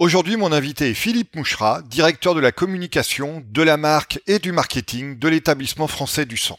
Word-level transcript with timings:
Aujourd'hui, 0.00 0.36
mon 0.36 0.52
invité 0.52 0.90
est 0.90 0.94
Philippe 0.94 1.34
Mouchera, 1.34 1.82
directeur 1.82 2.36
de 2.36 2.40
la 2.40 2.52
communication, 2.52 3.42
de 3.50 3.62
la 3.62 3.76
marque 3.76 4.20
et 4.28 4.38
du 4.38 4.52
marketing 4.52 5.18
de 5.18 5.26
l'établissement 5.26 5.88
français 5.88 6.24
du 6.24 6.36
sang. 6.36 6.56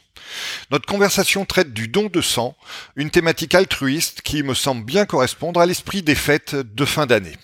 Notre 0.71 0.85
conversation 0.85 1.45
traite 1.45 1.71
du 1.71 1.87
don 1.87 2.07
de 2.07 2.19
sang, 2.19 2.57
une 2.97 3.11
thématique 3.11 3.55
altruiste 3.55 4.23
qui 4.23 4.43
me 4.43 4.53
semble 4.53 4.83
bien 4.83 5.05
correspondre 5.05 5.61
à 5.61 5.65
l'esprit 5.65 6.03
des 6.03 6.15
fêtes 6.15 6.53
de 6.53 6.83
fin 6.83 7.05
d'année. 7.05 7.37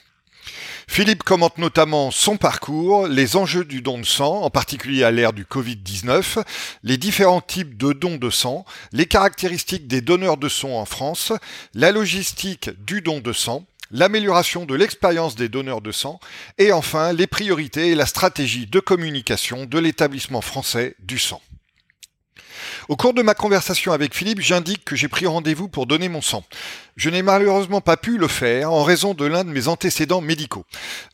Philippe 0.90 1.24
commente 1.24 1.58
notamment 1.60 2.12
son 2.12 2.36
parcours, 2.36 3.08
les 3.08 3.38
enjeux 3.38 3.64
du 3.64 3.82
don 3.82 3.98
de 3.98 4.06
sang, 4.06 4.42
en 4.42 4.50
particulier 4.50 5.06
à 5.06 5.12
l'ère 5.12 5.32
du 5.32 5.46
Covid-19, 5.46 6.44
les 6.84 6.98
différents 6.98 7.40
types 7.40 7.78
de 7.78 7.94
dons 7.94 8.18
de 8.18 8.30
sang, 8.30 8.66
les 8.92 9.06
caractéristiques 9.06 9.88
des 9.88 10.02
donneurs 10.02 10.38
de 10.38 10.50
sang 10.50 10.78
en 10.78 10.86
France, 10.86 11.32
la 11.74 11.92
logistique 11.92 12.70
du 12.86 13.02
don 13.02 13.22
de 13.22 13.32
sang, 13.32 13.66
l'amélioration 13.92 14.66
de 14.66 14.76
l'expérience 14.76 15.36
des 15.36 15.50
donneurs 15.50 15.82
de 15.82 15.92
sang 15.92 16.20
et 16.58 16.72
enfin 16.72 17.14
les 17.14 17.28
priorités 17.28 17.90
et 17.90 17.96
la 17.96 18.06
stratégie 18.06 18.68
de 18.68 18.80
communication 18.80 19.66
de 19.66 19.80
l'établissement 19.80 20.42
français 20.42 20.96
du 21.00 21.20
sang. 21.20 21.42
Au 22.88 22.96
cours 22.96 23.14
de 23.14 23.22
ma 23.22 23.34
conversation 23.34 23.94
avec 23.94 24.14
Philippe, 24.14 24.42
j'indique 24.42 24.86
que 24.86 24.96
j'ai 24.96 25.08
pris 25.08 25.26
rendez-vous 25.26 25.68
pour 25.68 25.88
donner 25.88 26.10
mon 26.10 26.22
sang. 26.22 26.44
Je 26.96 27.10
n'ai 27.10 27.22
malheureusement 27.22 27.82
pas 27.82 27.98
pu 27.98 28.18
le 28.18 28.28
faire 28.28 28.72
en 28.72 28.84
raison 28.84 29.14
de 29.14 29.26
l'un 29.26 29.44
de 29.44 29.50
mes 29.50 29.68
antécédents 29.68 30.22
médicaux. 30.22 30.66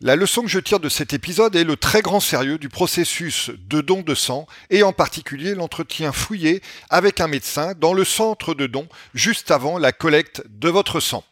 La 0.01 0.15
leçon 0.15 0.41
que 0.41 0.49
je 0.49 0.59
tire 0.59 0.79
de 0.79 0.89
cet 0.89 1.13
épisode 1.13 1.55
est 1.55 1.63
le 1.63 1.77
très 1.77 2.01
grand 2.01 2.19
sérieux 2.19 2.57
du 2.57 2.69
processus 2.69 3.51
de 3.69 3.81
don 3.81 4.01
de 4.01 4.15
sang 4.15 4.47
et 4.69 4.83
en 4.83 4.93
particulier 4.93 5.55
l'entretien 5.55 6.11
fouillé 6.11 6.61
avec 6.89 7.19
un 7.21 7.27
médecin 7.27 7.73
dans 7.79 7.93
le 7.93 8.03
centre 8.03 8.53
de 8.53 8.67
don 8.67 8.87
juste 9.13 9.51
avant 9.51 9.77
la 9.77 9.91
collecte 9.91 10.43
de 10.49 10.69
votre 10.69 10.99
sang. 10.99 11.23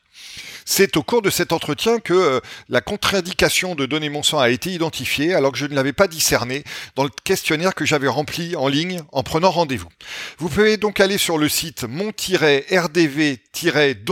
C'est 0.71 0.97
au 0.97 1.03
cours 1.03 1.23
de 1.23 1.31
cet 1.31 1.51
entretien 1.51 1.97
que 1.97 2.13
euh, 2.13 2.39
la 2.69 2.79
contre-indication 2.79 3.73
de 3.73 3.87
donner 3.87 4.09
mon 4.09 4.21
sang 4.21 4.37
a 4.37 4.51
été 4.51 4.69
identifiée 4.69 5.33
alors 5.33 5.51
que 5.51 5.57
je 5.57 5.65
ne 5.65 5.73
l'avais 5.73 5.93
pas 5.93 6.07
discerné 6.07 6.63
dans 6.95 7.03
le 7.03 7.09
questionnaire 7.23 7.73
que 7.73 7.85
j'avais 7.85 8.07
rempli 8.07 8.55
en 8.55 8.67
ligne 8.67 9.01
en 9.11 9.23
prenant 9.23 9.49
rendez-vous. 9.49 9.89
Vous 10.37 10.47
pouvez 10.47 10.77
donc 10.77 10.99
aller 10.99 11.17
sur 11.17 11.39
le 11.39 11.49
site 11.49 11.85
mon-rdv-don 11.85 12.13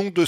de 0.10 0.26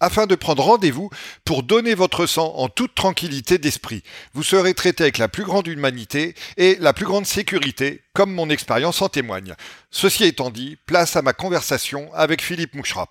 afin 0.00 0.26
de 0.26 0.34
prendre 0.34 0.62
rendez-vous 0.62 1.10
pour 1.44 1.62
donner 1.62 1.94
votre 1.94 2.26
sang 2.26 2.54
en 2.56 2.68
toute 2.68 2.94
tranquillité 2.94 3.58
d'esprit. 3.58 4.02
Vous 4.34 4.42
serez 4.42 4.74
traité 4.74 5.04
avec 5.04 5.18
la 5.18 5.28
plus 5.28 5.44
grande 5.44 5.66
humanité 5.66 6.34
et 6.56 6.76
la 6.80 6.92
plus 6.92 7.06
grande 7.06 7.26
sécurité, 7.26 8.02
comme 8.12 8.32
mon 8.32 8.50
expérience 8.50 9.02
en 9.02 9.08
témoigne. 9.08 9.54
Ceci 9.90 10.24
étant 10.24 10.50
dit, 10.50 10.76
place 10.86 11.16
à 11.16 11.22
ma 11.22 11.32
conversation 11.32 12.12
avec 12.14 12.42
Philippe 12.42 12.74
Mouchera. 12.74 13.10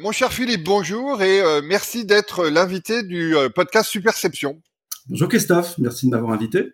Mon 0.00 0.12
cher 0.12 0.32
Philippe, 0.32 0.62
bonjour 0.62 1.22
et 1.22 1.40
euh, 1.40 1.60
merci 1.62 2.04
d'être 2.04 2.46
l'invité 2.46 3.02
du 3.02 3.36
euh, 3.36 3.48
podcast 3.48 3.90
Superception. 3.90 4.62
Bonjour 5.08 5.28
Christophe, 5.28 5.76
merci 5.78 6.06
de 6.06 6.12
m'avoir 6.12 6.32
invité. 6.32 6.68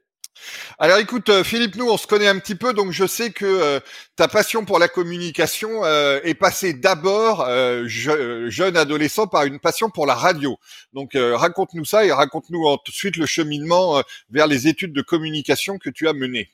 Alors 0.79 0.99
écoute, 0.99 1.29
euh, 1.29 1.45
Philippe, 1.45 1.77
nous 1.77 1.89
on 1.89 1.97
se 1.97 2.07
connaît 2.07 2.27
un 2.27 2.39
petit 2.39 2.55
peu, 2.55 2.73
donc 2.73 2.91
je 2.91 3.07
sais 3.07 3.31
que 3.31 3.45
euh, 3.45 3.81
ta 4.17 4.29
passion 4.29 4.65
pour 4.65 4.79
la 4.79 4.89
communication 4.89 5.85
euh, 5.85 6.21
est 6.25 6.35
passée 6.35 6.75
d'abord, 6.75 7.47
jeune 7.87 8.77
adolescent, 8.77 9.27
par 9.27 9.45
une 9.45 9.61
passion 9.61 9.91
pour 9.91 10.07
la 10.07 10.15
radio. 10.15 10.57
Donc 10.93 11.13
raconte-nous 11.15 11.85
ça 11.85 12.05
et 12.05 12.13
raconte-nous 12.13 12.65
ensuite 12.65 13.17
le 13.17 13.27
cheminement 13.27 14.03
vers 14.31 14.47
les 14.47 14.69
études 14.69 14.93
de 14.93 15.03
communication 15.03 15.79
que 15.79 15.91
tu 15.91 16.09
as 16.09 16.13
menées. 16.13 16.51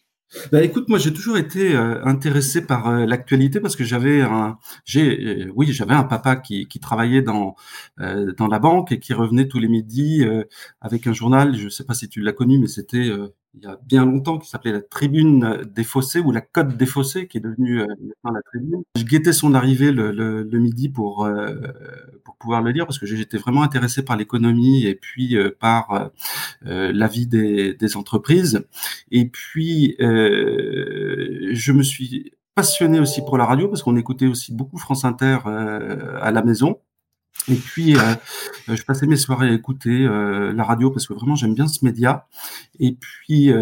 Bah 0.52 0.62
écoute, 0.62 0.88
moi 0.88 0.98
j'ai 0.98 1.12
toujours 1.12 1.36
été 1.38 1.74
intéressé 1.74 2.64
par 2.64 2.92
l'actualité 2.92 3.60
parce 3.60 3.74
que 3.74 3.84
j'avais 3.84 4.20
un, 4.20 4.58
j'ai, 4.84 5.48
oui, 5.54 5.72
j'avais 5.72 5.94
un 5.94 6.04
papa 6.04 6.36
qui, 6.36 6.66
travaillait 6.80 7.22
dans 7.22 7.56
dans 7.98 8.46
la 8.48 8.58
banque 8.58 8.92
et 8.92 9.00
qui 9.00 9.12
revenait 9.12 9.48
tous 9.48 9.58
les 9.58 9.68
midis 9.68 10.24
avec 10.80 11.06
un 11.06 11.12
journal. 11.12 11.56
Je 11.56 11.68
sais 11.68 11.84
pas 11.84 11.94
si 11.94 12.08
tu 12.08 12.20
l'as 12.20 12.32
connu, 12.32 12.58
mais 12.58 12.68
c'était 12.68 13.10
il 13.54 13.64
y 13.64 13.66
a 13.66 13.78
bien 13.84 14.04
longtemps, 14.04 14.38
qui 14.38 14.48
s'appelait 14.48 14.72
la 14.72 14.80
Tribune 14.80 15.64
des 15.74 15.82
Fossés 15.82 16.20
ou 16.20 16.30
la 16.30 16.40
Côte 16.40 16.76
des 16.76 16.86
Fossés, 16.86 17.26
qui 17.26 17.38
est 17.38 17.40
devenue 17.40 17.80
euh, 17.80 17.86
maintenant 17.86 18.32
la 18.32 18.42
Tribune. 18.42 18.82
Je 18.96 19.04
guettais 19.04 19.32
son 19.32 19.54
arrivée 19.54 19.90
le, 19.90 20.12
le, 20.12 20.42
le 20.44 20.58
midi 20.58 20.88
pour 20.88 21.24
euh, 21.24 21.54
pour 22.24 22.36
pouvoir 22.36 22.62
le 22.62 22.70
lire 22.70 22.86
parce 22.86 22.98
que 22.98 23.06
j'étais 23.06 23.38
vraiment 23.38 23.62
intéressé 23.62 24.04
par 24.04 24.16
l'économie 24.16 24.86
et 24.86 24.94
puis 24.94 25.36
euh, 25.36 25.50
par 25.58 26.10
la 26.62 27.06
vie 27.08 27.26
des, 27.26 27.74
des, 27.74 27.96
entreprises. 27.96 28.64
Et 29.10 29.26
puis 29.26 29.96
je 29.98 31.72
me 31.72 31.82
suis 31.82 32.32
passionné 32.54 33.00
aussi 33.00 33.22
pour 33.22 33.36
la 33.38 33.46
radio 33.46 33.68
parce 33.68 33.82
qu'on 33.82 33.96
écoutait 33.96 34.26
aussi 34.26 34.54
beaucoup 34.54 34.78
France 34.78 35.04
Inter 35.04 35.38
à 35.46 36.30
la 36.30 36.42
maison. 36.42 36.78
Et 37.48 37.54
puis, 37.54 37.96
euh, 37.96 38.00
euh, 38.68 38.76
je 38.76 38.84
passais 38.84 39.06
mes 39.06 39.16
soirées 39.16 39.48
à 39.48 39.52
écouter 39.52 39.90
euh, 39.90 40.52
la 40.52 40.64
radio 40.64 40.90
parce 40.90 41.06
que 41.06 41.14
vraiment 41.14 41.34
j'aime 41.34 41.54
bien 41.54 41.66
ce 41.66 41.84
média. 41.84 42.26
Et 42.78 42.92
puis, 42.92 43.52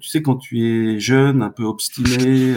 tu 0.00 0.08
sais, 0.08 0.22
quand 0.22 0.36
tu 0.36 0.66
es 0.66 0.98
jeune, 0.98 1.42
un 1.42 1.50
peu 1.50 1.62
obstiné, 1.62 2.54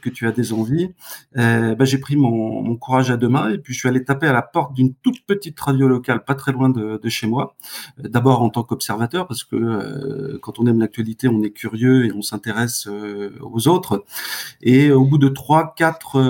que 0.00 0.10
tu 0.10 0.28
as 0.28 0.32
des 0.32 0.52
envies, 0.52 0.90
bah, 1.34 1.84
j'ai 1.84 1.98
pris 1.98 2.14
mon, 2.14 2.62
mon, 2.62 2.76
courage 2.76 3.10
à 3.10 3.16
deux 3.16 3.28
mains 3.28 3.50
et 3.50 3.58
puis 3.58 3.74
je 3.74 3.80
suis 3.80 3.88
allé 3.88 4.04
taper 4.04 4.28
à 4.28 4.32
la 4.32 4.42
porte 4.42 4.74
d'une 4.74 4.94
toute 4.94 5.26
petite 5.26 5.58
radio 5.58 5.88
locale, 5.88 6.24
pas 6.24 6.36
très 6.36 6.52
loin 6.52 6.68
de, 6.68 7.00
de 7.02 7.08
chez 7.08 7.26
moi. 7.26 7.56
D'abord 7.98 8.42
en 8.42 8.50
tant 8.50 8.62
qu'observateur 8.62 9.26
parce 9.26 9.42
que 9.42 10.38
quand 10.40 10.60
on 10.60 10.66
aime 10.66 10.78
l'actualité, 10.78 11.26
on 11.26 11.42
est 11.42 11.50
curieux 11.50 12.06
et 12.06 12.12
on 12.12 12.22
s'intéresse 12.22 12.88
aux 13.40 13.66
autres. 13.66 14.04
Et 14.62 14.92
au 14.92 15.04
bout 15.04 15.18
de 15.18 15.28
trois, 15.28 15.74
quatre 15.74 16.22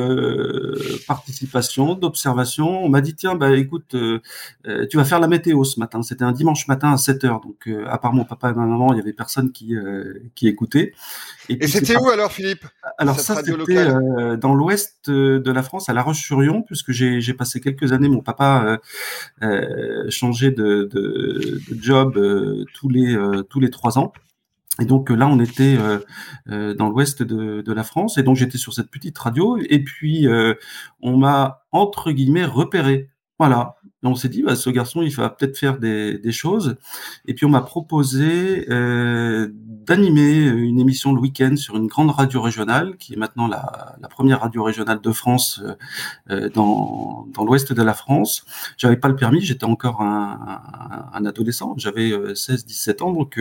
participations, 1.07 1.95
d'observations, 1.95 2.83
on 2.83 2.89
m'a 2.89 3.03
dit 3.03 3.15
tiens, 3.23 3.37
bah 3.37 3.57
écoute, 3.57 3.95
euh, 3.95 4.19
euh, 4.67 4.85
tu 4.91 4.97
vas 4.97 5.05
faire 5.05 5.21
la 5.21 5.29
météo 5.29 5.63
ce 5.63 5.79
matin. 5.79 6.03
C'était 6.03 6.25
un 6.25 6.33
dimanche 6.33 6.67
matin 6.67 6.93
à 6.93 6.97
7 6.97 7.23
heures. 7.23 7.41
Donc, 7.41 7.69
euh, 7.69 7.87
à 7.89 7.97
part 7.99 8.13
mon 8.13 8.25
papa 8.25 8.51
et 8.51 8.53
ma 8.53 8.67
maman, 8.67 8.93
il 8.93 8.97
y 8.97 9.01
avait 9.01 9.13
personne 9.13 9.53
qui, 9.53 9.77
qui 10.35 10.49
écoutait. 10.49 10.93
Et, 11.49 11.69
c'était 11.69 11.97
où 11.97 12.09
alors, 12.11 12.33
Philippe? 12.33 12.67
Alors, 12.99 13.21
ça, 13.21 13.37
c'était 13.37 13.87
dans 14.39 14.55
l'ouest 14.55 15.09
de 15.09 15.53
la 15.53 15.63
France, 15.63 15.89
à 15.89 15.93
La 15.93 16.03
Roche-sur-Yon, 16.03 16.63
puisque 16.63 16.91
j'ai 16.91 17.35
passé 17.35 17.61
quelques 17.61 17.93
années. 17.93 18.09
Mon 18.09 18.23
papa 18.23 18.81
changeait 20.09 20.51
de, 20.51 20.89
de, 20.93 21.61
de 21.71 21.83
job 21.83 22.15
tous 22.75 22.89
les 22.89 23.17
tous 23.49 23.61
les 23.61 23.71
trois 23.71 23.99
ans. 23.99 24.13
Et 24.81 24.85
donc 24.87 25.11
là, 25.11 25.29
on 25.29 25.39
était 25.39 25.77
dans 26.47 26.89
l'ouest 26.89 27.23
de, 27.23 27.61
de, 27.61 27.73
la 27.73 27.85
France, 27.85 28.19
et 28.19 28.25
donc 28.25 28.37
j'étais 28.37 28.59
sur 28.59 28.73
cette 28.73 28.91
petite 28.91 29.19
radio, 29.19 29.59
et 29.59 29.79
puis 29.79 30.27
on 31.01 31.17
m'a 31.17 31.63
entre 31.71 32.11
guillemets 32.11 32.45
repéré. 32.45 33.12
Voilà. 33.39 33.77
Et 34.03 34.07
on 34.07 34.17
s'est 34.17 34.29
dit, 34.29 34.43
bah, 34.43 34.57
ce 34.57 34.69
garçon, 34.69 35.03
il 35.03 35.15
va 35.15 35.31
peut-être 35.31 35.57
faire 35.57 35.79
des, 35.79 36.33
choses. 36.33 36.77
Et 37.27 37.35
puis 37.35 37.45
on 37.45 37.51
m'a 37.51 37.61
proposé 37.61 38.67
euh, 38.71 39.49
d'animer 39.53 40.47
une 40.47 40.81
émission 40.81 41.13
le 41.13 41.21
week-end 41.21 41.57
sur 41.57 41.77
une 41.77 41.87
grande 41.87 42.11
radio 42.11 42.41
régionale, 42.41 42.97
qui 42.97 43.13
est 43.13 43.17
maintenant 43.17 43.47
la, 43.47 43.97
première 44.09 44.41
radio 44.41 44.63
régionale 44.63 45.01
de 45.01 45.13
France 45.13 45.61
euh, 45.63 45.75
euh 46.31 46.49
dans, 46.49 47.27
dans 47.33 47.45
l'ouest 47.45 47.73
de 47.73 47.83
la 47.83 47.95
France. 47.95 48.45
J'avais 48.77 48.97
pas 48.97 49.09
le 49.09 49.17
permis, 49.17 49.41
j'étais 49.41 49.65
encore 49.65 50.01
un, 50.03 51.25
adolescent, 51.25 51.75
j'avais 51.77 52.11
16-17 52.11 52.91
euh, 53.03 53.05
ans, 53.05 53.13
donc 53.13 53.39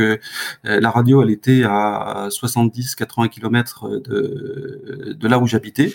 la 0.64 0.92
radio, 0.92 1.24
elle 1.24 1.32
était 1.32 1.64
à 1.64 2.28
70-80 2.30 3.30
km 3.30 3.90
de, 4.00 5.16
de 5.18 5.28
là 5.28 5.40
où 5.40 5.48
j'habitais. 5.48 5.94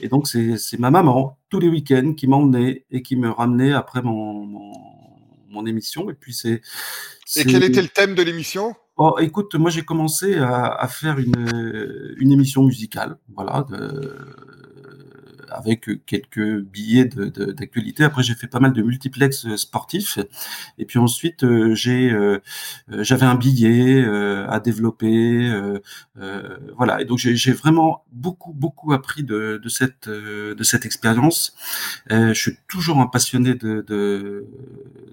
Et 0.00 0.08
donc 0.08 0.28
c'est 0.28 0.78
ma 0.78 0.90
maman 0.90 1.38
tous 1.48 1.60
les 1.60 1.68
week-ends 1.68 2.14
qui 2.16 2.26
m'emmenait 2.26 2.84
et 2.90 3.02
qui 3.02 3.16
me 3.16 3.30
ramenait 3.30 3.72
après 3.72 4.02
mon, 4.04 4.44
mon, 4.44 4.72
mon 5.48 5.66
émission. 5.66 6.10
Et 6.10 6.14
puis 6.14 6.32
c'est. 6.34 6.60
Et 7.36 7.44
quel 7.44 7.64
était 7.64 7.82
le 7.82 7.88
thème 7.88 8.14
de 8.14 8.22
l'émission? 8.22 8.74
Oh, 8.96 9.16
écoute, 9.18 9.56
moi 9.56 9.70
j'ai 9.70 9.82
commencé 9.82 10.36
à, 10.36 10.66
à, 10.66 10.86
faire 10.86 11.18
une, 11.18 12.14
une 12.18 12.30
émission 12.30 12.62
musicale, 12.62 13.16
voilà, 13.34 13.66
de, 13.68 14.16
avec 15.54 15.88
quelques 16.06 16.60
billets 16.60 17.04
d'actualité. 17.06 18.02
De, 18.02 18.06
Après, 18.06 18.22
j'ai 18.22 18.34
fait 18.34 18.46
pas 18.46 18.60
mal 18.60 18.72
de 18.72 18.82
multiplex 18.82 19.54
sportifs. 19.56 20.18
Et 20.78 20.84
puis 20.84 20.98
ensuite, 20.98 21.44
j'ai 21.74 22.12
j'avais 22.88 23.26
un 23.26 23.34
billet 23.34 24.04
à 24.04 24.60
développer. 24.60 25.50
voilà. 26.76 27.00
Et 27.00 27.04
donc, 27.04 27.18
j'ai 27.18 27.52
vraiment 27.52 28.04
beaucoup, 28.12 28.52
beaucoup 28.52 28.92
appris 28.92 29.22
de, 29.24 29.60
de 29.62 29.68
cette, 29.68 30.08
de 30.08 30.62
cette 30.62 30.84
expérience. 30.86 31.54
je 32.10 32.32
suis 32.32 32.56
toujours 32.68 33.00
un 33.00 33.06
passionné 33.06 33.54
de, 33.54 33.84
de, 33.86 34.46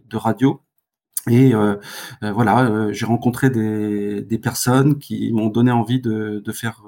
de 0.10 0.18
radio. 0.18 0.62
Et 1.30 1.54
euh, 1.54 1.76
euh, 2.24 2.32
voilà, 2.32 2.62
euh, 2.62 2.94
j'ai 2.94 3.06
rencontré 3.06 3.52
des, 3.52 4.24
des, 4.24 4.40
personnes 4.40 4.98
qui 4.98 5.32
m'ont 5.32 5.50
donné 5.50 5.72
envie 5.72 6.00
de, 6.00 6.42
de 6.44 6.52
faire 6.52 6.82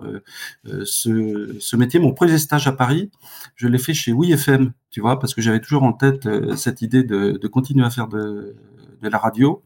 ce, 0.86 1.56
ce, 1.60 1.76
métier. 1.76 2.00
Mon 2.00 2.14
premier 2.14 2.38
stage 2.40 2.68
à 2.68 2.72
Paris, 2.72 3.12
je 3.56 3.68
l'ai 3.68 3.78
fait 3.78 3.94
chez 3.94 4.12
WeFM, 4.12 4.74
tu 4.90 5.02
vois, 5.02 5.20
parce 5.20 5.36
que 5.36 5.42
j'avais 5.42 5.60
toujours 5.60 5.84
en 5.84 5.94
tête 5.94 6.28
cette 6.56 6.82
idée 6.82 7.04
de, 7.04 7.38
de, 7.40 7.48
continuer 7.48 7.86
à 7.86 7.92
faire 7.92 8.08
de, 8.08 8.56
de 9.02 9.10
la 9.10 9.18
radio. 9.20 9.64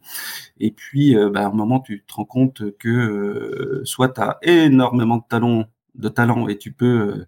Et 0.59 0.71
puis, 0.71 1.15
bah, 1.31 1.41
à 1.41 1.47
un 1.47 1.51
moment, 1.53 1.79
tu 1.79 2.03
te 2.05 2.13
rends 2.13 2.25
compte 2.25 2.63
que 2.77 3.81
soit 3.85 4.09
tu 4.09 4.21
as 4.21 4.37
énormément 4.41 5.17
de 5.17 5.23
talent 5.29 5.65
de 5.97 6.09
talent 6.09 6.47
et 6.47 6.57
tu 6.57 6.71
peux 6.71 7.25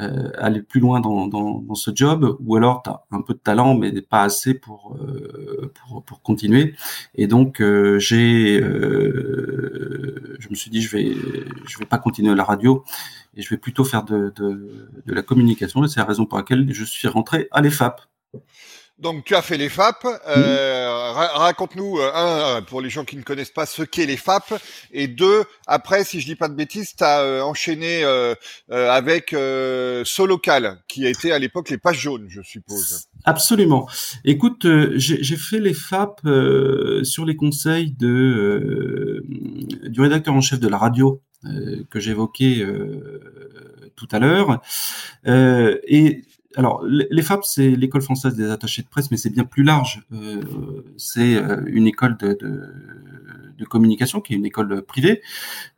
euh, 0.00 0.30
aller 0.38 0.62
plus 0.62 0.80
loin 0.80 1.00
dans, 1.00 1.26
dans, 1.26 1.74
ce 1.74 1.90
job, 1.94 2.36
ou 2.40 2.56
alors 2.56 2.82
tu 2.82 2.90
as 2.90 3.02
un 3.10 3.22
peu 3.22 3.34
de 3.34 3.38
talent 3.38 3.74
mais 3.74 4.00
pas 4.02 4.22
assez 4.22 4.54
pour, 4.54 4.96
euh, 5.00 5.72
pour, 5.74 6.04
pour, 6.04 6.22
continuer. 6.22 6.74
Et 7.14 7.26
donc 7.26 7.60
euh, 7.60 7.98
j'ai, 7.98 8.60
je 8.60 10.48
me 10.50 10.54
suis 10.54 10.70
dit 10.70 10.82
je 10.82 10.96
vais 10.96 11.14
je 11.66 11.78
vais 11.78 11.86
pas 11.86 11.98
continuer 11.98 12.32
à 12.32 12.36
la 12.36 12.44
radio 12.44 12.84
et 13.34 13.42
je 13.42 13.50
vais 13.50 13.56
plutôt 13.56 13.84
faire 13.84 14.04
de, 14.04 14.32
de, 14.36 14.88
de 15.06 15.14
la 15.14 15.22
communication. 15.22 15.84
Et 15.84 15.88
c'est 15.88 16.00
la 16.00 16.06
raison 16.06 16.26
pour 16.26 16.38
laquelle 16.38 16.72
je 16.72 16.84
suis 16.84 17.08
rentré 17.08 17.48
à 17.50 17.60
l'EFAP. 17.62 18.02
Donc 18.98 19.24
tu 19.24 19.34
as 19.34 19.42
fait 19.42 19.56
les 19.56 19.68
FAP. 19.68 20.06
Euh, 21.12 21.26
raconte-nous 21.34 21.98
euh, 21.98 22.10
un 22.14 22.62
pour 22.62 22.80
les 22.80 22.90
gens 22.90 23.04
qui 23.04 23.16
ne 23.16 23.22
connaissent 23.22 23.50
pas 23.50 23.66
ce 23.66 23.82
qu'est 23.82 24.06
les 24.06 24.16
FAP 24.16 24.54
et 24.92 25.08
deux 25.08 25.44
après 25.66 26.04
si 26.04 26.20
je 26.20 26.26
dis 26.26 26.36
pas 26.36 26.48
de 26.48 26.54
bêtises 26.54 26.94
tu 26.96 27.04
as 27.04 27.20
euh, 27.20 27.42
enchaîné 27.42 28.04
avec 28.70 29.34
Solocal 30.04 30.78
qui 30.88 31.06
a 31.06 31.10
été 31.10 31.32
à 31.32 31.38
l'époque 31.38 31.70
les 31.70 31.78
pages 31.78 31.98
jaunes 31.98 32.26
je 32.28 32.42
suppose. 32.42 33.06
Absolument. 33.24 33.88
Écoute 34.24 34.66
j'ai 34.96 35.36
fait 35.36 35.60
les 35.60 35.74
FAP 35.74 36.20
sur 37.02 37.24
les 37.24 37.36
conseils 37.36 37.92
de 37.92 39.24
du 39.88 40.00
rédacteur 40.00 40.34
en 40.34 40.40
chef 40.40 40.60
de 40.60 40.68
la 40.68 40.78
radio 40.78 41.20
que 41.90 42.00
j'évoquais 42.00 42.64
tout 43.96 44.08
à 44.10 44.18
l'heure 44.18 44.62
et 45.26 46.22
alors, 46.56 46.82
l'EFAP, 46.84 47.44
c'est 47.44 47.70
l'école 47.70 48.02
française 48.02 48.34
des 48.34 48.50
attachés 48.50 48.82
de 48.82 48.88
presse, 48.88 49.10
mais 49.10 49.16
c'est 49.16 49.30
bien 49.30 49.44
plus 49.44 49.62
large. 49.62 50.02
Euh, 50.12 50.42
c'est 50.96 51.36
euh, 51.36 51.62
une 51.66 51.86
école 51.86 52.16
de, 52.18 52.72
communication 53.68 54.20
qui 54.20 54.34
est 54.34 54.36
une 54.36 54.44
école 54.44 54.82
privée 54.82 55.22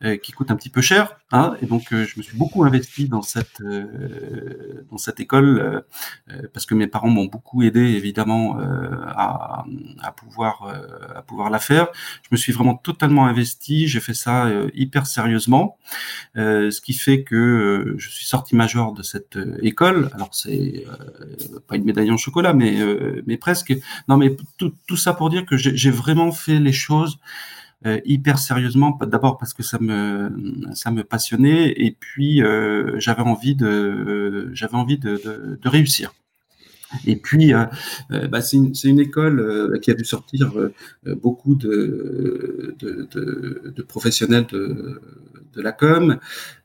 euh, 0.02 0.16
qui 0.16 0.32
coûte 0.32 0.50
un 0.50 0.56
petit 0.56 0.70
peu 0.70 0.80
cher. 0.80 1.18
Et 1.60 1.66
donc, 1.66 1.92
euh, 1.92 2.04
je 2.06 2.18
me 2.18 2.22
suis 2.22 2.36
beaucoup 2.36 2.64
investi 2.64 3.08
dans 3.08 3.22
cette 3.22 3.60
euh, 3.60 4.84
dans 4.90 4.98
cette 4.98 5.20
école 5.20 5.84
parce 6.52 6.66
que 6.66 6.74
mes 6.74 6.86
parents 6.86 7.08
m'ont 7.08 7.26
beaucoup 7.26 7.62
aidé, 7.62 7.80
évidemment, 7.80 8.58
à, 9.06 9.64
à, 10.02 10.12
pouvoir 10.12 10.74
à 11.14 11.22
pouvoir 11.22 11.50
la 11.50 11.58
faire. 11.58 11.88
Je 12.22 12.28
me 12.32 12.36
suis 12.36 12.52
vraiment 12.52 12.74
totalement 12.74 13.26
investi. 13.26 13.88
J'ai 13.88 14.00
fait 14.00 14.14
ça 14.14 14.50
hyper 14.74 15.06
sérieusement, 15.06 15.78
ce 16.34 16.80
qui 16.80 16.92
fait 16.92 17.22
que 17.22 17.94
je 17.98 18.08
suis 18.08 18.26
sorti 18.26 18.56
major 18.56 18.92
de 18.92 19.02
cette 19.02 19.38
école. 19.62 20.10
Alors, 20.14 20.34
c'est 20.34 20.84
euh, 20.86 21.60
pas 21.66 21.76
une 21.76 21.84
médaille 21.84 22.10
en 22.10 22.16
chocolat, 22.16 22.52
mais 22.52 22.80
euh, 22.80 23.22
mais 23.26 23.36
presque. 23.36 23.74
Non, 24.08 24.16
mais 24.16 24.36
tout, 24.58 24.72
tout 24.86 24.96
ça 24.96 25.14
pour 25.14 25.30
dire 25.30 25.44
que 25.46 25.56
j'ai 25.56 25.90
vraiment 25.90 26.32
fait 26.32 26.58
les 26.58 26.72
choses 26.72 27.18
euh, 27.18 27.73
hyper 28.04 28.38
sérieusement. 28.38 28.98
D'abord 29.02 29.38
parce 29.38 29.54
que 29.54 29.62
ça 29.62 29.78
me 29.78 30.30
ça 30.74 30.90
me 30.90 31.04
passionnait 31.04 31.72
et 31.76 31.90
puis 31.98 32.42
j'avais 32.98 33.22
envie 33.22 33.54
de 33.54 34.50
j'avais 34.52 34.76
envie 34.76 34.98
de, 34.98 35.58
réussir. 35.64 36.12
Et 37.06 37.16
puis, 37.16 37.52
euh, 37.52 37.64
bah, 38.28 38.40
c'est 38.40 38.56
une, 38.56 39.00
école 39.00 39.80
qui 39.82 39.90
a 39.90 39.94
dû 39.94 40.04
sortir 40.04 40.52
beaucoup 41.04 41.56
de, 41.56 42.76
de, 42.78 43.08
de, 43.10 43.72
de, 43.74 43.82
professionnels 43.82 44.46
de, 44.46 45.00
de 45.54 45.62
la 45.62 45.72
com. 45.72 46.18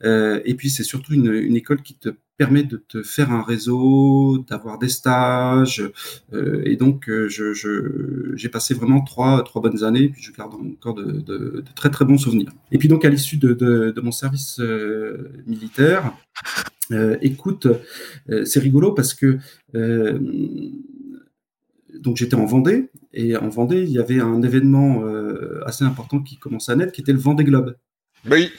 et 0.03 0.53
puis, 0.55 0.69
c'est 0.69 0.83
surtout 0.83 1.13
une, 1.13 1.55
école 1.55 1.81
qui 1.81 1.95
te 1.95 2.09
permet 2.39 2.63
de 2.63 2.77
te 2.77 3.03
faire 3.03 3.31
un 3.33 3.43
réseau, 3.43 4.45
d'avoir 4.49 4.79
des 4.79 4.87
stages. 4.87 5.83
Euh, 6.33 6.61
et 6.63 6.77
donc, 6.77 7.09
euh, 7.09 7.27
j'ai 8.35 8.49
passé 8.49 8.73
vraiment 8.73 9.01
trois, 9.01 9.43
trois 9.43 9.61
bonnes 9.61 9.83
années, 9.83 10.07
puis 10.07 10.23
je 10.23 10.31
garde 10.31 10.53
encore 10.53 10.95
de, 10.95 11.63
très 11.75 11.89
très 11.91 12.05
bons 12.05 12.17
souvenirs. 12.17 12.51
Et 12.71 12.77
puis 12.77 12.87
donc, 12.87 13.03
à 13.03 13.09
l'issue 13.09 13.37
de, 13.37 14.01
mon 14.01 14.13
service 14.13 14.59
euh, 14.61 15.33
militaire, 15.45 16.13
écoute, 17.21 17.67
c'est 18.45 18.59
rigolo 18.61 18.93
parce 18.93 19.13
que 19.13 19.37
j'étais 22.15 22.35
en 22.35 22.45
Vendée, 22.45 22.89
et 23.13 23.35
en 23.35 23.49
Vendée, 23.49 23.83
il 23.83 23.91
y 23.91 23.99
avait 23.99 24.21
un 24.21 24.41
événement 24.41 25.03
assez 25.65 25.83
important 25.83 26.21
qui 26.21 26.37
commençait 26.37 26.71
à 26.71 26.77
naître, 26.77 26.93
qui 26.93 27.01
était 27.01 27.11
le 27.11 27.19
Vendée 27.19 27.43
Globe. 27.43 27.75
Oui. 28.29 28.49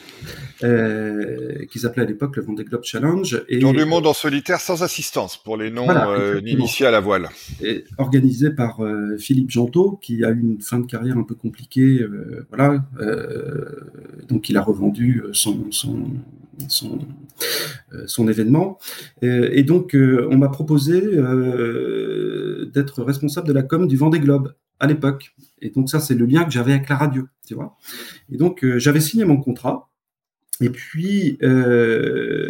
Euh, 0.63 1.65
qui 1.71 1.79
s'appelait 1.79 2.03
à 2.03 2.05
l'époque 2.05 2.35
le 2.35 2.43
Vendée 2.43 2.63
Globe 2.63 2.83
Challenge. 2.83 3.43
Et, 3.49 3.59
Dans 3.59 3.73
le 3.73 3.85
monde 3.85 4.05
en 4.05 4.13
solitaire 4.13 4.59
sans 4.59 4.83
assistance 4.83 5.37
pour 5.37 5.57
les 5.57 5.71
noms 5.71 5.89
euh, 5.89 6.39
initiés 6.45 6.85
à 6.85 6.91
la 6.91 6.99
voile. 6.99 7.29
Et 7.61 7.85
organisé 7.97 8.51
par 8.51 8.83
euh, 8.83 9.17
Philippe 9.17 9.49
Gentot, 9.49 9.97
qui 10.01 10.23
a 10.23 10.29
eu 10.29 10.39
une 10.39 10.61
fin 10.61 10.79
de 10.79 10.85
carrière 10.85 11.17
un 11.17 11.23
peu 11.23 11.33
compliquée. 11.33 12.01
Euh, 12.01 12.45
voilà. 12.49 12.83
Euh, 12.99 13.65
donc 14.27 14.49
il 14.49 14.57
a 14.57 14.61
revendu 14.61 15.23
son, 15.33 15.71
son, 15.71 16.11
son, 16.67 16.99
son 18.05 18.27
événement. 18.27 18.77
et 19.23 19.63
donc 19.63 19.95
on 19.95 20.37
m'a 20.37 20.49
proposé 20.49 21.01
d'être 22.73 23.03
responsable 23.03 23.47
de 23.47 23.53
la 23.53 23.63
com 23.63 23.87
du 23.87 23.97
Vendée 23.97 24.19
Globe 24.19 24.53
à 24.81 24.87
l'époque. 24.87 25.33
Et 25.61 25.69
donc 25.69 25.89
ça, 25.89 26.01
c'est 26.01 26.15
le 26.15 26.25
lien 26.25 26.43
que 26.43 26.51
j'avais 26.51 26.73
avec 26.73 26.89
la 26.89 26.97
radio, 26.97 27.27
tu 27.47 27.53
vois. 27.53 27.77
Et 28.31 28.37
donc 28.37 28.65
euh, 28.65 28.79
j'avais 28.79 28.99
signé 28.99 29.23
mon 29.23 29.37
contrat. 29.37 29.87
Et 30.59 30.69
puis 30.69 31.37
euh, 31.43 32.41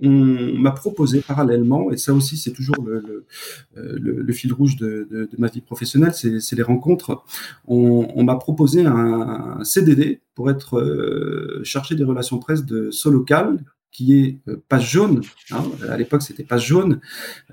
on 0.00 0.54
m'a 0.54 0.70
proposé 0.70 1.20
parallèlement, 1.20 1.90
et 1.90 1.96
ça 1.96 2.14
aussi 2.14 2.36
c'est 2.36 2.52
toujours 2.52 2.76
le, 2.86 3.26
le, 3.74 4.32
fil 4.32 4.52
rouge 4.52 4.76
de, 4.76 5.28
ma 5.38 5.48
vie 5.48 5.60
professionnelle, 5.60 6.14
c'est 6.14 6.52
les 6.56 6.62
rencontres. 6.62 7.24
On, 7.66 8.08
on 8.14 8.22
m'a 8.22 8.36
proposé 8.36 8.86
un, 8.86 9.58
CDD 9.64 10.20
pour 10.36 10.50
être 10.50 10.78
euh, 10.78 11.60
chargé 11.64 11.96
des 11.96 12.04
relations 12.04 12.38
presse 12.38 12.64
de 12.64 12.92
Solocal, 12.92 13.58
qui 13.90 14.18
est 14.18 14.38
euh, 14.48 14.62
Page 14.68 14.90
Jaune. 14.90 15.22
Hein, 15.50 15.64
à 15.88 15.96
l'époque, 15.96 16.22
c'était 16.22 16.44
Page 16.44 16.66
Jaune, 16.66 17.00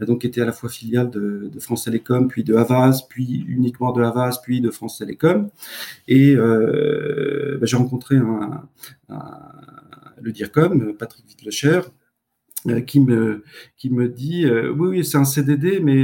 euh, 0.01 0.05
donc 0.05 0.21
qui 0.21 0.27
était 0.27 0.41
à 0.41 0.45
la 0.45 0.51
fois 0.51 0.69
filiale 0.69 1.09
de, 1.09 1.51
France 1.59 1.85
Télécom, 1.85 2.27
puis 2.27 2.43
de 2.43 2.55
Havas, 2.55 3.05
puis 3.09 3.45
uniquement 3.47 3.91
de 3.91 4.01
Havas, 4.03 4.39
puis 4.43 4.61
de 4.61 4.69
France 4.69 4.99
Télécom. 4.99 5.49
Et 6.07 6.35
euh, 6.35 7.57
bah, 7.59 7.65
j'ai 7.65 7.77
rencontré 7.77 8.17
le 10.21 10.31
DIRCOM, 10.31 10.95
Patrick 10.97 11.25
Wittlecher, 11.27 11.81
qui 12.87 12.99
me 12.99 13.43
qui 13.77 13.91
me 13.91 14.09
dit 14.09 14.47
oui 14.47 14.87
oui 14.87 15.05
c'est 15.05 15.17
un 15.17 15.25
CDD 15.25 15.79
mais 15.81 16.03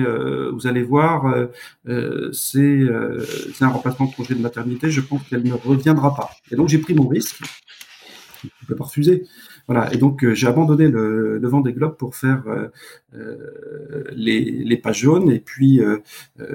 vous 0.52 0.68
allez 0.68 0.84
voir 0.84 1.48
c'est 2.34 2.82
c'est 3.56 3.66
un 3.66 3.70
remplacement 3.70 4.06
de 4.06 4.14
congé 4.14 4.36
de 4.36 4.42
maternité 4.42 4.92
je 4.92 5.02
pense 5.02 5.24
qu'elle 5.24 5.42
ne 5.42 5.54
reviendra 5.54 6.14
pas 6.14 6.30
et 6.52 6.56
donc 6.56 6.70
j'ai 6.70 6.78
pris 6.78 6.94
mon 6.94 7.08
risque 7.08 7.42
je 8.44 8.48
ne 8.48 8.68
peux 8.68 8.76
pas 8.76 8.84
refuser 8.84 9.26
et 9.92 9.98
donc 9.98 10.24
euh, 10.24 10.34
j'ai 10.34 10.48
abandonné 10.48 10.88
le, 10.88 11.38
le 11.38 11.48
vent 11.48 11.62
des 11.62 11.74
globes 11.74 11.96
pour 11.96 12.16
faire 12.16 12.44
euh, 12.48 12.68
euh, 13.16 14.04
les, 14.14 14.40
les, 14.42 14.78
pages 14.78 15.00
jaunes. 15.00 15.32
Et 15.32 15.40
puis, 15.40 15.82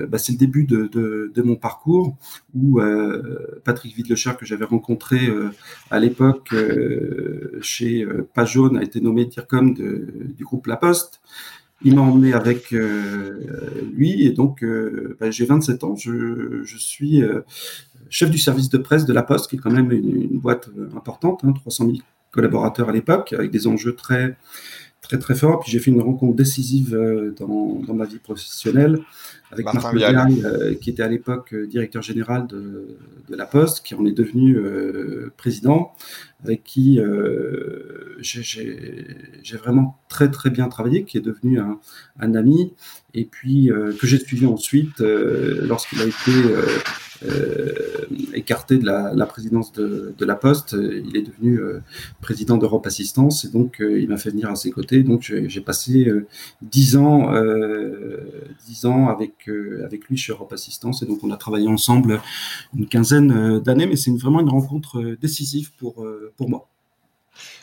bah, 0.09 0.19
c'est 0.19 0.33
le 0.33 0.39
début 0.39 0.65
de, 0.65 0.87
de, 0.87 1.43
mon 1.43 1.57
parcours 1.57 2.17
où 2.55 2.81
Patrick 3.65 3.95
Vidlecher, 3.95 4.33
que 4.39 4.47
j'avais 4.47 4.65
rencontré 4.65 5.19
à 5.91 6.01
l'époque 6.01 6.55
chez 7.61 8.07
Page 8.35 8.53
Jaune, 8.53 8.79
a 8.79 8.83
été 8.83 9.01
nommé 9.01 9.27
DIRCOM 9.27 9.75
du 9.75 10.45
groupe 10.45 10.67
La 10.67 10.77
Poste. 10.77 11.21
Il 11.83 11.95
m'a 11.95 12.01
emmené 12.01 12.33
avec 12.33 12.71
lui 12.71 14.27
et 14.27 14.31
donc 14.31 14.65
bah, 15.21 15.31
j'ai 15.31 15.45
27 15.45 15.85
ans. 15.85 15.95
Je, 15.95 16.63
je 16.65 16.79
suis 16.79 17.23
chef 18.09 18.31
du 18.31 18.39
service 18.39 18.71
de 18.71 18.79
presse 18.79 19.05
de 19.05 19.13
La 19.13 19.23
Poste, 19.23 19.51
qui 19.51 19.57
est 19.57 19.59
quand 19.59 19.73
même 19.73 19.93
une, 19.93 20.39
boîte 20.39 20.71
importante, 20.97 21.43
hein, 21.45 21.53
300 21.53 21.87
000 21.87 21.99
collaborateurs 22.37 22.88
à 22.88 22.93
l'époque, 22.93 23.33
avec 23.33 23.50
des 23.50 23.66
enjeux 23.66 23.97
très 23.97 24.37
très 25.00 25.19
très 25.19 25.35
fort. 25.35 25.61
Puis 25.61 25.71
j'ai 25.73 25.78
fait 25.78 25.90
une 25.90 26.00
rencontre 26.00 26.37
décisive 26.37 26.90
dans, 27.38 27.81
dans, 27.87 27.95
ma 27.95 28.07
vie 28.07 28.19
professionnelle 28.19 28.99
avec 29.52 29.64
Martin, 29.64 29.93
Martin 29.93 30.75
qui 30.81 30.90
était 30.90 31.02
à 31.02 31.09
l'époque 31.09 31.55
directeur 31.55 32.02
général 32.02 32.47
de, 32.49 32.97
de, 33.28 33.37
la 33.37 33.47
Poste, 33.47 33.87
qui 33.87 33.95
en 33.95 34.05
est 34.05 34.12
devenu 34.12 34.59
président, 35.37 35.93
avec 36.43 36.64
qui 36.64 36.99
j'ai 38.21 39.57
vraiment 39.57 39.97
très 40.09 40.28
très 40.31 40.50
bien 40.50 40.69
travaillé, 40.69 41.05
qui 41.05 41.19
est 41.19 41.26
devenu 41.33 41.61
un, 41.61 41.78
un 42.19 42.35
ami, 42.35 42.75
et 43.14 43.25
puis 43.25 43.71
que 44.00 44.07
j'ai 44.07 44.19
suivi 44.19 44.47
ensuite 44.47 44.99
lorsqu'il 44.99 46.00
a 46.00 46.05
été 46.05 46.33
euh, 46.33 46.66
écarté 48.35 48.79
de 48.79 48.85
la, 48.85 49.27
présidence 49.27 49.73
de, 49.73 50.15
la 50.21 50.35
Poste. 50.35 50.77
Il 50.79 51.17
est 51.17 51.23
devenu 51.23 51.59
euh, 51.59 51.83
président 52.21 52.57
d'Europe 52.57 52.87
Assistance 52.87 53.45
et 53.45 53.49
donc 53.49 53.81
euh, 53.81 54.01
il 54.01 54.09
m'a 54.09 54.17
fait 54.17 54.31
venir 54.31 54.51
à 54.51 54.57
ses 54.57 54.71
côtés. 54.71 55.03
Donc 55.03 55.23
j'ai 55.23 55.61
passé 55.61 56.13
dix 56.63 56.97
ans, 56.97 57.33
dix 58.67 58.87
ans 58.87 59.09
avec 59.09 59.49
avec 59.85 60.09
lui 60.09 60.17
chez 60.17 60.33
Europe 60.33 60.53
Assistance 60.53 61.03
et 61.03 61.07
donc 61.07 61.23
on 61.23 61.31
a 61.31 61.37
travaillé 61.37 61.69
ensemble 61.69 62.21
une 62.77 62.87
quinzaine 62.87 63.61
d'années. 63.61 63.87
Mais 63.87 63.97
c'est 63.97 64.11
vraiment 64.17 64.41
une 64.41 64.51
rencontre 64.51 65.17
décisive 65.21 65.73
pour 65.79 66.07
pour 66.37 66.49
moi. 66.49 66.69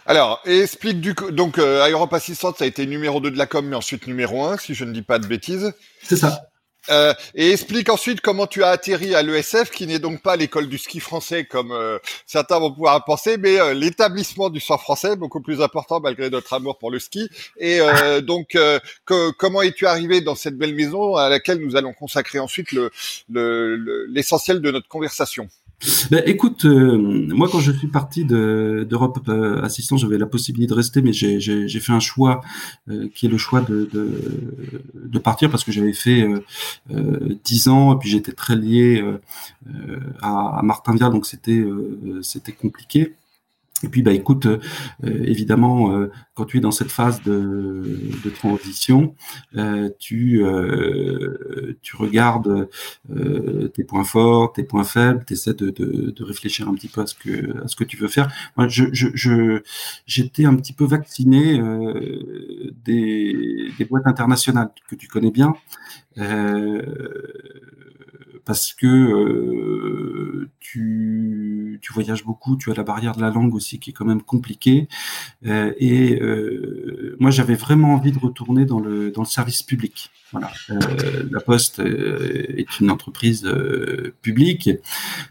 Alors, 0.05 0.41
explique 0.45 1.01
du 1.01 1.15
coup, 1.15 1.31
donc 1.31 1.57
Europe 1.57 2.13
Assistance 2.13 2.61
a 2.61 2.65
été 2.65 2.85
numéro 2.85 3.19
2 3.19 3.31
de 3.31 3.37
la 3.37 3.47
com, 3.47 3.65
mais 3.65 3.75
ensuite 3.75 4.05
numéro 4.05 4.43
1, 4.43 4.57
si 4.57 4.75
je 4.75 4.85
ne 4.85 4.91
dis 4.91 5.01
pas 5.01 5.17
de 5.17 5.25
bêtises. 5.25 5.73
C'est 6.03 6.17
ça. 6.17 6.52
Euh, 6.89 7.13
et 7.33 7.51
explique 7.51 7.89
ensuite 7.89 8.21
comment 8.21 8.47
tu 8.47 8.63
as 8.63 8.69
atterri 8.69 9.15
à 9.15 9.21
l'ESF, 9.21 9.71
qui 9.71 9.87
n'est 9.87 9.99
donc 9.99 10.21
pas 10.21 10.35
l'école 10.35 10.67
du 10.67 10.77
ski 10.77 10.99
français 10.99 11.45
comme 11.45 11.71
euh, 11.71 11.97
certains 12.25 12.59
vont 12.59 12.71
pouvoir 12.71 13.03
penser, 13.05 13.37
mais 13.37 13.59
euh, 13.59 13.73
l'établissement 13.73 14.49
du 14.49 14.59
sport 14.59 14.81
français, 14.81 15.15
beaucoup 15.15 15.41
plus 15.41 15.61
important 15.61 15.99
malgré 16.01 16.29
notre 16.29 16.53
amour 16.53 16.77
pour 16.77 16.91
le 16.91 16.99
ski. 16.99 17.29
Et 17.57 17.79
donc, 18.21 18.57
comment 19.37 19.61
es-tu 19.61 19.85
arrivé 19.85 20.21
dans 20.21 20.35
cette 20.35 20.57
belle 20.57 20.75
maison 20.75 21.15
à 21.15 21.29
laquelle 21.29 21.59
nous 21.59 21.75
allons 21.75 21.93
consacrer 21.93 22.39
ensuite 22.39 22.71
l'essentiel 23.29 24.57
le, 24.57 24.61
de 24.61 24.71
notre 24.71 24.87
conversation? 24.87 25.47
Ben, 26.11 26.23
écoute, 26.25 26.65
euh, 26.65 26.97
moi 27.33 27.49
quand 27.51 27.59
je 27.59 27.71
suis 27.71 27.87
parti 27.87 28.25
d'Europe 28.25 29.19
euh, 29.27 29.61
Assistance, 29.61 30.01
j'avais 30.01 30.17
la 30.17 30.25
possibilité 30.25 30.69
de 30.69 30.75
rester, 30.75 31.01
mais 31.01 31.13
j'ai 31.13 31.79
fait 31.79 31.91
un 31.91 31.99
choix 31.99 32.41
euh, 32.89 33.07
qui 33.13 33.25
est 33.25 33.29
le 33.29 33.37
choix 33.37 33.61
de, 33.61 33.89
de, 33.91 34.09
de 34.95 35.19
partir 35.19 35.49
parce 35.49 35.63
que 35.63 35.71
j'avais 35.71 35.93
fait 35.93 36.27
dix 37.43 37.67
ans 37.67 37.95
et 37.95 37.99
puis 37.99 38.09
j'étais 38.09 38.31
très 38.31 38.55
lié 38.55 39.03
à, 40.21 40.59
à 40.59 40.61
Martin 40.63 40.95
Vial, 40.95 41.11
donc 41.11 41.25
c'était 41.25 41.63
c'était 42.21 42.51
compliqué. 42.51 43.13
Et 43.83 43.89
puis, 43.89 44.01
bah, 44.01 44.13
écoute, 44.13 44.45
euh, 44.45 44.59
évidemment, 45.03 45.91
euh, 45.91 46.09
quand 46.33 46.45
tu 46.45 46.57
es 46.57 46.59
dans 46.61 46.71
cette 46.71 46.91
phase 46.91 47.21
de, 47.21 47.99
de 48.23 48.29
transition, 48.29 49.15
euh, 49.57 49.89
tu, 49.99 50.43
tu 51.81 51.95
regardes 51.95 52.69
tes 53.73 53.83
points 53.83 54.03
forts, 54.03 54.53
tes 54.53 54.63
points 54.63 54.83
faibles, 54.83 55.23
tu 55.27 55.33
essaies 55.33 55.53
de, 55.53 55.69
de, 55.69 56.11
de, 56.11 56.23
réfléchir 56.23 56.67
un 56.69 56.73
petit 56.73 56.87
peu 56.87 57.01
à 57.01 57.07
ce 57.07 57.15
que, 57.15 57.63
à 57.63 57.67
ce 57.67 57.75
que 57.75 57.83
tu 57.83 57.97
veux 57.97 58.07
faire. 58.07 58.31
Moi, 58.57 58.67
je, 58.67 58.85
je, 58.93 59.61
j'étais 60.05 60.45
un 60.45 60.55
petit 60.55 60.73
peu 60.73 60.85
vacciné 60.85 61.61
des, 62.85 63.69
des 63.77 63.85
boîtes 63.85 64.07
internationales 64.07 64.69
que 64.89 64.95
tu 64.95 65.07
connais 65.07 65.31
bien. 65.31 65.53
Euh, 66.17 66.81
parce 68.45 68.73
que 68.73 68.87
euh, 68.87 70.49
tu, 70.59 71.79
tu, 71.81 71.93
voyages 71.93 72.23
beaucoup, 72.23 72.57
tu 72.57 72.71
as 72.71 72.73
la 72.73 72.83
barrière 72.83 73.15
de 73.15 73.21
la 73.21 73.29
langue 73.29 73.55
aussi 73.55 73.79
qui 73.79 73.91
est 73.91 73.93
quand 73.93 74.05
même 74.05 74.21
compliquée. 74.21 74.87
Euh, 75.45 75.73
et 75.77 76.19
euh, 76.21 76.92
moi, 77.19 77.31
j'avais 77.31 77.55
vraiment 77.55 77.93
envie 77.93 78.11
de 78.11 78.19
retourner 78.19 78.65
dans 78.65 78.79
le, 78.79 79.11
dans 79.11 79.21
le 79.21 79.27
service 79.27 79.63
public. 79.63 80.11
Voilà. 80.33 80.51
Euh, 80.71 81.23
la 81.29 81.39
Poste 81.39 81.79
euh, 81.79 82.57
est 82.57 82.79
une 82.79 82.89
entreprise 82.89 83.45
euh, 83.45 84.15
publique, 84.23 84.69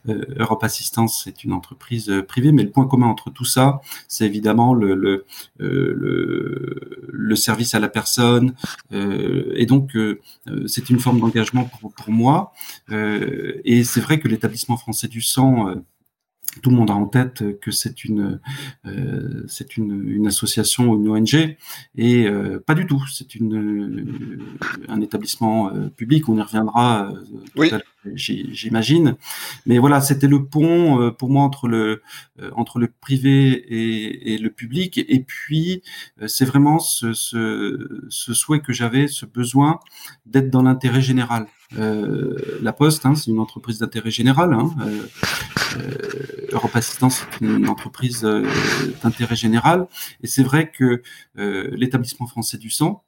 Europe 0.06 0.62
Assistance 0.62 1.26
est 1.26 1.42
une 1.42 1.52
entreprise 1.52 2.12
privée, 2.28 2.52
mais 2.52 2.62
le 2.62 2.70
point 2.70 2.86
commun 2.86 3.08
entre 3.08 3.30
tout 3.30 3.44
ça, 3.44 3.80
c'est 4.06 4.26
évidemment 4.26 4.74
le, 4.74 4.94
le, 4.94 5.24
le, 5.58 7.08
le, 7.08 7.36
service 7.36 7.74
à 7.74 7.80
la 7.80 7.88
personne, 7.88 8.54
et 8.92 9.66
donc 9.66 9.96
c'est 10.66 10.90
une 10.90 11.00
forme 11.00 11.20
d'engagement 11.20 11.64
pour, 11.64 11.92
pour, 11.92 12.10
moi. 12.10 12.52
et 12.90 13.84
c'est 13.84 14.00
vrai 14.00 14.20
que 14.20 14.28
l'établissement 14.28 14.76
français 14.76 15.08
du 15.08 15.22
sang 15.22 15.74
tout 16.61 16.71
le 16.71 16.76
monde 16.76 16.90
a 16.90 16.94
en 16.94 17.06
tête 17.06 17.59
que 17.61 17.71
c'est 17.71 18.04
une 18.04 18.40
euh, 18.87 19.44
c'est 19.49 19.76
une, 19.76 20.06
une, 20.06 20.26
association 20.26 20.90
ou 20.90 21.00
une 21.00 21.09
ONG 21.09 21.56
et 21.97 22.26
euh, 22.26 22.61
pas 22.61 22.75
du 22.75 22.87
tout. 22.87 23.02
C'est 23.11 23.35
une 23.35 24.52
un 24.88 25.00
établissement 25.00 25.71
euh, 25.71 25.88
public. 25.88 26.28
On 26.28 26.37
y 26.37 26.42
reviendra. 26.42 27.11
Euh, 27.11 27.25
oui. 27.56 27.71
J'imagine. 28.14 29.16
Mais 29.66 29.78
voilà, 29.78 30.00
c'était 30.00 30.28
le 30.28 30.44
pont 30.44 31.00
euh, 31.00 31.11
pour 31.11 31.30
moi 31.30 31.42
entre 31.44 31.68
le 31.68 32.02
entre 32.56 32.78
le 32.78 32.88
privé 32.88 33.50
et, 33.50 34.35
et 34.35 34.38
le 34.38 34.50
public. 34.50 34.99
Et 34.99 35.21
puis 35.21 35.82
c'est 36.26 36.44
vraiment 36.44 36.78
ce, 36.78 37.12
ce, 37.12 38.02
ce 38.09 38.35
souhait 38.35 38.61
que 38.61 38.73
j'avais, 38.73 39.09
ce 39.09 39.26
besoin 39.26 39.80
d'être 40.26 40.50
dans 40.50 40.62
l'intérêt 40.62 41.02
général. 41.02 41.47
Euh, 41.78 42.59
la 42.61 42.73
Poste, 42.73 43.06
hein, 43.06 43.14
c'est 43.14 43.30
une 43.30 43.38
entreprise 43.38 43.78
d'intérêt 43.78 44.11
général. 44.11 44.52
Hein, 44.52 44.71
euh, 44.80 45.06
euh, 45.78 46.49
Europe 46.52 46.75
Assistance, 46.76 47.25
c'est 47.30 47.44
une 47.44 47.68
entreprise 47.68 48.26
d'intérêt 49.02 49.37
général. 49.37 49.87
Et 50.23 50.26
c'est 50.26 50.42
vrai 50.42 50.71
que 50.71 51.02
l'établissement 51.37 52.26
français 52.26 52.59
du 52.59 52.71
sang, 52.71 53.04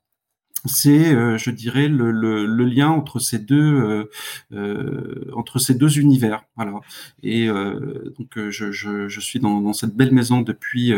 c'est, 0.67 1.15
euh, 1.15 1.37
je 1.37 1.51
dirais, 1.51 1.89
le, 1.89 2.11
le, 2.11 2.47
le, 2.47 2.65
lien 2.65 2.89
entre 2.89 3.19
ces 3.19 3.39
deux 3.39 3.75
euh, 3.75 4.11
euh 4.53 5.31
entre 5.35 5.59
ces 5.59 5.75
deux 5.75 5.99
univers. 5.99 6.45
Voilà. 6.57 6.81
Et 7.23 7.49
euh, 7.49 8.15
donc 8.19 8.39
je, 8.51 8.73
je, 8.73 9.09
je, 9.09 9.21
suis 9.21 9.41
dans, 9.41 9.61
dans, 9.61 9.75
cette 9.75 9.95
belle 9.95 10.13
maison 10.13 10.41
depuis 10.41 10.93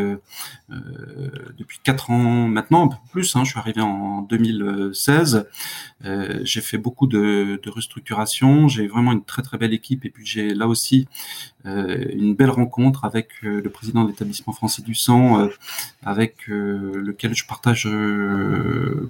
depuis 1.59 1.79
quatre 1.83 2.11
ans 2.11 2.49
maintenant, 2.49 2.85
un 2.87 2.89
peu 2.89 2.97
plus. 3.11 3.35
Hein, 3.35 3.45
je 3.45 3.51
suis 3.51 3.59
arrivé 3.59 3.81
en 3.81 4.23
2016. 4.23 5.47
j'ai 6.43 6.61
fait 6.61 6.79
beaucoup 6.79 7.07
de, 7.07 7.61
de 7.63 7.71
restructuration. 7.71 8.69
J'ai 8.69 8.87
vraiment 8.87 9.13
une 9.13 9.25
très 9.25 9.43
très 9.43 9.59
belle 9.59 9.75
équipe. 9.75 10.05
Et 10.05 10.11
puis 10.11 10.25
j'ai 10.25 10.55
là 10.55 10.69
aussi 10.69 11.09
une 11.67 12.35
belle 12.35 12.51
rencontre 12.51 13.05
avec 13.05 13.29
le 13.43 13.69
président 13.69 14.05
de 14.05 14.11
l'établissement 14.11 14.53
français 14.53 14.83
du 14.83 14.95
sang, 14.95 15.49
avec 16.05 16.47
lequel 16.47 17.35
je 17.35 17.47
partage 17.47 17.89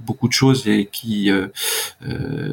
beaucoup 0.07 0.29
de 0.29 0.33
choses 0.33 0.67
et 0.67 0.87
qui 0.87 1.31
euh, 1.31 1.49
euh, 2.07 2.53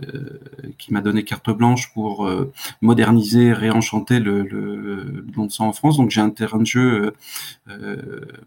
qui 0.78 0.94
m'a 0.94 1.02
donné 1.02 1.24
carte 1.24 1.50
blanche 1.50 1.92
pour 1.94 2.26
euh, 2.26 2.52
moderniser, 2.82 3.54
réenchanter 3.54 4.20
le, 4.20 4.42
le, 4.44 5.26
don 5.34 5.46
de 5.46 5.52
sang 5.52 5.68
en 5.68 5.74
France. 5.74 5.98
Donc 5.98 6.10
j'ai 6.10 6.22
un 6.22 6.30
terrain 6.30 6.60
de 6.60 6.66
jeu 6.66 7.14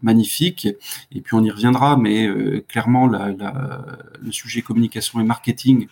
magnifique. 0.01 0.67
Et 1.11 1.21
puis 1.21 1.35
on 1.35 1.43
y 1.43 1.51
reviendra, 1.51 1.97
mais 1.97 2.29
clairement 2.67 3.07
la, 3.07 3.31
la, 3.31 3.85
le 4.23 4.31
sujet 4.31 4.61
communication 4.61 5.19
et 5.19 5.23
marketing 5.23 5.87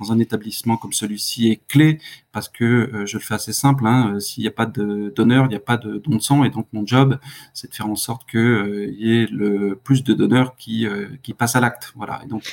dans 0.00 0.12
un 0.12 0.18
établissement 0.18 0.76
comme 0.76 0.92
celui-ci 0.92 1.50
est 1.50 1.60
clé 1.68 2.00
parce 2.32 2.48
que 2.48 2.64
euh, 2.64 3.06
je 3.06 3.16
le 3.16 3.22
fais 3.22 3.34
assez 3.34 3.52
simple. 3.52 3.86
Hein, 3.86 4.14
euh, 4.14 4.20
S'il 4.20 4.42
n'y 4.42 4.48
a 4.48 4.52
pas 4.52 4.66
de 4.66 5.12
donneur, 5.14 5.44
il 5.44 5.50
n'y 5.50 5.54
a 5.54 5.60
pas 5.60 5.76
de 5.76 5.98
don 5.98 6.16
de 6.16 6.22
sang, 6.22 6.44
et 6.44 6.50
donc 6.50 6.66
mon 6.72 6.84
job, 6.86 7.18
c'est 7.52 7.70
de 7.70 7.74
faire 7.74 7.88
en 7.88 7.94
sorte 7.94 8.26
que 8.26 8.38
euh, 8.38 8.86
il 8.88 9.06
y 9.06 9.22
ait 9.22 9.26
le 9.30 9.78
plus 9.82 10.02
de 10.02 10.14
donneurs 10.14 10.56
qui 10.56 10.86
qui 11.22 11.32
passent 11.32 11.56
à 11.56 11.60
l'acte. 11.60 11.92
Voilà. 11.94 12.20
Et 12.24 12.26
donc. 12.26 12.52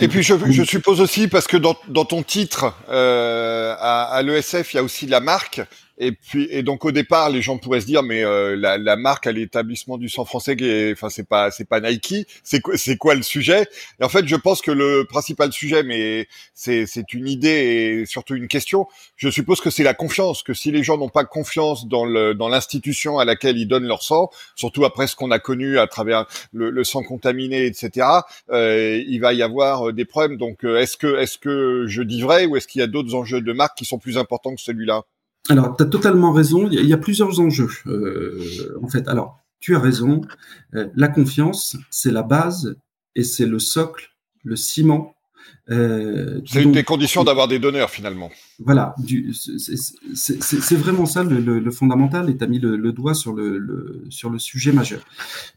et 0.00 0.08
puis 0.08 0.22
je, 0.22 0.34
je, 0.50 0.62
suppose 0.62 1.00
aussi 1.00 1.28
parce 1.28 1.46
que 1.46 1.56
dans, 1.56 1.74
dans 1.88 2.04
ton 2.04 2.22
titre 2.22 2.74
à, 2.88 4.02
à 4.04 4.22
l'ESF, 4.22 4.74
il 4.74 4.76
y 4.76 4.80
a 4.80 4.82
aussi 4.82 5.06
la 5.06 5.20
marque. 5.20 5.62
Et 5.98 6.12
puis 6.12 6.46
et 6.50 6.62
donc 6.62 6.84
au 6.84 6.92
départ, 6.92 7.30
les 7.30 7.40
gens 7.40 7.56
pourraient 7.58 7.80
se 7.80 7.86
dire 7.86 8.02
mais 8.02 8.22
euh, 8.22 8.54
la, 8.56 8.76
la, 8.76 8.96
marque 8.96 9.26
à 9.26 9.32
l'établissement 9.32 9.96
du 9.96 10.08
sang 10.08 10.24
français, 10.24 10.56
enfin 10.92 11.08
c'est 11.08 11.26
pas 11.26 11.50
c'est 11.50 11.64
pas 11.64 11.80
Nike, 11.80 12.26
c'est 12.42 12.60
quoi 12.60 12.76
c'est 12.76 12.96
quoi 12.96 13.14
le 13.14 13.22
sujet? 13.22 13.66
Et 14.00 14.04
en 14.04 14.08
fait, 14.08 14.26
je 14.26 14.36
pense 14.36 14.60
que 14.60 14.70
le 14.70 15.06
principal 15.08 15.52
sujet, 15.52 15.82
mais 15.82 16.28
c'est 16.54 16.86
c'est 16.86 17.14
une 17.14 17.26
idée 17.26 18.02
et 18.02 18.06
surtout 18.06 18.34
une 18.34 18.48
question. 18.48 18.86
Je 19.16 19.30
suppose 19.30 19.60
que 19.60 19.70
c'est 19.70 19.82
la 19.82 19.94
confiance. 19.94 20.42
Que 20.42 20.54
si 20.54 20.70
les 20.70 20.82
gens 20.82 20.98
n'ont 20.98 21.08
pas 21.08 21.24
confiance 21.24 21.88
dans 21.88 22.04
le 22.04 22.34
dans 22.34 22.48
l'institution 22.48 23.18
à 23.18 23.24
laquelle 23.24 23.56
ils 23.56 23.66
donnent 23.66 23.86
leur 23.86 24.02
sang, 24.02 24.30
surtout 24.54 24.84
après 24.84 25.06
ce 25.06 25.16
qu'on 25.16 25.30
a 25.30 25.38
connu 25.38 25.78
à 25.78 25.86
travers 25.86 26.26
le, 26.52 26.70
le 26.70 26.84
sang 26.84 27.02
contaminé, 27.02 27.66
etc., 27.66 28.06
euh, 28.50 29.02
il 29.06 29.20
va 29.20 29.32
y 29.32 29.42
avoir 29.42 29.88
euh, 29.88 29.92
des 29.92 30.04
problèmes. 30.04 30.36
Donc 30.36 30.64
euh, 30.64 30.78
est-ce 30.78 30.96
que 30.96 31.18
est-ce 31.18 31.38
que 31.38 31.86
je 31.86 32.02
dis 32.02 32.20
vrai 32.20 32.46
ou 32.46 32.56
est-ce 32.56 32.68
qu'il 32.68 32.80
y 32.80 32.84
a 32.84 32.86
d'autres 32.86 33.14
enjeux 33.14 33.40
de 33.40 33.52
marque 33.52 33.76
qui 33.78 33.84
sont 33.84 33.98
plus 33.98 34.18
importants 34.18 34.54
que 34.54 34.60
celui-là? 34.60 35.02
Alors, 35.48 35.76
tu 35.76 35.82
as 35.82 35.86
totalement 35.86 36.32
raison. 36.32 36.68
Il 36.70 36.86
y, 36.86 36.92
a 36.92 36.98
plusieurs 36.98 37.40
enjeux, 37.40 37.70
euh, 37.86 38.78
en 38.82 38.88
fait. 38.88 39.06
Alors, 39.08 39.38
tu 39.60 39.76
as 39.76 39.78
raison. 39.78 40.22
Euh, 40.74 40.88
la 40.94 41.08
confiance, 41.08 41.76
c'est 41.90 42.10
la 42.10 42.22
base 42.22 42.76
et 43.14 43.24
c'est 43.24 43.46
le 43.46 43.58
socle, 43.58 44.10
le 44.44 44.56
ciment 44.56 45.16
Euh, 45.68 46.40
c'est 46.46 46.62
une 46.62 46.72
des 46.72 46.84
conditions 46.84 47.24
d'avoir 47.24 47.48
des 47.48 47.58
donneurs 47.58 47.90
finalement. 47.90 48.30
Voilà, 48.60 48.94
c'est 50.14 50.76
vraiment 50.76 51.06
ça 51.06 51.24
le, 51.24 51.70
fondamental 51.70 52.30
et 52.30 52.36
tu 52.36 52.44
as 52.44 52.46
mis 52.46 52.60
le, 52.60 52.92
doigt 52.92 53.14
sur 53.14 53.32
le, 53.32 54.04
sur 54.08 54.30
le 54.30 54.38
sujet 54.38 54.72
majeur. 54.72 55.02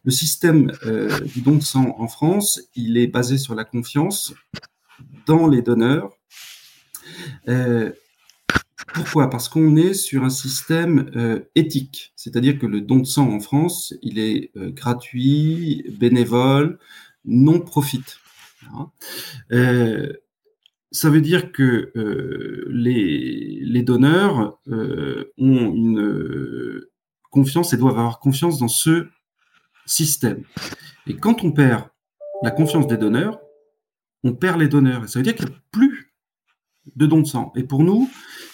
Le 0.03 0.11
système 0.11 0.71
euh, 0.85 1.19
du 1.19 1.41
don 1.41 1.55
de 1.55 1.63
sang 1.63 1.95
en 1.99 2.07
France, 2.07 2.61
il 2.75 2.97
est 2.97 3.07
basé 3.07 3.37
sur 3.37 3.53
la 3.53 3.65
confiance 3.65 4.33
dans 5.27 5.47
les 5.47 5.61
donneurs. 5.61 6.09
Euh, 7.47 7.91
pourquoi? 8.93 9.29
Parce 9.29 9.49
qu'on 9.49 9.75
est 9.75 9.93
sur 9.93 10.23
un 10.23 10.29
système 10.29 11.11
euh, 11.15 11.41
éthique, 11.55 12.13
c'est-à-dire 12.15 12.57
que 12.59 12.65
le 12.65 12.81
don 12.81 12.97
de 12.97 13.05
sang 13.05 13.31
en 13.31 13.39
France, 13.39 13.93
il 14.01 14.19
est 14.19 14.51
gratuit, 14.55 15.85
bénévole, 15.99 16.79
non 17.25 17.59
profit. 17.59 18.03
Hein? 18.73 18.91
Euh, 19.51 20.13
ça 20.91 21.09
veut 21.09 21.21
dire 21.21 21.51
que 21.51 21.91
euh, 21.95 22.65
les, 22.69 23.83
donneurs 23.83 24.59
euh, 24.67 25.31
ont 25.37 25.73
une 25.73 26.81
confiance 27.31 27.73
et 27.73 27.77
doivent 27.77 27.99
avoir 27.99 28.19
confiance 28.19 28.59
dans 28.59 28.67
ce 28.67 29.07
système. 29.85 30.43
Et 31.07 31.15
quand 31.15 31.43
on 31.43 31.51
perd 31.51 31.85
la 32.43 32.51
confiance 32.51 32.87
des 32.87 32.97
donneurs, 32.97 33.39
on 34.23 34.33
perd 34.33 34.59
les 34.59 34.67
donneurs. 34.67 35.07
Ça 35.07 35.19
veut 35.19 35.23
dire 35.23 35.35
qu'il 35.35 35.45
n'y 35.45 35.53
a 35.53 35.57
plus 35.71 36.13
de 36.95 37.05
dons 37.05 37.21
de 37.21 37.27
sang. 37.27 37.51
Et 37.55 37.63
pour 37.63 37.83
nous, 37.83 38.09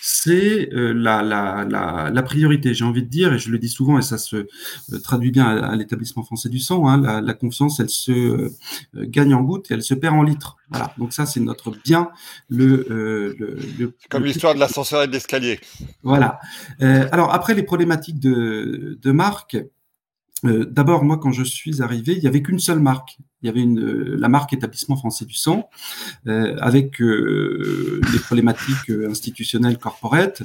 c'est 0.07 0.69
euh, 0.71 0.93
la, 0.93 1.23
la, 1.23 1.65
la, 1.67 2.11
la, 2.13 2.23
priorité. 2.23 2.75
J'ai 2.75 2.85
envie 2.85 3.01
de 3.01 3.07
dire, 3.07 3.33
et 3.33 3.39
je 3.39 3.49
le 3.49 3.57
dis 3.57 3.69
souvent, 3.69 3.97
et 3.97 4.03
ça 4.03 4.19
se 4.19 4.35
euh, 4.35 4.99
traduit 5.03 5.31
bien 5.31 5.47
à, 5.47 5.75
l'établissement 5.75 6.23
français 6.23 6.47
du 6.47 6.59
sang, 6.59 6.87
hein, 6.87 7.21
la, 7.21 7.33
confiance, 7.33 7.79
elle 7.79 7.89
se 7.89 8.11
euh, 8.11 8.49
gagne 8.93 9.33
en 9.33 9.41
gouttes 9.41 9.71
et 9.71 9.73
elle 9.73 9.81
se 9.81 9.95
perd 9.95 10.13
en 10.13 10.21
litres. 10.21 10.57
Voilà. 10.69 10.93
Donc 10.99 11.11
ça, 11.11 11.25
c'est 11.25 11.39
notre 11.39 11.71
bien. 11.83 12.11
Le, 12.49 12.85
le, 12.87 13.57
le 13.79 13.97
comme 14.11 14.25
l'histoire 14.25 14.53
de 14.53 14.59
l'ascenseur 14.59 15.01
et 15.01 15.07
de 15.07 15.11
l'escalier. 15.11 15.59
Voilà. 16.03 16.39
alors 16.79 17.33
après 17.33 17.55
les 17.55 17.63
problématiques 17.63 18.19
de, 18.19 18.99
de 19.01 19.11
marque, 19.11 19.57
euh, 20.45 20.65
d'abord, 20.65 21.03
moi, 21.03 21.17
quand 21.17 21.31
je 21.31 21.43
suis 21.43 21.81
arrivé, 21.81 22.13
il 22.13 22.21
n'y 22.21 22.27
avait 22.27 22.41
qu'une 22.41 22.59
seule 22.59 22.79
marque. 22.79 23.17
Il 23.41 23.47
y 23.47 23.49
avait 23.49 23.65
euh, 23.65 24.15
la 24.17 24.27
marque 24.27 24.53
Établissement 24.53 24.95
français 24.95 25.25
du 25.25 25.35
sang, 25.35 25.69
euh, 26.27 26.55
avec 26.59 26.99
les 26.99 28.19
problématiques 28.23 28.89
institutionnelles 29.07 29.77
corporate, 29.77 30.41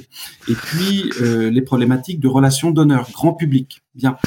et 0.47 0.53
puis 0.53 1.09
les 1.19 1.61
problématiques 1.61 2.19
de 2.19 2.27
relations 2.27 2.71
d'honneur, 2.71 3.09
grand 3.11 3.33
public. 3.33 3.81
Bien. 3.95 4.17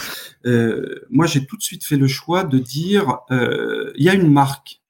moi, 1.11 1.27
j'ai 1.27 1.47
tout 1.47 1.57
de 1.57 1.63
suite 1.63 1.85
fait 1.85 1.97
le 1.97 2.07
choix 2.07 2.45
de 2.45 2.59
dire, 2.59 3.19
il 3.31 4.03
y 4.03 4.09
a 4.09 4.15
une 4.15 4.31
marque 4.31 4.81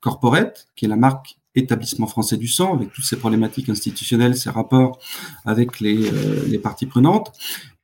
corporate, 0.00 0.68
qui 0.76 0.84
est 0.84 0.88
la 0.88 0.96
marque 0.96 1.38
établissement 1.54 2.06
français 2.06 2.36
du 2.36 2.48
sang, 2.48 2.74
avec 2.74 2.92
toutes 2.92 3.04
ces 3.04 3.16
problématiques 3.16 3.68
institutionnelles, 3.68 4.36
ces 4.36 4.50
rapports 4.50 4.98
avec 5.44 5.80
les 5.80 6.58
parties 6.58 6.86
prenantes 6.86 7.32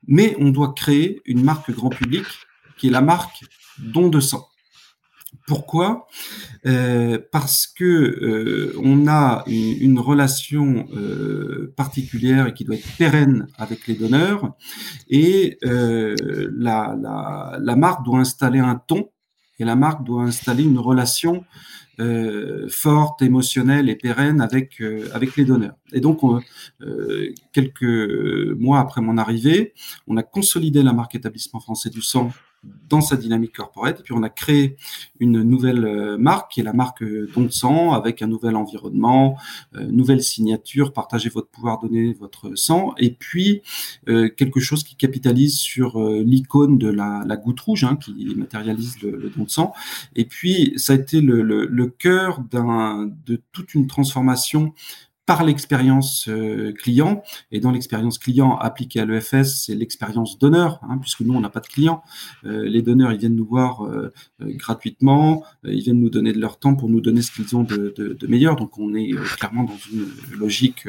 mais 0.07 0.37
on 0.39 0.51
doit 0.51 0.75
créer 0.75 1.21
une 1.25 1.43
marque 1.43 1.71
grand 1.71 1.91
public 1.91 2.25
qui 2.77 2.89
est 2.89 2.91
la 2.91 3.01
marque 3.01 3.45
don 3.79 4.09
de 4.09 4.21
sang. 4.21 4.49
Pourquoi? 5.47 6.07
Euh, 6.67 7.19
Parce 7.33 7.67
que 7.67 7.85
euh, 7.85 8.75
on 8.83 9.09
a 9.09 9.45
une, 9.47 9.99
relation 9.99 10.87
euh, 10.95 11.73
particulière 11.77 12.47
et 12.47 12.55
qui 12.55 12.65
doit 12.65 12.77
être 12.77 12.97
pérenne 12.97 13.47
avec 13.59 13.87
les 13.87 13.95
donneurs, 13.95 14.53
et 15.09 15.59
la, 15.63 16.95
la, 17.01 17.59
la, 17.61 17.77
marque 17.77 18.05
doit 18.05 18.21
installer 18.21 18.61
un 18.61 18.77
ton 18.77 19.11
et 19.59 19.65
la 19.65 19.77
marque 19.77 20.05
doit 20.05 20.23
installer 20.23 20.65
une 20.65 20.79
relation 20.79 21.45
euh, 22.01 22.69
forte, 22.71 23.21
émotionnelle 23.21 23.91
et 23.91 23.97
pérenne 23.97 24.41
avec 24.41 24.81
euh, 24.81 25.09
avec 25.13 25.37
les 25.37 25.45
donneurs. 25.45 25.75
Et 25.93 26.01
donc, 26.01 26.21
euh, 26.81 27.33
quelques 27.53 27.83
mois 28.59 28.81
après 28.81 29.03
mon 29.03 29.19
arrivée, 29.19 29.75
on 30.07 30.17
a 30.17 30.23
consolidé 30.23 30.83
la 30.83 30.95
marque 30.95 31.15
établissement 31.15 31.61
français 31.61 31.91
du 31.91 32.01
sang 32.01 32.31
dans 32.89 33.01
sa 33.01 33.17
dynamique 33.17 33.57
corporate. 33.57 34.01
Et 34.01 34.03
puis 34.03 34.13
on 34.13 34.23
a 34.23 34.29
créé 34.29 34.77
une 35.19 35.43
nouvelle 35.43 35.85
euh, 35.85 36.19
marque 36.19 36.53
qui 36.53 36.61
est 36.61 36.65
la 36.65 36.73
marque 36.73 37.03
euh, 37.03 37.29
Don 37.35 37.51
sang 37.51 37.93
avec 37.93 38.23
un 38.23 38.27
nouvel 38.27 38.55
environnement, 38.55 39.37
euh, 39.75 39.87
nouvelle 39.87 40.23
signature, 40.23 40.93
partagez 40.93 41.29
votre 41.29 41.49
pouvoir, 41.49 41.81
donner 41.81 42.13
votre 42.13 42.55
sang. 42.55 42.95
Et 42.99 43.11
puis 43.11 43.63
quelque 44.37 44.61
chose 44.61 44.85
qui 44.85 44.97
capitalise 44.97 45.57
sur 45.57 46.01
l'icône 46.01 46.79
de 46.79 46.89
la, 46.89 47.25
goutte 47.37 47.61
rouge 47.61 47.85
hein, 47.85 47.97
qui 47.97 48.35
matérialise 48.37 49.01
le, 49.03 49.17
le, 49.17 49.31
don 49.31 49.45
de 49.45 49.51
sang. 49.51 49.73
Et 50.15 50.25
puis 50.25 50.75
ça 50.77 50.93
a 50.93 50.97
été 50.97 51.21
le, 51.21 51.43
le, 51.43 51.87
cœur 51.87 52.41
de 52.51 53.43
toute 53.53 53.75
une 53.75 53.87
transformation 53.87 54.73
par 55.25 55.45
l'expérience 55.45 56.29
euh, 56.29 56.73
client. 56.73 57.23
Et 57.53 57.61
dans 57.61 57.71
l'expérience 57.71 58.19
client 58.19 58.57
appliquée 58.57 59.01
à 59.01 59.05
l'EFS, 59.05 59.65
c'est 59.67 59.75
l'expérience 59.75 60.39
donneur, 60.39 60.81
hein, 60.83 60.99
puisque 60.99 61.21
nous, 61.21 61.35
on 61.35 61.41
n'a 61.41 61.49
pas 61.49 61.61
de 61.61 61.69
clients. 61.69 62.03
Euh, 62.45 62.65
les 62.65 62.83
donneurs, 62.83 63.13
ils 63.13 63.19
viennent 63.19 63.37
nous 63.37 63.47
voir 63.47 63.85
euh, 63.85 64.13
gratuitement, 64.41 65.45
ils 65.65 65.83
viennent 65.83 66.01
nous 66.01 66.11
donner 66.11 66.33
de 66.33 66.41
leur 66.41 66.59
temps 66.59 66.75
pour 66.75 66.89
nous 66.89 67.01
donner 67.01 67.23
ce 67.23 67.31
qu'ils 67.31 67.55
ont 67.55 67.63
de, 67.63 67.95
de, 67.97 68.17
de, 68.19 68.27
meilleur. 68.27 68.57
Donc, 68.57 68.79
on 68.79 68.95
est 68.95 69.13
clairement 69.37 69.65
dans 69.65 69.79
une 69.93 70.09
logique 70.37 70.89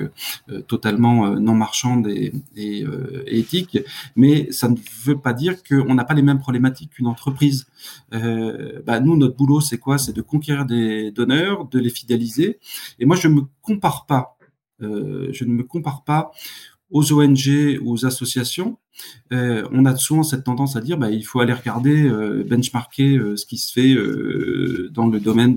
totalement 0.68 1.30
non 1.40 1.54
marchande 1.54 2.08
et, 2.08 2.34
et, 2.56 2.86
éthique. 3.28 3.78
Mais 4.16 4.52
ça 4.52 4.70
ne 4.70 4.76
veut 5.04 5.20
pas 5.20 5.34
dire 5.34 5.64
qu'on 5.64 5.94
n'a 5.94 6.06
pas 6.06 6.14
les 6.14 6.22
mêmes 6.22 6.40
problématiques 6.40 6.92
qu'une 6.92 7.08
entreprise. 7.08 7.68
Bah, 8.12 9.00
nous, 9.00 9.18
notre 9.18 9.36
boulot, 9.36 9.62
c'est 9.62 9.78
quoi? 9.78 9.98
C'est 9.98 10.14
de 10.14 10.22
conquérir 10.22 10.66
des 10.66 11.12
donneurs, 11.12 11.68
de 11.68 11.80
les 11.80 11.90
fidéliser. 11.90 12.60
Et 13.00 13.06
moi, 13.06 13.16
je 13.16 13.28
me 13.28 13.42
compare 13.64 14.06
pas 14.06 14.38
euh, 14.84 15.30
je 15.32 15.46
ne 15.46 15.52
me 15.52 15.64
compare 15.64 16.04
pas 16.04 16.32
aux 16.90 17.12
ONG, 17.12 17.80
aux 17.84 18.06
associations. 18.06 18.78
Euh, 19.32 19.68
on 19.72 19.86
a 19.86 19.96
souvent 19.96 20.22
cette 20.22 20.44
tendance 20.44 20.76
à 20.76 20.82
dire 20.82 21.00
bah, 21.00 21.10
il 21.10 21.24
faut 21.24 21.40
aller 21.40 21.54
regarder, 21.54 22.08
euh, 22.08 22.44
benchmarker 22.48 23.20
ce 23.36 23.46
qui 23.48 23.58
se 23.58 23.74
fait 23.74 23.96
dans 24.92 25.08
le 25.08 25.20
domaine 25.20 25.56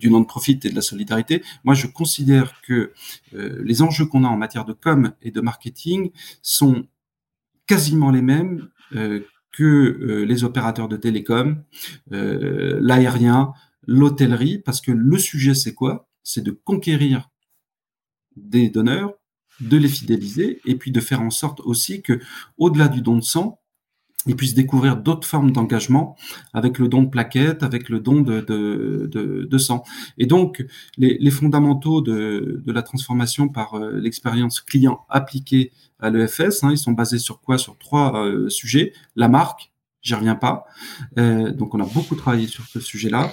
du 0.00 0.10
non-profit 0.10 0.58
et 0.64 0.70
de 0.70 0.74
la 0.74 0.80
solidarité. 0.80 1.42
Moi, 1.62 1.74
je 1.74 1.86
considère 1.86 2.60
que 2.62 2.92
les 3.32 3.82
enjeux 3.82 4.06
qu'on 4.06 4.24
a 4.24 4.28
en 4.28 4.36
matière 4.36 4.64
de 4.64 4.72
com 4.72 5.12
et 5.22 5.30
de 5.30 5.40
marketing 5.40 6.10
sont 6.42 6.84
quasiment 7.66 8.10
les 8.10 8.22
mêmes 8.22 8.68
que 9.52 10.24
les 10.26 10.42
opérateurs 10.42 10.88
de 10.88 10.96
télécom, 10.96 11.62
l'aérien, 12.10 13.52
l'hôtellerie, 13.88 14.58
parce 14.58 14.80
que 14.80 14.92
le 14.92 15.18
sujet, 15.18 15.54
c'est 15.54 15.74
quoi? 15.74 16.08
C'est 16.22 16.42
de 16.42 16.52
conquérir 16.52 17.30
des 18.36 18.68
donneurs, 18.68 19.14
de 19.60 19.76
les 19.76 19.88
fidéliser, 19.88 20.60
et 20.66 20.76
puis 20.76 20.92
de 20.92 21.00
faire 21.00 21.22
en 21.22 21.30
sorte 21.30 21.60
aussi 21.60 22.02
que, 22.02 22.20
au-delà 22.58 22.86
du 22.86 23.00
don 23.00 23.16
de 23.16 23.22
sang, 23.22 23.58
ils 24.26 24.36
puissent 24.36 24.54
découvrir 24.54 24.98
d'autres 24.98 25.26
formes 25.26 25.52
d'engagement 25.52 26.16
avec 26.52 26.78
le 26.78 26.88
don 26.88 27.02
de 27.02 27.08
plaquettes, 27.08 27.62
avec 27.62 27.88
le 27.88 27.98
don 27.98 28.20
de, 28.20 29.58
sang. 29.58 29.84
Et 30.18 30.26
donc, 30.26 30.64
les, 30.98 31.30
fondamentaux 31.30 32.02
de, 32.02 32.62
la 32.66 32.82
transformation 32.82 33.48
par 33.48 33.74
euh, 33.74 33.98
l'expérience 33.98 34.60
client 34.60 35.06
appliquée 35.08 35.72
à 35.98 36.10
l'EFS, 36.10 36.62
hein, 36.62 36.72
ils 36.72 36.78
sont 36.78 36.92
basés 36.92 37.18
sur 37.18 37.40
quoi? 37.40 37.56
Sur 37.56 37.78
trois 37.78 38.22
euh, 38.22 38.50
sujets. 38.50 38.92
La 39.16 39.28
marque, 39.28 39.72
j'y 40.02 40.14
reviens 40.14 40.34
pas. 40.34 40.66
Euh, 41.18 41.50
donc 41.52 41.74
on 41.74 41.80
a 41.80 41.86
beaucoup 41.86 42.14
travaillé 42.14 42.46
sur 42.46 42.64
ce 42.64 42.80
sujet-là. 42.80 43.32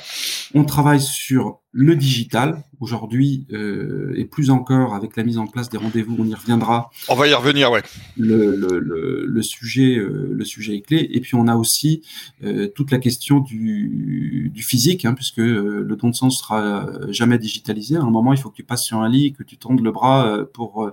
On 0.54 0.65
travaille 0.65 1.01
sur 1.01 1.62
le 1.78 1.94
digital 1.98 2.64
aujourd'hui 2.80 3.46
euh, 3.52 4.14
et 4.16 4.24
plus 4.24 4.50
encore 4.50 4.94
avec 4.96 5.18
la 5.18 5.24
mise 5.24 5.38
en 5.38 5.46
place 5.46 5.70
des 5.70 5.78
rendez-vous, 5.78 6.16
on 6.18 6.26
y 6.26 6.34
reviendra. 6.34 6.90
On 7.10 7.16
va 7.16 7.28
y 7.28 7.34
revenir, 7.34 7.70
ouais. 7.70 7.82
Le, 8.18 8.56
le, 8.56 8.80
le, 8.80 9.26
le 9.26 9.42
sujet, 9.42 9.98
euh, 9.98 10.30
le 10.32 10.46
sujet 10.46 10.76
est 10.76 10.82
clé. 10.82 11.10
Et 11.12 11.20
puis 11.20 11.36
on 11.36 11.48
a 11.48 11.56
aussi 11.56 12.02
euh, 12.46 12.68
toute 12.68 12.92
la 12.92 13.00
question 13.00 13.40
du, 13.42 14.52
du 14.54 14.64
physique, 14.64 15.04
hein, 15.04 15.14
puisque 15.14 15.40
euh, 15.40 15.84
le 15.86 15.96
don 15.98 16.10
de 16.10 16.16
sang 16.16 16.30
sera 16.30 16.90
jamais 17.10 17.38
digitalisé. 17.38 17.98
À 17.98 18.04
un 18.04 18.10
moment, 18.10 18.32
il 18.32 18.40
faut 18.40 18.50
que 18.50 18.56
tu 18.56 18.64
passes 18.64 18.86
sur 18.86 19.00
un 19.00 19.10
lit, 19.10 19.34
que 19.34 19.44
tu 19.44 19.58
tendes 19.58 19.82
le 19.82 19.92
bras 19.92 20.46
pour 20.54 20.90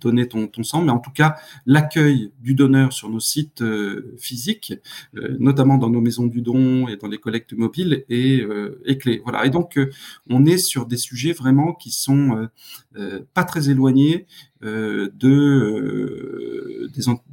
donner 0.00 0.26
ton, 0.26 0.48
ton 0.48 0.62
sang. 0.64 0.82
Mais 0.82 0.90
en 0.90 0.98
tout 0.98 1.12
cas, 1.12 1.36
l'accueil 1.66 2.32
du 2.40 2.54
donneur 2.54 2.92
sur 2.92 3.08
nos 3.08 3.20
sites 3.20 3.62
physiques, 4.18 4.74
notamment 5.38 5.78
dans 5.78 5.90
nos 5.90 6.00
maisons 6.00 6.26
du 6.26 6.40
don 6.42 6.88
et 6.88 6.96
dans 6.96 7.08
les 7.08 7.18
collectes 7.18 7.52
mobiles, 7.52 8.04
est, 8.08 8.44
est 8.86 8.96
clé. 8.98 9.20
Voilà. 9.24 9.46
Et 9.46 9.50
donc 9.50 9.59
donc, 9.60 9.76
euh, 9.76 9.90
on 10.28 10.46
est 10.46 10.56
sur 10.56 10.86
des 10.86 10.96
sujets 10.96 11.32
vraiment 11.32 11.74
qui 11.74 11.90
sont 11.90 12.36
euh, 12.36 12.46
euh, 12.96 13.20
pas 13.34 13.44
très 13.44 13.68
éloignés 13.68 14.26
de 14.62 15.10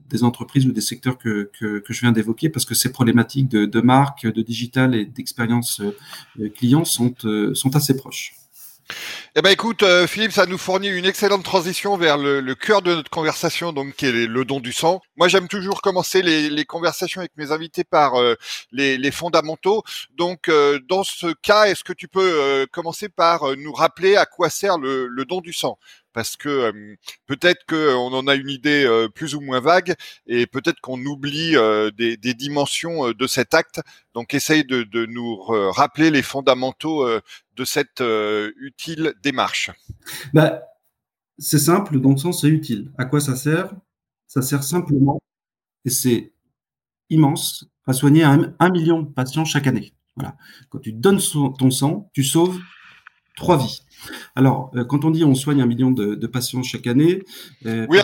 des, 0.10 0.24
entreprises 0.24 0.66
ou 0.66 0.72
des 0.72 0.80
secteurs 0.80 1.18
que, 1.18 1.50
je 1.62 2.00
viens 2.00 2.14
d'évoquer, 2.14 2.50
parce 2.50 2.66
que 2.66 2.74
ces 2.74 2.90
problématiques 2.92 3.50
de, 3.50 3.82
marque, 3.82 4.26
de 4.26 4.42
digital 4.42 4.96
et 4.96 5.06
d'expérience 5.06 5.82
client 6.56 6.86
sont 6.86 7.76
assez 7.76 7.98
proches. 7.98 8.34
Eh 9.40 9.44
ben 9.44 9.52
écoute, 9.52 9.84
euh, 9.84 10.08
Philippe, 10.08 10.32
ça 10.32 10.48
nous 10.48 10.58
fournit 10.58 10.88
une 10.88 11.06
excellente 11.06 11.44
transition 11.44 11.96
vers 11.96 12.18
le, 12.18 12.42
le, 12.42 12.56
cœur 12.56 12.82
de 12.82 12.96
notre 12.96 13.12
conversation, 13.12 13.72
donc 13.72 13.94
qui 13.94 14.08
est 14.08 14.26
le 14.26 14.46
don 14.46 14.60
du 14.60 14.74
sang. 14.74 15.00
Moi, 15.16 15.28
j'aime 15.28 15.48
toujours 15.48 15.84
commencer 15.84 16.24
les, 16.24 16.50
les, 16.50 16.66
conversations 16.66 17.22
avec 17.22 17.38
mes 17.38 17.52
invités 17.52 17.84
par 17.84 18.16
euh, 18.16 18.34
les, 18.72 18.98
les, 18.98 19.12
fondamentaux. 19.12 19.84
Donc, 20.16 20.50
euh, 20.50 20.80
dans 20.90 21.04
ce 21.04 21.36
cas, 21.44 21.66
est-ce 21.66 21.84
que 21.84 21.94
tu 21.94 22.08
peux 22.08 22.66
commencer 22.72 23.10
par 23.10 23.56
nous 23.58 23.74
rappeler 23.74 24.16
à 24.16 24.26
quoi 24.26 24.50
sert 24.50 24.80
le, 24.80 25.06
le 25.06 25.26
don 25.26 25.40
du 25.40 25.54
sang? 25.54 25.78
Parce 26.14 26.36
que 26.36 26.74
peut-être 27.28 27.64
qu'on 27.70 28.12
en 28.12 28.26
a 28.26 28.34
une 28.34 28.50
idée 28.50 29.08
plus 29.14 29.36
ou 29.36 29.42
moins 29.42 29.60
vague 29.60 29.94
et 30.26 30.48
peut-être 30.48 30.82
qu'on 30.82 31.00
oublie 31.06 31.56
des, 31.96 32.18
des, 32.18 32.34
dimensions 32.34 33.12
de 33.12 33.28
cet 33.28 33.54
acte. 33.54 33.82
Donc, 34.16 34.34
essaye 34.34 34.66
de, 34.66 34.82
de 34.82 35.06
nous 35.06 35.36
rappeler 35.44 36.10
les 36.10 36.24
fondamentaux 36.24 37.08
de 37.08 37.66
cette 37.66 38.02
utile 38.02 39.14
démarche. 39.28 39.72
Bah, 40.34 40.62
c'est 41.38 41.60
simple, 41.60 42.00
donc 42.00 42.20
sens 42.20 42.42
c'est 42.42 42.50
utile. 42.50 42.92
À 42.98 43.06
quoi 43.06 43.20
ça 43.20 43.36
sert? 43.36 43.72
Ça 44.28 44.42
sert 44.42 44.64
simplement, 44.64 45.20
et 45.86 45.90
c'est 45.90 46.34
immense, 47.10 47.66
à 47.86 47.94
soigner 47.94 48.24
un, 48.24 48.54
un, 48.60 48.70
million 48.70 49.02
de 49.02 49.10
patients 49.10 49.46
chaque 49.46 49.68
année. 49.68 49.94
Voilà. 50.16 50.36
Quand 50.70 50.80
tu 50.80 50.92
donnes 50.92 51.22
ton 51.58 51.72
sang, 51.72 52.10
tu 52.14 52.24
sauves 52.24 52.60
trois 53.38 53.58
vies. 53.58 53.82
Alors, 54.36 54.72
euh, 54.76 54.84
quand 54.84 55.06
on 55.06 55.12
dit 55.12 55.24
on 55.24 55.36
soigne 55.36 55.62
un 55.62 55.66
million 55.66 55.92
de, 55.92 56.28
patients 56.28 56.64
chaque 56.64 56.88
année. 56.88 57.24
Euh, 57.66 57.86
oui, 57.90 58.00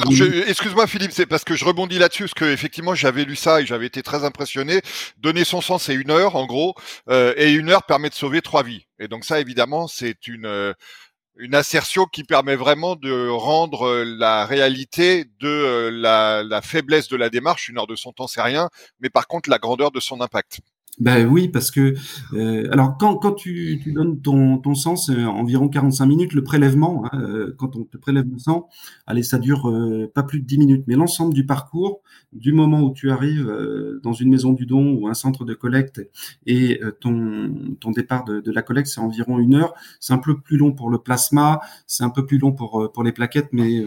excuse-moi 0.47 0.87
Philippe, 0.87 1.11
c'est 1.11 1.25
parce 1.25 1.43
que 1.43 1.55
je 1.55 1.65
rebondis 1.65 1.99
là-dessus, 1.99 2.23
parce 2.23 2.33
que 2.33 2.45
effectivement 2.45 2.95
j'avais 2.95 3.25
lu 3.25 3.35
ça 3.35 3.61
et 3.61 3.65
j'avais 3.65 3.87
été 3.87 4.01
très 4.01 4.23
impressionné. 4.23 4.81
Donner 5.17 5.43
son 5.43 5.61
sang, 5.61 5.77
c'est 5.77 5.95
une 5.95 6.11
heure 6.11 6.35
en 6.35 6.45
gros, 6.45 6.75
euh, 7.09 7.33
et 7.35 7.51
une 7.51 7.69
heure 7.69 7.83
permet 7.83 8.09
de 8.09 8.15
sauver 8.15 8.41
trois 8.41 8.63
vies. 8.63 8.85
Et 8.99 9.07
donc 9.07 9.25
ça, 9.25 9.39
évidemment, 9.41 9.87
c'est 9.87 10.27
une 10.27 10.73
une 11.37 11.55
assertion 11.55 12.05
qui 12.05 12.23
permet 12.23 12.55
vraiment 12.55 12.95
de 12.95 13.29
rendre 13.29 14.03
la 14.03 14.45
réalité 14.45 15.25
de 15.39 15.89
la, 15.91 16.43
la 16.43 16.61
faiblesse 16.61 17.07
de 17.07 17.17
la 17.17 17.29
démarche. 17.29 17.69
Une 17.69 17.77
heure 17.77 17.87
de 17.87 17.95
son 17.95 18.11
temps, 18.11 18.27
c'est 18.27 18.41
rien, 18.41 18.69
mais 18.99 19.09
par 19.09 19.27
contre 19.27 19.49
la 19.49 19.57
grandeur 19.57 19.91
de 19.91 19.99
son 19.99 20.21
impact. 20.21 20.59
Ben 20.99 21.25
oui, 21.27 21.47
parce 21.47 21.71
que 21.71 21.95
euh, 22.33 22.67
alors 22.71 22.97
quand, 22.99 23.15
quand 23.15 23.33
tu, 23.33 23.79
tu 23.83 23.93
donnes 23.93 24.21
ton, 24.21 24.59
ton 24.59 24.75
sang, 24.75 24.95
c'est 24.95 25.25
environ 25.25 25.67
45 25.67 26.05
minutes 26.05 26.33
le 26.33 26.43
prélèvement. 26.43 27.05
Hein, 27.05 27.19
euh, 27.19 27.55
quand 27.57 27.75
on 27.75 27.83
te 27.83 27.97
prélève 27.97 28.25
le 28.31 28.37
sang, 28.37 28.69
allez, 29.07 29.23
ça 29.23 29.39
dure 29.39 29.71
euh, 29.71 30.11
pas 30.13 30.21
plus 30.21 30.39
de 30.41 30.45
10 30.45 30.59
minutes. 30.59 30.83
Mais 30.85 30.93
l'ensemble 30.93 31.33
du 31.33 31.47
parcours, 31.47 32.03
du 32.31 32.53
moment 32.53 32.81
où 32.81 32.93
tu 32.93 33.09
arrives 33.09 33.51
dans 34.03 34.13
une 34.13 34.29
maison 34.29 34.53
du 34.53 34.67
don 34.67 34.93
ou 34.93 35.07
un 35.07 35.15
centre 35.15 35.45
de 35.45 35.55
collecte 35.55 36.01
et 36.45 36.79
ton, 36.99 37.75
ton 37.79 37.91
départ 37.91 38.23
de, 38.23 38.39
de 38.39 38.51
la 38.51 38.61
collecte, 38.61 38.87
c'est 38.87 39.01
environ 39.01 39.39
une 39.39 39.55
heure. 39.55 39.73
C'est 39.99 40.13
un 40.13 40.17
peu 40.19 40.39
plus 40.39 40.57
long 40.57 40.73
pour 40.73 40.89
le 40.89 40.99
plasma, 40.99 41.59
c'est 41.87 42.03
un 42.03 42.09
peu 42.09 42.25
plus 42.25 42.37
long 42.37 42.51
pour, 42.51 42.91
pour 42.91 43.03
les 43.03 43.11
plaquettes, 43.11 43.49
mais, 43.51 43.83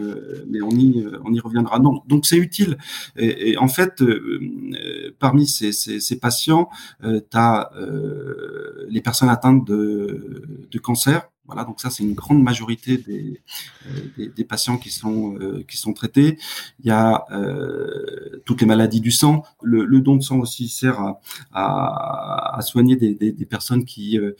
mais 0.49 0.61
on, 0.61 0.71
y, 0.71 1.05
on 1.25 1.33
y 1.33 1.39
reviendra. 1.39 1.79
Non, 1.79 2.01
donc 2.07 2.25
c'est 2.25 2.37
utile. 2.37 2.77
Et, 3.17 3.51
et, 3.51 3.57
en 3.57 3.67
fait, 3.67 4.01
parmi 5.19 5.47
ces, 5.47 5.71
ces, 5.71 5.99
ces 5.99 6.19
patients, 6.19 6.69
euh, 7.03 7.21
tu 7.29 7.37
as 7.37 7.71
euh, 7.75 8.85
les 8.89 9.01
personnes 9.01 9.29
atteintes 9.29 9.65
de, 9.65 10.67
de 10.69 10.79
cancer. 10.79 11.29
Voilà, 11.45 11.63
donc 11.63 11.79
ça 11.79 11.89
c'est 11.89 12.03
une 12.03 12.13
grande 12.13 12.43
majorité 12.43 12.97
des, 12.97 13.41
euh, 13.85 13.89
des, 14.17 14.27
des, 14.27 14.43
patients 14.43 14.77
qui 14.77 14.89
sont 14.89 15.39
qui 15.65 15.77
sont 15.77 15.93
traités. 15.93 16.37
Il 16.81 16.87
y 16.87 16.91
a 16.91 17.23
euh, 17.31 18.41
toutes 18.45 18.59
les 18.59 18.67
maladies 18.67 18.99
du 18.99 19.11
sang. 19.11 19.43
Le, 19.63 19.85
le, 19.85 20.01
don 20.01 20.17
de 20.17 20.21
sang 20.21 20.39
aussi 20.39 20.67
sert 20.67 20.99
à, 20.99 21.21
à, 21.53 22.57
à 22.57 22.61
soigner 22.61 22.97
des, 22.97 23.13
des, 23.15 23.45
personnes 23.45 23.85
qui 23.85 24.19
euh, 24.19 24.33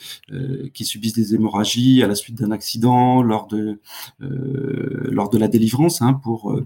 qui 0.73 0.83
subissent 0.83 1.13
des 1.13 1.33
hémorragies 1.33 2.03
à 2.03 2.07
la 2.07 2.15
suite 2.15 2.37
d'un 2.37 2.51
accident 2.51 3.23
lors 3.23 3.47
de 3.47 3.79
euh, 4.21 5.07
lors 5.09 5.29
de 5.29 5.37
la 5.37 5.47
délivrance 5.47 6.01
hein, 6.01 6.13
pour 6.13 6.59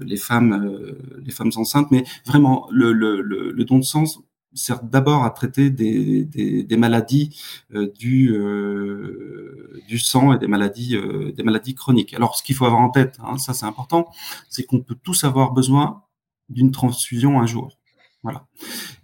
les 0.00 0.16
femmes 0.16 0.94
les 1.24 1.32
femmes 1.32 1.50
enceintes. 1.56 1.90
Mais 1.90 2.04
vraiment 2.24 2.68
le, 2.70 2.92
le, 2.92 3.20
le 3.20 3.64
don 3.64 3.78
de 3.78 3.84
sang 3.84 4.04
sert 4.54 4.82
d'abord 4.82 5.24
à 5.24 5.30
traiter 5.30 5.70
des, 5.70 6.76
maladies 6.76 7.40
euh, 7.74 7.90
du, 7.98 8.32
euh, 8.34 9.80
du 9.88 9.98
sang 9.98 10.32
et 10.32 10.38
des 10.38 10.46
maladies, 10.46 10.96
euh, 10.96 11.32
des 11.32 11.42
maladies 11.42 11.74
chroniques. 11.74 12.14
Alors, 12.14 12.36
ce 12.36 12.42
qu'il 12.42 12.54
faut 12.54 12.64
avoir 12.64 12.80
en 12.80 12.90
tête, 12.90 13.18
hein, 13.22 13.38
ça 13.38 13.54
c'est 13.54 13.66
important, 13.66 14.10
c'est 14.48 14.64
qu'on 14.64 14.80
peut 14.80 14.96
tous 15.02 15.24
avoir 15.24 15.52
besoin 15.52 16.02
d'une 16.48 16.70
transfusion 16.70 17.40
un 17.40 17.46
jour. 17.46 17.78
Voilà. 18.22 18.46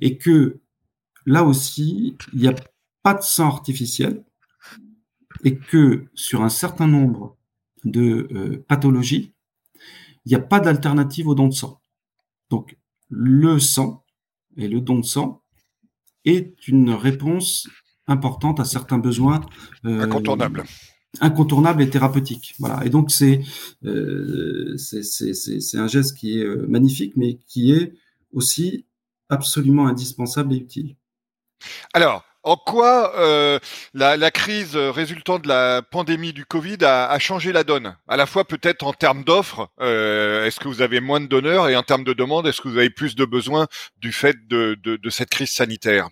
Et 0.01 0.19
que 0.19 0.61
là 1.27 1.45
aussi, 1.45 2.17
il 2.33 2.41
n'y 2.41 2.49
a 2.49 2.55
pas 3.03 3.15
de 3.15 3.23
sang 3.23 3.49
artificiel 3.49 4.25
et 5.45 5.57
que 5.57 6.07
sur 6.15 6.43
un 6.43 6.49
certain 6.49 6.87
nombre 6.87 7.37
de 7.85 8.63
pathologies, 8.69 9.33
il 10.25 10.31
n'y 10.31 10.35
a 10.35 10.41
pas 10.41 10.61
d'alternative 10.61 11.29
au 11.29 11.35
don 11.35 11.49
de 11.49 11.55
sang. 11.55 11.81
Donc, 12.51 12.77
le 13.09 13.59
sang, 13.59 14.05
et 14.59 14.69
le 14.69 14.81
don 14.81 14.99
de 14.99 15.05
sang 15.05 15.43
est 16.25 16.69
une 16.69 16.91
réponse 16.91 17.69
importante 18.07 18.61
à 18.61 18.65
certains 18.65 18.99
besoins 18.99 19.41
euh, 19.87 20.03
incontournables 20.03 20.65
incontournable 21.21 21.83
et 21.83 21.91
thérapeutique. 21.91 22.55
Voilà. 22.59 22.85
Et 22.85 22.91
donc 22.91 23.11
c'est 23.11 23.43
euh, 23.85 24.77
c'est 24.77 25.79
un 25.79 25.87
geste 25.87 26.17
qui 26.17 26.39
est 26.39 26.45
euh, 26.45 26.67
magnifique, 26.69 27.15
mais 27.17 27.39
qui 27.47 27.73
est 27.73 27.95
aussi 28.33 28.87
absolument 29.29 29.87
indispensable 29.87 30.53
et 30.55 30.59
utile. 30.59 30.97
Alors, 31.93 32.25
en 32.49 32.57
quoi 32.57 33.13
euh, 33.19 33.59
la, 33.93 34.17
la, 34.17 34.31
crise 34.31 34.75
résultant 34.75 35.39
de 35.39 35.49
la 35.49 35.83
pandémie 35.83 36.33
du 36.33 36.47
Covid 36.47 36.79
a, 36.83 37.07
a 37.07 37.19
changé 37.19 37.53
la 37.53 37.63
donne? 37.63 37.95
À 38.09 38.17
la 38.17 38.25
fois 38.25 38.45
peut-être 38.45 38.87
en 38.87 38.95
termes 38.95 39.23
d'offres, 39.23 39.69
euh, 39.83 40.47
est-ce 40.47 40.59
que 40.59 40.67
vous 40.67 40.81
avez 40.81 41.01
moins 41.01 41.21
de 41.21 41.27
donneurs? 41.27 41.69
Et 41.69 41.77
en 41.77 41.83
termes 41.83 42.05
de 42.05 42.15
demande, 42.15 42.47
est-ce 42.47 42.63
que 42.63 42.69
vous 42.69 42.79
avez 42.79 42.89
plus 42.89 43.15
de 43.17 43.27
besoins 43.27 43.67
du 44.01 44.13
fait 44.13 44.37
de, 44.49 44.79
de, 44.83 44.97
de 44.97 45.11
cette 45.11 45.29
crise 45.29 45.51
sanitaire? 45.51 46.09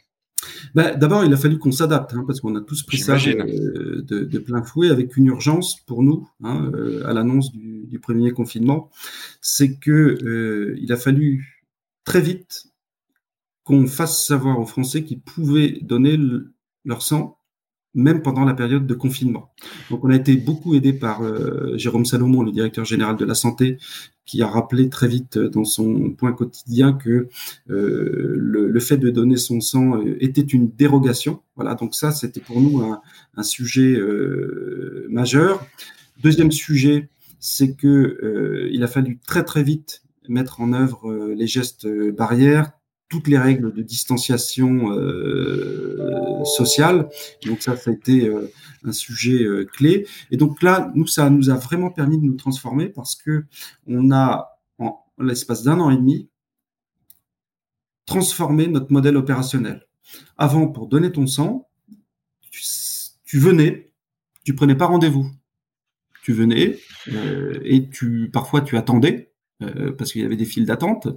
Ben, 0.75 0.95
D'abord, 0.99 1.25
il 1.25 1.33
a 1.33 1.39
fallu 1.39 1.59
qu'on 1.59 1.73
s'adapte, 1.73 2.13
hein, 2.13 2.25
parce 2.27 2.41
qu'on 2.41 2.55
a 2.55 2.61
tous 2.61 2.83
pris 2.83 2.99
ça 2.99 3.17
de, 3.17 4.05
de, 4.07 4.25
de, 4.25 4.39
plein 4.39 4.63
fouet 4.63 4.91
avec 4.91 5.17
une 5.17 5.27
urgence 5.27 5.81
pour 5.87 6.03
nous, 6.03 6.29
hein, 6.45 6.71
euh, 6.75 7.09
à 7.09 7.15
l'annonce 7.15 7.51
du, 7.51 7.87
du, 7.87 7.99
premier 7.99 8.31
confinement. 8.33 8.91
C'est 9.41 9.79
que 9.79 10.77
il 10.79 10.93
a 10.93 10.97
fallu 10.99 11.65
très 12.05 12.21
vite 12.21 12.67
qu'on 13.67 13.87
fasse 13.87 14.25
savoir 14.25 14.59
aux 14.59 14.65
Français 14.65 15.05
qu'ils 15.05 15.21
pouvaient 15.21 15.79
donner 15.83 16.19
leur 16.87 17.03
sang 17.03 17.37
même 17.93 18.23
pendant 18.23 18.45
la 18.45 18.55
période 18.55 18.87
de 18.87 18.95
confinement. 18.95 19.51
Donc 19.91 20.05
on 20.05 20.11
a 20.11 20.17
été 20.17 20.37
beaucoup 20.37 20.75
aidé 20.75 20.93
par 20.93 21.23
euh, 21.23 21.77
Jérôme 21.79 22.05
Salomon, 22.05 22.43
le 22.43 22.53
directeur 22.53 22.85
général 22.85 23.17
de 23.17 23.25
la 23.25 23.35
santé, 23.35 23.79
qui 24.27 24.43
a 24.43 24.49
rappelé 24.49 24.91
très 24.91 25.09
vite 25.09 25.39
dans 25.39 25.65
son 25.65 26.11
point 26.11 26.33
quotidien 26.33 26.93
que 26.93 27.29
euh, 27.71 28.35
le, 28.37 28.81
fait 28.81 28.99
de 28.99 29.09
donner 29.09 29.37
son 29.37 29.61
sang 29.61 29.97
euh, 29.97 30.17
était 30.21 30.43
une 30.43 30.71
dérogation. 30.71 31.41
Voilà, 31.55 31.75
donc 31.75 31.95
ça 31.95 32.11
c'était 32.11 32.41
pour 32.41 32.61
nous 32.61 32.83
un, 32.83 33.43
sujet 33.43 33.95
euh, 33.95 35.07
majeur. 35.09 35.65
Deuxième 36.23 36.53
sujet, 36.53 37.09
c'est 37.41 37.75
que 37.75 37.87
euh, 37.87 38.69
il 38.73 38.83
a 38.83 38.89
fallu 38.89 39.19
très 39.27 39.45
très 39.45 39.63
vite 39.63 40.03
mettre 40.29 40.61
en 40.61 40.73
œuvre 40.73 41.33
les 41.37 41.47
gestes 41.47 41.87
barrières, 42.11 42.73
toutes 43.09 43.29
les 43.29 43.39
règles 43.39 43.73
de 43.73 43.83
distanciation 43.83 44.91
euh, 44.93 46.45
sociale. 46.45 47.09
Donc 47.45 47.63
ça, 47.63 47.77
ça 47.77 47.91
a 47.91 47.95
été 47.95 48.29
euh, 48.29 48.51
un 48.85 48.93
sujet 48.93 49.45
euh, 49.45 49.65
clé. 49.65 50.07
Et 50.31 50.37
donc 50.37 50.63
là, 50.63 50.91
nous, 50.95 51.07
ça 51.07 51.31
nous 51.31 51.51
a 51.51 51.55
vraiment 51.55 51.91
permis 51.91 52.19
de 52.19 52.25
nous 52.25 52.35
transformer 52.35 52.89
parce 52.89 53.15
que 53.15 53.45
on 53.87 54.11
a, 54.11 54.59
en 54.79 55.05
l'espace 55.19 55.63
d'un 55.63 55.81
an 55.81 55.91
et 55.91 55.97
demi, 55.97 56.29
transformé 58.07 58.67
notre 58.69 58.93
modèle 58.93 59.17
opérationnel. 59.17 59.87
Avant, 60.39 60.69
pour 60.69 60.87
donner 60.87 61.13
ton 61.13 61.27
sang, 61.27 61.69
tu, 62.51 62.63
tu 63.25 63.39
venais, 63.39 63.91
tu 64.45 64.55
prenais 64.55 64.77
pas 64.77 64.87
rendez-vous. 64.87 65.31
Tu 66.23 66.33
venais 66.33 66.79
euh, 67.13 67.61
et 67.63 67.89
tu 67.89 68.31
parfois 68.33 68.61
tu 68.61 68.77
attendais 68.77 69.33
euh, 69.63 69.93
parce 69.97 70.13
qu'il 70.13 70.21
y 70.21 70.25
avait 70.25 70.37
des 70.37 70.45
files 70.45 70.67
d'attente. 70.67 71.09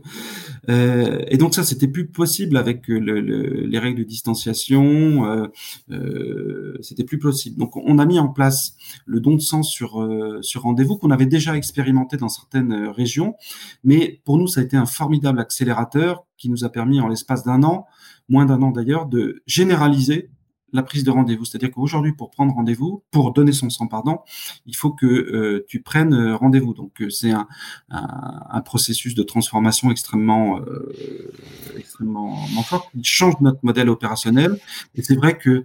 Euh, 0.69 1.23
et 1.28 1.38
donc 1.38 1.54
ça, 1.54 1.63
c'était 1.63 1.88
plus 1.88 2.08
possible 2.08 2.56
avec 2.58 2.88
le, 2.88 3.19
le, 3.19 3.65
les 3.65 3.80
règles 3.80 3.99
de 3.99 4.04
distanciation. 4.04 5.25
Euh, 5.25 5.47
euh, 5.91 6.78
c'était 6.82 7.04
plus 7.04 7.19
possible. 7.19 7.58
Donc 7.58 7.75
on 7.75 7.99
a 7.99 8.06
mis 8.06 8.19
en 8.19 8.30
place 8.30 8.75
le 9.06 9.19
don 9.19 9.36
de 9.36 9.41
sang 9.41 9.63
sur 9.63 10.02
euh, 10.02 10.41
sur 10.41 10.62
rendez-vous 10.62 10.97
qu'on 10.97 11.12
avait 11.12 11.25
déjà 11.25 11.56
expérimenté 11.58 12.17
dans 12.17 12.30
certaines 12.30 12.88
régions, 12.88 13.36
mais 13.84 14.21
pour 14.23 14.38
nous, 14.38 14.47
ça 14.47 14.62
a 14.62 14.63
été 14.63 14.78
un 14.78 14.86
formidable 14.86 15.39
accélérateur 15.39 16.25
qui 16.38 16.49
nous 16.49 16.63
a 16.63 16.69
permis 16.69 17.02
en 17.02 17.08
l'espace 17.08 17.43
d'un 17.43 17.63
an, 17.63 17.86
moins 18.30 18.45
d'un 18.45 18.62
an 18.62 18.71
d'ailleurs, 18.71 19.06
de 19.06 19.41
généraliser 19.45 20.30
la 20.73 20.84
prise 20.84 21.03
de 21.03 21.12
rendez-vous. 21.12 21.45
C'est-à-dire 21.45 21.71
qu'aujourd'hui, 21.71 22.13
pour 22.13 22.32
prendre 22.32 22.53
rendez-vous, 22.53 23.03
pour 23.12 23.34
donner 23.34 23.51
son 23.51 23.69
sang, 23.69 23.88
pardon, 23.88 24.19
il 24.65 24.75
faut 24.75 24.91
que 24.91 25.05
euh, 25.05 25.65
tu 25.67 25.82
prennes 25.82 26.13
euh, 26.13 26.36
rendez-vous. 26.36 26.73
Donc, 26.73 27.01
euh, 27.01 27.10
c'est 27.10 27.32
un, 27.32 27.47
un, 27.89 28.62
processus 28.62 29.15
de 29.15 29.23
transformation 29.23 29.89
extrêmement, 29.89 30.60
extrêmement 31.77 32.36
fort 32.63 32.91
qui 32.91 33.03
change 33.03 33.36
notre 33.41 33.60
modèle 33.63 33.89
opérationnel. 33.89 34.60
Et 34.95 35.01
c'est 35.01 35.15
vrai 35.15 35.38
que, 35.38 35.63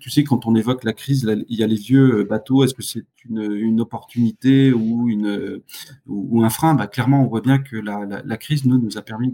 tu 0.00 0.10
sais, 0.10 0.24
quand 0.24 0.46
on 0.46 0.54
évoque 0.54 0.84
la 0.84 0.92
crise, 0.92 1.28
il 1.48 1.58
y 1.58 1.62
a 1.62 1.66
les 1.66 1.76
vieux 1.76 2.24
bateaux. 2.24 2.64
Est-ce 2.64 2.74
que 2.74 2.82
c'est 2.82 3.04
une, 3.28 3.80
opportunité 3.80 4.72
ou, 4.72 5.08
un 6.42 6.50
frein 6.50 6.74
bah, 6.74 6.86
Clairement, 6.86 7.22
on 7.22 7.26
voit 7.26 7.40
bien 7.40 7.58
que 7.58 7.76
la, 7.76 8.36
crise 8.36 8.64
nous, 8.64 8.96
a 8.96 9.02
permis 9.02 9.32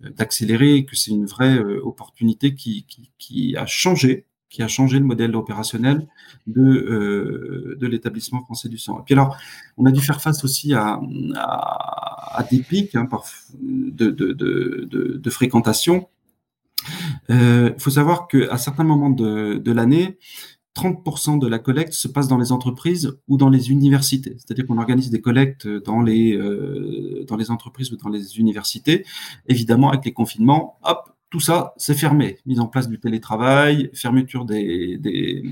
d'accélérer, 0.00 0.84
que 0.84 0.96
c'est 0.96 1.10
une 1.10 1.26
vraie 1.26 1.58
opportunité 1.58 2.54
qui, 2.54 3.56
a 3.56 3.66
changé, 3.66 4.26
qui 4.48 4.62
a 4.62 4.68
changé 4.68 4.98
le 4.98 5.04
modèle 5.04 5.34
opérationnel 5.36 6.06
de, 6.46 6.62
euh, 6.62 7.76
de 7.78 7.86
l'établissement 7.86 8.42
français 8.42 8.68
du 8.68 8.78
sang. 8.78 9.00
Et 9.00 9.02
puis 9.04 9.14
alors, 9.14 9.36
on 9.76 9.86
a 9.86 9.90
dû 9.90 10.00
faire 10.00 10.20
face 10.20 10.44
aussi 10.44 10.74
à, 10.74 11.00
des 12.50 12.60
pics 12.60 12.94
hein, 12.94 13.08
de, 13.60 15.30
fréquentation. 15.30 16.08
Il 17.28 17.34
euh, 17.34 17.78
faut 17.78 17.90
savoir 17.90 18.28
qu'à 18.28 18.56
certains 18.58 18.84
moments 18.84 19.10
de 19.10 19.72
l'année, 19.72 20.18
30% 20.76 21.38
de 21.38 21.46
la 21.46 21.58
collecte 21.58 21.94
se 21.94 22.06
passe 22.06 22.28
dans 22.28 22.36
les 22.36 22.52
entreprises 22.52 23.18
ou 23.28 23.38
dans 23.38 23.48
les 23.48 23.70
universités. 23.70 24.36
C'est-à-dire 24.36 24.66
qu'on 24.66 24.76
organise 24.76 25.10
des 25.10 25.22
collectes 25.22 25.66
dans 25.66 26.02
les, 26.02 26.36
euh, 26.36 27.24
dans 27.26 27.36
les 27.36 27.50
entreprises 27.50 27.90
ou 27.92 27.96
dans 27.96 28.10
les 28.10 28.38
universités. 28.38 29.06
Évidemment, 29.48 29.88
avec 29.88 30.04
les 30.04 30.12
confinements, 30.12 30.78
hop, 30.82 31.10
tout 31.30 31.40
ça, 31.40 31.72
c'est 31.78 31.94
fermé. 31.94 32.38
Mise 32.44 32.60
en 32.60 32.66
place 32.66 32.88
du 32.88 33.00
télétravail, 33.00 33.90
fermeture 33.94 34.44
des, 34.44 34.98
des, 34.98 35.42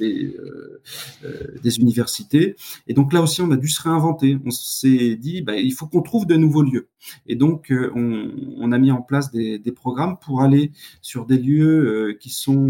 euh, 0.00 0.82
euh, 1.24 1.70
universités. 1.78 2.56
Et 2.88 2.94
donc 2.94 3.12
là 3.12 3.22
aussi, 3.22 3.40
on 3.42 3.50
a 3.52 3.56
dû 3.56 3.68
se 3.68 3.80
réinventer. 3.80 4.38
On 4.44 4.50
s'est 4.50 5.14
dit, 5.14 5.40
bah, 5.40 5.56
il 5.56 5.72
faut 5.72 5.86
qu'on 5.86 6.02
trouve 6.02 6.26
de 6.26 6.34
nouveaux 6.34 6.62
lieux. 6.62 6.88
Et 7.28 7.36
donc, 7.36 7.72
on, 7.94 8.72
a 8.72 8.78
mis 8.78 8.90
en 8.90 9.02
place 9.02 9.30
des, 9.30 9.60
programmes 9.72 10.18
pour 10.18 10.42
aller 10.42 10.72
sur 11.00 11.26
des 11.26 11.38
lieux 11.38 12.16
qui 12.20 12.30
sont 12.30 12.68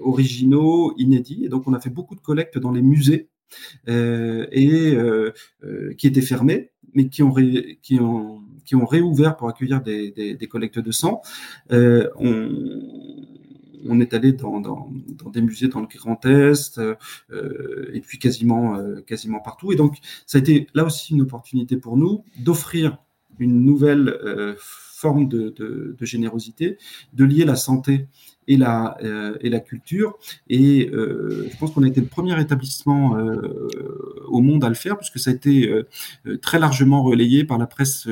originaux, 0.00 0.94
inédits. 0.98 1.44
Et 1.44 1.48
donc, 1.48 1.66
on 1.66 1.74
a 1.74 1.80
fait 1.80 1.90
beaucoup 1.90 2.14
de 2.14 2.20
collectes 2.20 2.58
dans 2.58 2.72
les 2.72 2.82
musées. 2.82 3.28
et 3.86 4.96
qui 5.96 6.06
étaient 6.06 6.20
fermés, 6.20 6.70
mais 6.94 7.08
qui 7.08 7.22
ont, 7.22 7.34
qui 7.82 7.98
ont 8.00 8.42
qui 8.68 8.74
ont 8.74 8.84
réouvert 8.84 9.34
pour 9.38 9.48
accueillir 9.48 9.80
des, 9.80 10.10
des, 10.10 10.46
collectes 10.46 10.78
de 10.78 10.90
sang. 10.90 11.22
Euh, 11.72 12.06
on, 12.16 13.98
est 13.98 14.12
allé 14.12 14.32
dans, 14.32 14.60
dans, 14.60 14.90
des 15.32 15.40
musées 15.40 15.68
dans 15.68 15.80
le 15.80 15.86
Grand 15.86 16.22
Est 16.26 16.78
euh, 16.78 17.90
et 17.94 18.02
puis 18.02 18.18
quasiment, 18.18 18.76
euh, 18.76 19.00
quasiment 19.00 19.40
partout. 19.40 19.72
Et 19.72 19.76
donc, 19.76 19.96
ça 20.26 20.36
a 20.36 20.40
été 20.42 20.66
là 20.74 20.84
aussi 20.84 21.14
une 21.14 21.22
opportunité 21.22 21.78
pour 21.78 21.96
nous 21.96 22.24
d'offrir 22.36 22.98
une 23.38 23.64
nouvelle 23.64 24.18
forme 24.98 25.28
de, 25.28 25.96
générosité, 26.00 26.76
de 27.12 27.24
lier 27.24 27.44
la 27.44 27.56
santé 27.56 28.08
et 28.48 28.56
la, 28.56 28.96
euh, 29.04 29.36
et 29.42 29.50
la 29.50 29.60
culture. 29.60 30.18
Et 30.48 30.90
euh, 30.92 31.48
je 31.50 31.56
pense 31.58 31.70
qu'on 31.72 31.84
a 31.84 31.88
été 31.88 32.00
le 32.00 32.06
premier 32.06 32.40
établissement 32.40 33.16
euh, 33.16 33.68
au 34.26 34.40
monde 34.40 34.64
à 34.64 34.68
le 34.68 34.74
faire, 34.74 34.96
puisque 34.96 35.18
ça 35.18 35.30
a 35.30 35.34
été 35.34 35.70
très 36.42 36.58
largement 36.58 37.02
relayé 37.02 37.44
par 37.44 37.58
la 37.58 37.66
presse 37.66 38.08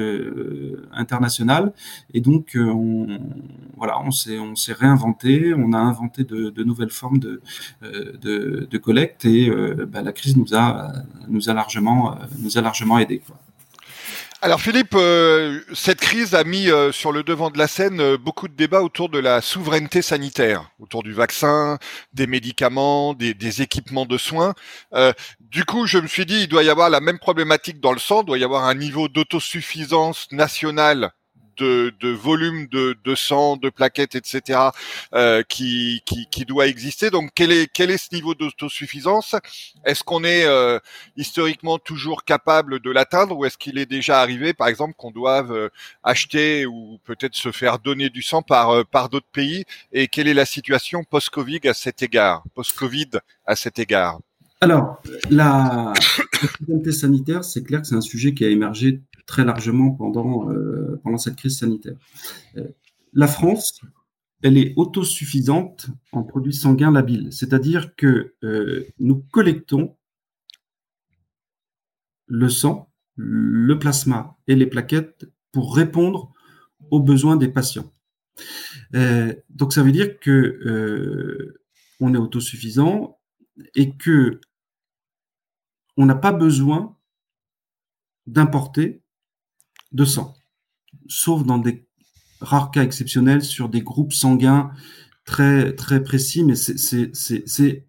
internationale. 0.92 1.72
Et 2.14 2.20
donc, 2.20 2.57
on, 2.57 3.18
voilà, 3.77 4.01
on 4.01 4.11
s'est, 4.11 4.38
on 4.38 4.55
s'est 4.55 4.72
réinventé, 4.72 5.55
on 5.55 5.72
a 5.72 5.79
inventé 5.79 6.25
de, 6.25 6.62
nouvelles 6.62 6.90
formes 6.90 7.18
de, 7.18 7.40
de, 8.72 8.79
collecte, 8.79 9.25
et 9.25 9.51
bah, 9.92 10.03
la 10.03 10.12
crise 10.12 10.37
nous 10.37 10.55
a, 10.55 10.92
nous 11.29 11.49
a 11.51 11.55
largement, 11.55 12.16
largement 12.55 12.99
aidé. 12.99 13.20
Quoi. 13.27 13.37
Alors 14.46 14.61
Philippe, 14.61 14.94
euh, 14.94 15.61
cette 15.74 15.98
crise 15.98 16.37
a 16.37 16.44
mis 16.44 16.70
euh, 16.70 16.92
sur 16.92 17.11
le 17.11 17.24
devant 17.24 17.50
de 17.50 17.59
la 17.59 17.66
scène 17.66 17.98
euh, 17.98 18.16
beaucoup 18.16 18.46
de 18.46 18.54
débats 18.54 18.80
autour 18.80 19.09
de 19.09 19.18
la 19.18 19.40
souveraineté 19.40 20.02
sanitaire, 20.02 20.70
autour 20.78 21.02
du 21.02 21.12
vaccin, 21.12 21.80
des 22.12 22.28
médicaments, 22.28 23.12
des, 23.14 23.35
des 23.35 23.62
équipements 23.62 24.06
de 24.06 24.16
soins. 24.16 24.54
du 25.40 25.64
coup, 25.64 25.87
je 25.87 25.98
me 25.98 26.06
suis 26.06 26.26
dit, 26.26 26.42
il 26.42 26.46
doit 26.46 26.62
y 26.62 26.70
avoir 26.70 26.90
la 26.90 27.00
même 27.00 27.18
problématique 27.18 27.80
dans 27.80 27.90
le 27.90 27.98
sang, 27.98 28.20
il 28.20 28.26
doit 28.26 28.38
y 28.38 28.44
avoir 28.44 28.66
un 28.66 28.76
niveau 28.76 29.09
d'autosuffisance 29.09 30.28
nationale 30.30 31.11
de, 31.56 32.08
volume 32.08 32.66
de, 32.68 33.14
sang, 33.14 33.56
de 33.56 33.70
plaquettes, 33.70 34.14
etc., 34.14 34.60
euh, 35.14 35.42
qui, 35.42 36.02
doit 36.46 36.66
exister. 36.66 37.10
Donc, 37.10 37.30
quel 37.34 37.52
est, 37.52 37.96
ce 37.96 38.14
niveau 38.14 38.34
d'autosuffisance? 38.34 39.34
Est-ce 39.84 40.04
qu'on 40.04 40.24
est, 40.24 40.44
euh, 40.44 40.78
historiquement 41.16 41.78
toujours 41.78 42.24
capable 42.24 42.80
de 42.80 42.90
l'atteindre 42.90 43.36
ou 43.36 43.44
est-ce 43.44 43.58
qu'il 43.58 43.78
est 43.78 43.86
déjà 43.86 44.20
arrivé, 44.20 44.52
par 44.52 44.68
exemple, 44.68 44.94
qu'on 44.96 45.10
doive 45.10 45.52
euh, 45.52 45.68
acheter 46.02 46.66
ou 46.66 46.98
peut-être 47.04 47.34
se 47.34 47.52
faire 47.52 47.78
donner 47.78 48.10
du 48.10 48.22
sang 48.22 48.42
par, 48.42 48.84
par 48.86 49.08
d'autres 49.08 49.26
pays? 49.32 49.64
Et 49.92 50.08
quelle 50.08 50.28
est 50.28 50.34
la 50.34 50.46
situation 50.46 51.04
post-Covid 51.04 51.60
à 51.64 51.74
cet 51.74 52.02
égard? 52.02 52.44
Post-Covid 52.54 53.10
à 53.46 53.56
cet 53.56 53.78
égard? 53.78 54.18
Alors, 54.60 55.02
la, 55.30 55.92
la 56.68 56.92
sanitaire, 56.92 57.44
c'est 57.44 57.62
clair 57.62 57.82
que 57.82 57.86
c'est 57.86 57.94
un 57.94 58.00
sujet 58.00 58.32
qui 58.32 58.44
a 58.44 58.48
émergé 58.48 59.00
très 59.26 59.44
largement 59.44 59.90
pendant, 59.90 60.50
euh, 60.50 61.00
pendant 61.02 61.18
cette 61.18 61.36
crise 61.36 61.58
sanitaire. 61.58 61.96
Euh, 62.56 62.68
la 63.12 63.26
France, 63.26 63.80
elle 64.42 64.56
est 64.56 64.72
autosuffisante 64.76 65.88
en 66.12 66.22
produits 66.22 66.54
sanguins 66.54 66.92
labiles, 66.92 67.32
c'est-à-dire 67.32 67.94
que 67.96 68.34
euh, 68.44 68.86
nous 68.98 69.16
collectons 69.32 69.96
le 72.26 72.48
sang, 72.48 72.90
le 73.16 73.78
plasma 73.78 74.36
et 74.46 74.54
les 74.54 74.66
plaquettes 74.66 75.26
pour 75.52 75.74
répondre 75.74 76.32
aux 76.90 77.00
besoins 77.00 77.36
des 77.36 77.48
patients. 77.48 77.90
donc 78.92 79.72
ça 79.72 79.82
veut 79.82 79.92
dire 79.92 80.20
que 80.20 81.54
on 82.00 82.14
est 82.14 82.18
autosuffisant 82.18 83.18
et 83.74 83.96
que 83.96 84.40
on 85.96 86.04
n'a 86.04 86.14
pas 86.14 86.32
besoin 86.32 86.96
d'importer 88.26 89.02
de 89.92 90.05
sang, 90.05 90.35
sauf 91.09 91.44
dans 91.44 91.59
des 91.59 91.87
rares 92.40 92.70
cas 92.70 92.83
exceptionnels 92.83 93.42
sur 93.42 93.68
des 93.68 93.83
groupes 93.83 94.12
sanguins 94.12 94.70
très, 95.25 95.75
précis, 96.05 96.44
mais 96.44 96.55
c'est 96.57 97.87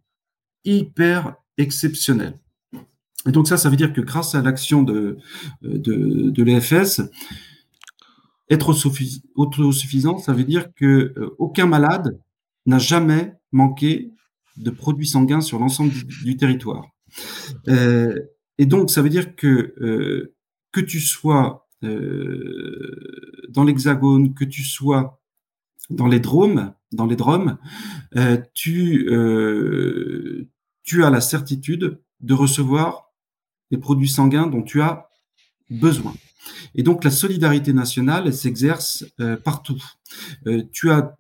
hyper 0.64 1.36
exceptionnel. 1.58 2.40
Et 3.28 3.32
donc 3.32 3.48
ça, 3.48 3.58
ça 3.58 3.70
veut 3.70 3.76
dire 3.76 3.94
que 3.94 4.02
grâce 4.02 4.36
à 4.36 4.42
l'action 4.42 4.84
de, 4.84 5.18
de, 5.62 6.30
de 6.30 6.44
l'EFS, 6.44 7.02
être 8.50 8.74
autosuffisant, 9.36 10.18
ça 10.18 10.34
veut 10.34 10.44
dire 10.44 10.74
que 10.74 11.14
euh, 11.18 11.36
aucun 11.38 11.66
malade 11.66 12.20
n'a 12.66 12.80
jamais 12.80 13.34
manqué 13.52 14.12
de 14.56 14.70
produits 14.70 15.08
sanguins 15.08 15.42
sur 15.42 15.60
l'ensemble 15.60 15.92
du, 15.92 16.38
territoire. 16.38 16.86
Euh, 17.68 18.18
et 18.58 18.66
donc, 18.66 18.90
ça 18.90 19.02
veut 19.02 19.10
dire 19.10 19.36
que 19.36 19.74
euh, 19.82 20.34
que 20.72 20.82
tu 20.82 21.00
sois 21.00 21.67
euh, 21.84 23.46
dans 23.50 23.64
l'Hexagone, 23.64 24.34
que 24.34 24.46
tu 24.46 24.64
sois 24.64 25.20
dans 25.90 26.08
les 26.08 26.20
drômes, 26.20 26.74
dans 26.92 27.06
les 27.06 27.16
drômes, 27.16 27.58
euh, 28.16 28.38
tu, 28.54 29.08
euh, 29.10 30.48
tu 30.84 31.04
as 31.04 31.10
la 31.10 31.22
certitude 31.22 32.00
de 32.20 32.34
recevoir 32.34 33.12
les 33.72 33.78
produits 33.78 34.10
sanguins 34.10 34.48
dont 34.48 34.64
tu 34.64 34.82
as 34.82 35.10
besoin. 35.70 36.14
Et 36.76 36.84
donc 36.84 37.04
la 37.04 37.12
solidarité 37.12 37.74
nationale, 37.74 38.34
s'exerce 38.34 39.06
partout. 39.44 39.84
tu 40.72 40.90
as 40.90 41.18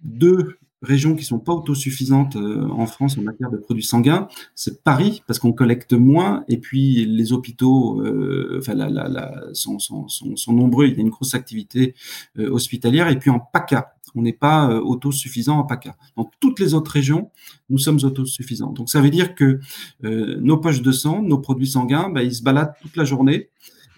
deux 0.00 0.58
régions 0.82 1.14
qui 1.14 1.24
sont 1.24 1.38
pas 1.38 1.52
autosuffisantes 1.52 2.36
euh, 2.36 2.68
en 2.68 2.86
France 2.86 3.16
en 3.16 3.22
matière 3.22 3.50
de 3.50 3.56
produits 3.56 3.84
sanguins, 3.84 4.28
c'est 4.54 4.82
Paris 4.82 5.22
parce 5.26 5.38
qu'on 5.38 5.52
collecte 5.52 5.92
moins 5.92 6.44
et 6.48 6.58
puis 6.58 7.06
les 7.06 7.32
hôpitaux, 7.32 8.00
euh, 8.00 8.58
enfin, 8.60 8.74
la, 8.74 8.88
la, 8.90 9.08
la, 9.08 9.42
sont, 9.52 9.78
sont, 9.78 10.08
sont, 10.08 10.36
sont, 10.36 10.52
nombreux. 10.52 10.86
Il 10.86 10.94
y 10.94 10.98
a 10.98 11.00
une 11.00 11.10
grosse 11.10 11.34
activité 11.34 11.94
euh, 12.38 12.50
hospitalière 12.50 13.08
et 13.08 13.18
puis 13.18 13.30
en 13.30 13.38
PACA, 13.38 13.94
on 14.14 14.22
n'est 14.22 14.34
pas 14.34 14.68
autosuffisant 14.80 15.58
en 15.58 15.64
PACA. 15.64 15.96
Dans 16.16 16.30
toutes 16.38 16.60
les 16.60 16.74
autres 16.74 16.90
régions, 16.90 17.30
nous 17.70 17.78
sommes 17.78 18.00
autosuffisants. 18.02 18.70
Donc 18.70 18.90
ça 18.90 19.00
veut 19.00 19.08
dire 19.08 19.34
que 19.34 19.58
nos 20.02 20.58
poches 20.58 20.82
de 20.82 20.92
sang, 20.92 21.22
nos 21.22 21.38
produits 21.38 21.66
sanguins, 21.66 22.10
ben, 22.10 22.20
ils 22.20 22.34
se 22.34 22.42
baladent 22.42 22.74
toute 22.82 22.96
la 22.96 23.04
journée. 23.04 23.48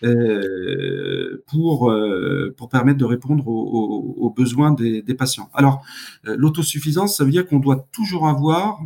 Euh, 0.03 1.43
pour, 1.47 1.91
euh, 1.91 2.53
pour 2.57 2.69
permettre 2.69 2.99
de 2.99 3.05
répondre 3.05 3.47
aux, 3.47 4.31
besoins 4.37 4.73
des, 4.73 5.03
patients. 5.15 5.49
Alors, 5.55 5.83
euh, 6.27 6.37
l'autosuffisance, 6.37 7.17
ça 7.17 7.25
veut 7.25 7.31
dire 7.31 7.47
qu'on 7.47 7.61
doit 7.61 7.89
toujours 7.93 8.27
avoir 8.27 8.81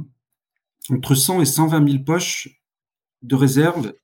entre 0.90 1.14
100 1.14 1.40
et 1.40 1.44
120 1.44 1.90
000 1.90 2.04
poches 2.04 2.60
de 3.22 3.34
réserve 3.34 3.94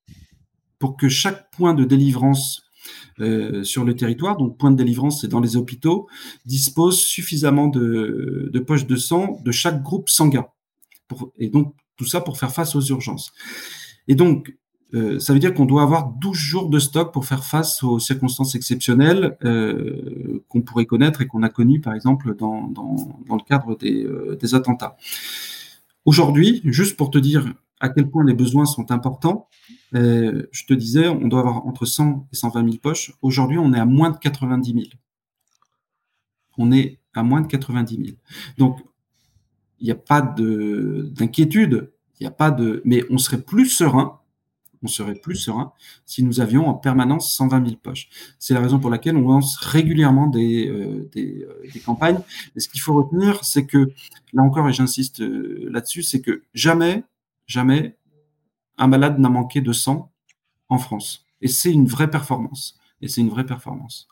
pour 0.79 0.97
que 0.97 1.09
chaque 1.09 1.51
point 1.53 1.75
de 1.75 1.85
délivrance 1.85 2.63
sur 3.63 3.85
le 3.85 3.95
territoire, 3.95 4.37
donc 4.37 4.59
point 4.59 4.71
de 4.71 4.77
délivrance, 4.77 5.21
c'est 5.21 5.29
dans 5.29 5.41
les 5.41 5.57
hôpitaux, 5.57 6.09
disposent 6.47 7.01
suffisamment 7.01 7.69
de, 7.69 8.65
poches 8.67 8.87
de 8.87 8.97
sang 8.97 9.41
de 9.45 9.53
chaque 9.53 9.83
groupe 9.83 10.09
sanguin. 10.09 10.47
Et 11.39 11.49
donc, 11.49 11.75
tout 11.97 12.07
ça 12.07 12.21
pour 12.21 12.39
faire 12.39 12.53
face 12.53 12.75
aux 12.75 12.83
urgences. 12.83 13.33
Et 14.09 14.17
donc, 14.17 14.53
euh, 14.95 15.19
ça 15.19 15.33
veut 15.33 15.41
dire 15.41 15.53
qu'on 15.55 15.65
doit 15.65 15.83
avoir 15.83 16.09
12 16.09 16.37
jours 16.37 16.69
de 16.71 16.79
stock 16.79 17.13
pour 17.13 17.25
faire 17.25 17.45
face 17.45 17.83
aux 17.83 17.99
circonstances 17.99 18.55
exceptionnelles 18.55 19.37
euh, 19.45 20.45
qu'on 20.49 20.63
pourrait 20.63 20.87
connaître 20.87 21.21
et 21.21 21.27
qu'on 21.27 21.43
a 21.43 21.49
connues, 21.49 21.81
par 21.81 21.95
exemple, 21.95 22.37
dans, 22.37 22.69
dans, 22.69 23.21
le 23.31 23.45
cadre 23.45 23.77
des, 23.77 24.05
euh, 24.05 24.37
des 24.41 24.55
attentats. 24.55 24.97
Aujourd'hui, 26.05 26.61
juste 26.65 26.97
pour 26.97 27.11
te 27.11 27.19
dire 27.19 27.53
à 27.81 27.89
quel 27.89 28.09
point 28.09 28.25
les 28.25 28.35
besoins 28.35 28.67
sont 28.67 28.93
importants, 28.93 29.49
je 29.93 30.67
te 30.67 30.75
disais, 30.75 31.09
on 31.09 31.29
doit 31.29 31.41
avoir 31.41 31.67
entre 31.67 31.85
100 31.85 32.29
et 32.33 32.37
120 32.37 32.65
000 32.65 32.77
poches. 32.79 33.13
Aujourd'hui, 33.23 33.59
on 33.59 33.73
est 33.73 33.79
à 33.79 33.85
moins 33.85 34.11
de 34.11 34.17
90 34.17 34.73
000. 34.73 34.85
On 36.59 36.73
est 36.73 36.99
à 37.15 37.23
moins 37.23 37.41
de 37.41 37.47
90 37.47 37.97
000. 37.97 38.09
Donc, 38.59 38.81
il 39.81 39.85
n'y 39.85 39.93
a 39.93 39.97
pas 39.97 40.21
d'inquiétude, 40.21 41.93
il 42.19 42.27
a 42.27 42.31
pas 42.31 42.51
de, 42.51 42.81
mais 42.85 43.05
on 43.11 43.19
serait 43.19 43.41
plus 43.41 43.67
serein 43.67 44.21
on 44.85 44.89
serait 44.89 45.15
plus 45.15 45.37
serein 45.37 45.73
si 46.07 46.23
nous 46.23 46.41
avions 46.41 46.69
en 46.69 46.75
permanence 46.75 47.35
120 47.35 47.65
000 47.65 47.77
poches. 47.83 48.09
C'est 48.39 48.55
la 48.55 48.61
raison 48.61 48.79
pour 48.79 48.91
laquelle 48.91 49.17
on 49.17 49.27
lance 49.27 49.57
régulièrement 49.57 50.27
des, 50.27 50.69
euh, 50.69 51.11
euh, 51.17 51.71
des, 51.73 51.81
campagnes. 51.81 52.21
Et 52.55 52.61
ce 52.61 52.69
qu'il 52.69 52.81
faut 52.81 52.93
retenir, 52.93 53.43
c'est 53.45 53.67
que, 53.67 53.91
là 54.33 54.43
encore, 54.43 54.69
et 54.69 54.73
j'insiste 54.73 55.21
euh, 55.21 55.69
là-dessus, 55.71 56.03
c'est 56.03 56.21
que 56.21 56.43
jamais, 56.53 57.03
jamais, 57.47 57.97
un 58.77 58.87
malade 58.87 59.19
n'a 59.19 59.31
manqué 59.31 59.61
de 59.61 59.73
sang 59.73 60.13
en 60.69 60.79
France. 60.79 61.25
Et 61.41 61.49
c'est 61.49 61.73
une 61.73 61.87
vraie 61.87 62.11
performance. 62.11 62.79
Et 63.01 63.09
c'est 63.09 63.23
une 63.23 63.31
vraie 63.31 63.47
performance. 63.47 64.09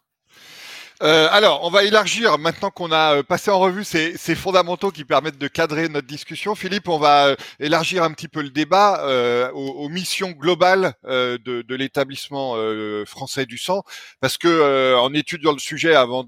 Euh, 1.02 1.26
alors, 1.32 1.64
on 1.64 1.70
va 1.70 1.82
élargir 1.82 2.38
maintenant 2.38 2.70
qu'on 2.70 2.92
a 2.92 3.16
euh, 3.16 3.22
passé 3.24 3.50
en 3.50 3.58
revue 3.58 3.82
ces, 3.82 4.16
fondamentaux 4.36 4.92
qui 4.92 5.04
permettent 5.04 5.38
de 5.38 5.48
cadrer 5.48 5.88
notre 5.88 6.06
discussion. 6.06 6.54
Philippe, 6.54 6.88
on 6.88 6.98
va 6.98 7.26
euh, 7.26 7.36
élargir 7.58 8.04
un 8.04 8.12
petit 8.12 8.28
peu 8.28 8.40
le 8.40 8.50
débat 8.50 9.04
aux, 9.52 9.88
missions 9.88 10.30
globales 10.30 10.94
de, 11.04 11.74
l'établissement 11.74 12.56
français 13.04 13.46
du 13.46 13.58
sang, 13.58 13.82
parce 14.20 14.38
que 14.38 14.94
en 14.96 15.12
étudiant 15.14 15.52
le 15.52 15.58
sujet 15.58 15.94
avant 15.94 16.24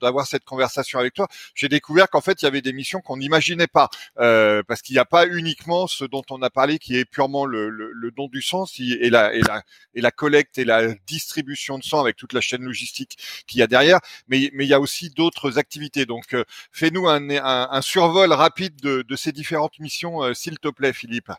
d'avoir 0.00 0.26
cette 0.26 0.44
conversation 0.44 0.98
avec 0.98 1.14
toi, 1.14 1.26
j'ai 1.54 1.68
découvert 1.68 2.08
qu'en 2.08 2.20
fait 2.20 2.40
il 2.42 2.44
y 2.44 2.48
avait 2.48 2.62
des 2.62 2.72
missions 2.72 3.00
qu'on 3.00 3.16
n'imaginait 3.16 3.66
pas, 3.66 3.88
parce 4.16 4.82
qu'il 4.82 4.94
n'y 4.94 5.00
a 5.00 5.04
pas 5.04 5.26
uniquement 5.26 5.86
ce 5.86 6.04
dont 6.04 6.22
on 6.30 6.40
a 6.42 6.50
parlé 6.50 6.78
qui 6.78 6.96
est 6.96 7.04
purement 7.04 7.46
le 7.46 8.10
don 8.16 8.28
du 8.28 8.42
sang 8.42 8.64
et 8.78 9.10
la, 9.10 9.34
et, 9.34 9.40
la, 9.40 9.62
et 9.94 10.00
la 10.00 10.10
collecte 10.10 10.58
et 10.58 10.64
la 10.64 10.94
distribution 11.06 11.78
de 11.78 11.84
sang 11.84 12.00
avec 12.00 12.16
toute 12.16 12.32
la 12.32 12.40
chaîne 12.40 12.62
logistique 12.62 13.18
qu'il 13.46 13.60
y 13.60 13.62
a 13.62 13.66
derrière 13.66 14.00
mais, 14.28 14.50
il 14.52 14.66
y 14.66 14.74
a 14.74 14.80
aussi 14.80 15.10
d'autres 15.10 15.58
activités. 15.58 16.06
Donc, 16.06 16.34
euh, 16.34 16.44
fais-nous 16.72 17.08
un, 17.08 17.80
survol 17.82 18.32
rapide 18.32 18.74
de, 18.82 19.16
ces 19.16 19.32
différentes 19.32 19.78
missions, 19.78 20.22
euh, 20.22 20.34
s'il 20.34 20.58
te 20.58 20.68
plaît, 20.68 20.92
Philippe. 20.92 21.30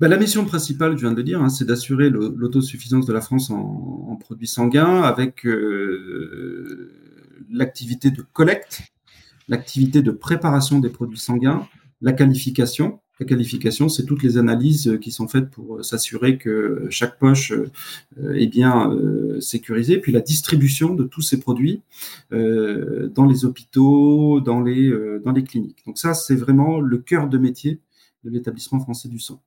Ben, 0.00 0.08
la 0.08 0.16
mission 0.16 0.44
principale, 0.44 0.96
je 0.96 1.02
viens 1.02 1.12
de 1.12 1.16
le 1.16 1.22
dire, 1.22 1.40
hein, 1.40 1.48
c'est 1.48 1.64
d'assurer 1.64 2.10
l'autosuffisance 2.10 3.06
de 3.06 3.12
la 3.12 3.20
France 3.20 3.50
en, 3.50 4.06
en 4.08 4.16
produits 4.16 4.48
sanguins 4.48 5.02
avec 5.02 5.46
euh, 5.46 6.92
l'activité 7.50 8.10
de 8.10 8.22
collecte, 8.32 8.82
l'activité 9.48 10.02
de 10.02 10.10
préparation 10.10 10.78
des 10.78 10.90
produits 10.90 11.18
sanguins, 11.18 11.66
la 12.00 12.12
qualification, 12.12 13.00
la 13.20 13.26
qualification, 13.26 13.90
c'est 13.90 14.06
toutes 14.06 14.22
les 14.22 14.38
analyses 14.38 14.88
euh, 14.88 14.96
qui 14.96 15.12
sont 15.12 15.28
faites 15.28 15.50
pour 15.50 15.76
euh, 15.76 15.82
s'assurer 15.82 16.38
que 16.38 16.86
chaque 16.88 17.18
poche 17.18 17.52
euh, 17.52 18.32
est 18.34 18.46
bien 18.46 18.90
sécurisée, 19.40 19.98
puis 19.98 20.10
la 20.10 20.20
distribution 20.20 20.94
de 20.94 21.04
tous 21.04 21.20
ces 21.20 21.38
produits 21.38 21.82
dans 22.30 23.26
les 23.26 23.44
hôpitaux, 23.44 24.40
dans 24.40 24.60
les, 24.60 25.44
cliniques. 25.44 25.82
Donc 25.86 25.98
ça, 25.98 26.14
c'est 26.14 26.34
vraiment 26.34 26.80
le 26.80 26.98
cœur 26.98 27.28
de 27.28 27.38
métier 27.38 27.80
de 28.24 28.30
l'établissement 28.30 28.80
français 28.80 29.08
du 29.08 29.18
sang. 29.18 29.42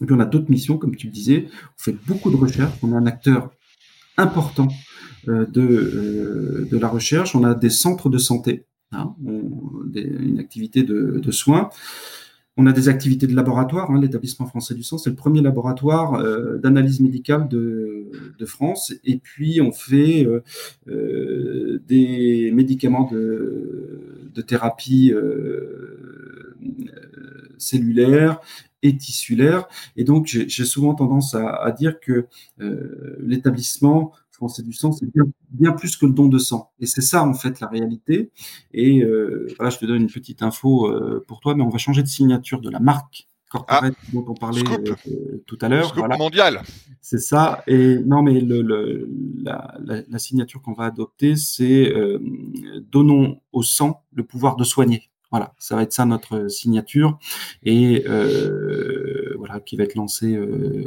Et 0.00 0.06
puis 0.06 0.14
on 0.14 0.20
a 0.20 0.24
d'autres 0.24 0.50
missions, 0.50 0.76
comme 0.78 0.94
tu 0.96 1.06
le 1.06 1.12
disais, 1.12 1.46
on 1.50 1.82
fait 1.82 1.96
beaucoup 2.06 2.30
de 2.30 2.36
recherche, 2.36 2.74
on 2.82 2.92
est 2.92 2.96
un 2.96 3.06
acteur 3.06 3.50
important 4.16 4.68
de, 5.26 6.68
la 6.70 6.88
recherche, 6.88 7.34
on 7.34 7.44
a 7.44 7.54
des 7.54 7.70
centres 7.70 8.10
de 8.10 8.18
santé, 8.18 8.66
hein, 8.92 9.14
une 9.22 10.38
activité 10.38 10.82
de 10.82 11.30
soins. 11.30 11.70
On 12.60 12.66
a 12.66 12.72
des 12.72 12.88
activités 12.88 13.28
de 13.28 13.36
laboratoire. 13.36 13.92
Hein, 13.92 14.00
L'établissement 14.00 14.44
français 14.46 14.74
du 14.74 14.82
sang, 14.82 14.98
c'est 14.98 15.10
le 15.10 15.16
premier 15.16 15.40
laboratoire 15.40 16.14
euh, 16.14 16.58
d'analyse 16.58 16.98
médicale 16.98 17.46
de, 17.48 18.10
France. 18.46 18.92
Et 19.04 19.18
puis, 19.18 19.60
on 19.60 19.70
fait 19.70 20.26
euh, 20.26 20.42
euh, 20.88 21.80
des 21.86 22.50
médicaments 22.52 23.08
de, 23.10 24.42
thérapie 24.46 25.12
cellulaire 27.58 28.40
et 28.82 28.96
tissulaire. 28.96 29.68
Et 29.96 30.04
donc, 30.04 30.26
j'ai 30.26 30.64
souvent 30.64 30.94
tendance 30.94 31.34
à 31.34 31.74
dire 31.76 31.98
que 32.00 32.26
l'établissement 33.20 34.12
français 34.38 34.62
du 34.62 34.72
sang, 34.72 34.92
c'est 34.92 35.12
bien, 35.12 35.24
bien, 35.50 35.72
plus 35.72 35.96
que 35.96 36.06
le 36.06 36.12
don 36.12 36.28
de 36.28 36.38
sang. 36.38 36.70
Et 36.78 36.86
c'est 36.86 37.02
ça, 37.02 37.24
en 37.24 37.34
fait, 37.34 37.60
la 37.60 37.66
réalité. 37.66 38.30
Et 38.72 39.02
euh, 39.02 39.48
voilà, 39.56 39.70
je 39.70 39.78
te 39.78 39.84
donne 39.84 40.02
une 40.02 40.10
petite 40.10 40.42
info 40.42 40.86
euh, 40.86 41.24
pour 41.26 41.40
toi, 41.40 41.54
mais 41.54 41.64
on 41.64 41.68
va 41.68 41.78
changer 41.78 42.02
de 42.02 42.08
signature 42.08 42.60
de 42.60 42.70
la 42.70 42.78
marque 42.78 43.28
corporate 43.50 43.94
ah, 43.96 44.10
dont 44.12 44.24
on 44.28 44.34
parlait 44.34 44.62
euh, 44.70 45.42
tout 45.46 45.58
à 45.60 45.68
l'heure. 45.68 45.92
Voilà. 45.96 46.16
mondial. 46.16 46.62
C'est 47.00 47.18
ça. 47.18 47.64
Et 47.66 47.98
non, 47.98 48.22
mais 48.22 48.40
le, 48.40 48.62
le 48.62 49.10
la, 49.42 49.74
la, 49.82 50.02
la, 50.08 50.18
signature 50.18 50.62
qu'on 50.62 50.74
va 50.74 50.84
adopter, 50.84 51.34
c'est 51.34 51.92
donnons 52.92 53.40
au 53.52 53.62
sang 53.62 54.04
le 54.12 54.22
pouvoir 54.22 54.56
de 54.56 54.64
soigner. 54.64 55.10
Voilà, 55.30 55.54
ça 55.58 55.76
va 55.76 55.82
être 55.82 55.92
ça 55.92 56.04
notre 56.04 56.48
signature 56.48 57.18
et 57.62 58.04
voilà 59.38 59.60
qui 59.64 59.76
va 59.76 59.84
être 59.84 59.94
lancée 59.94 60.38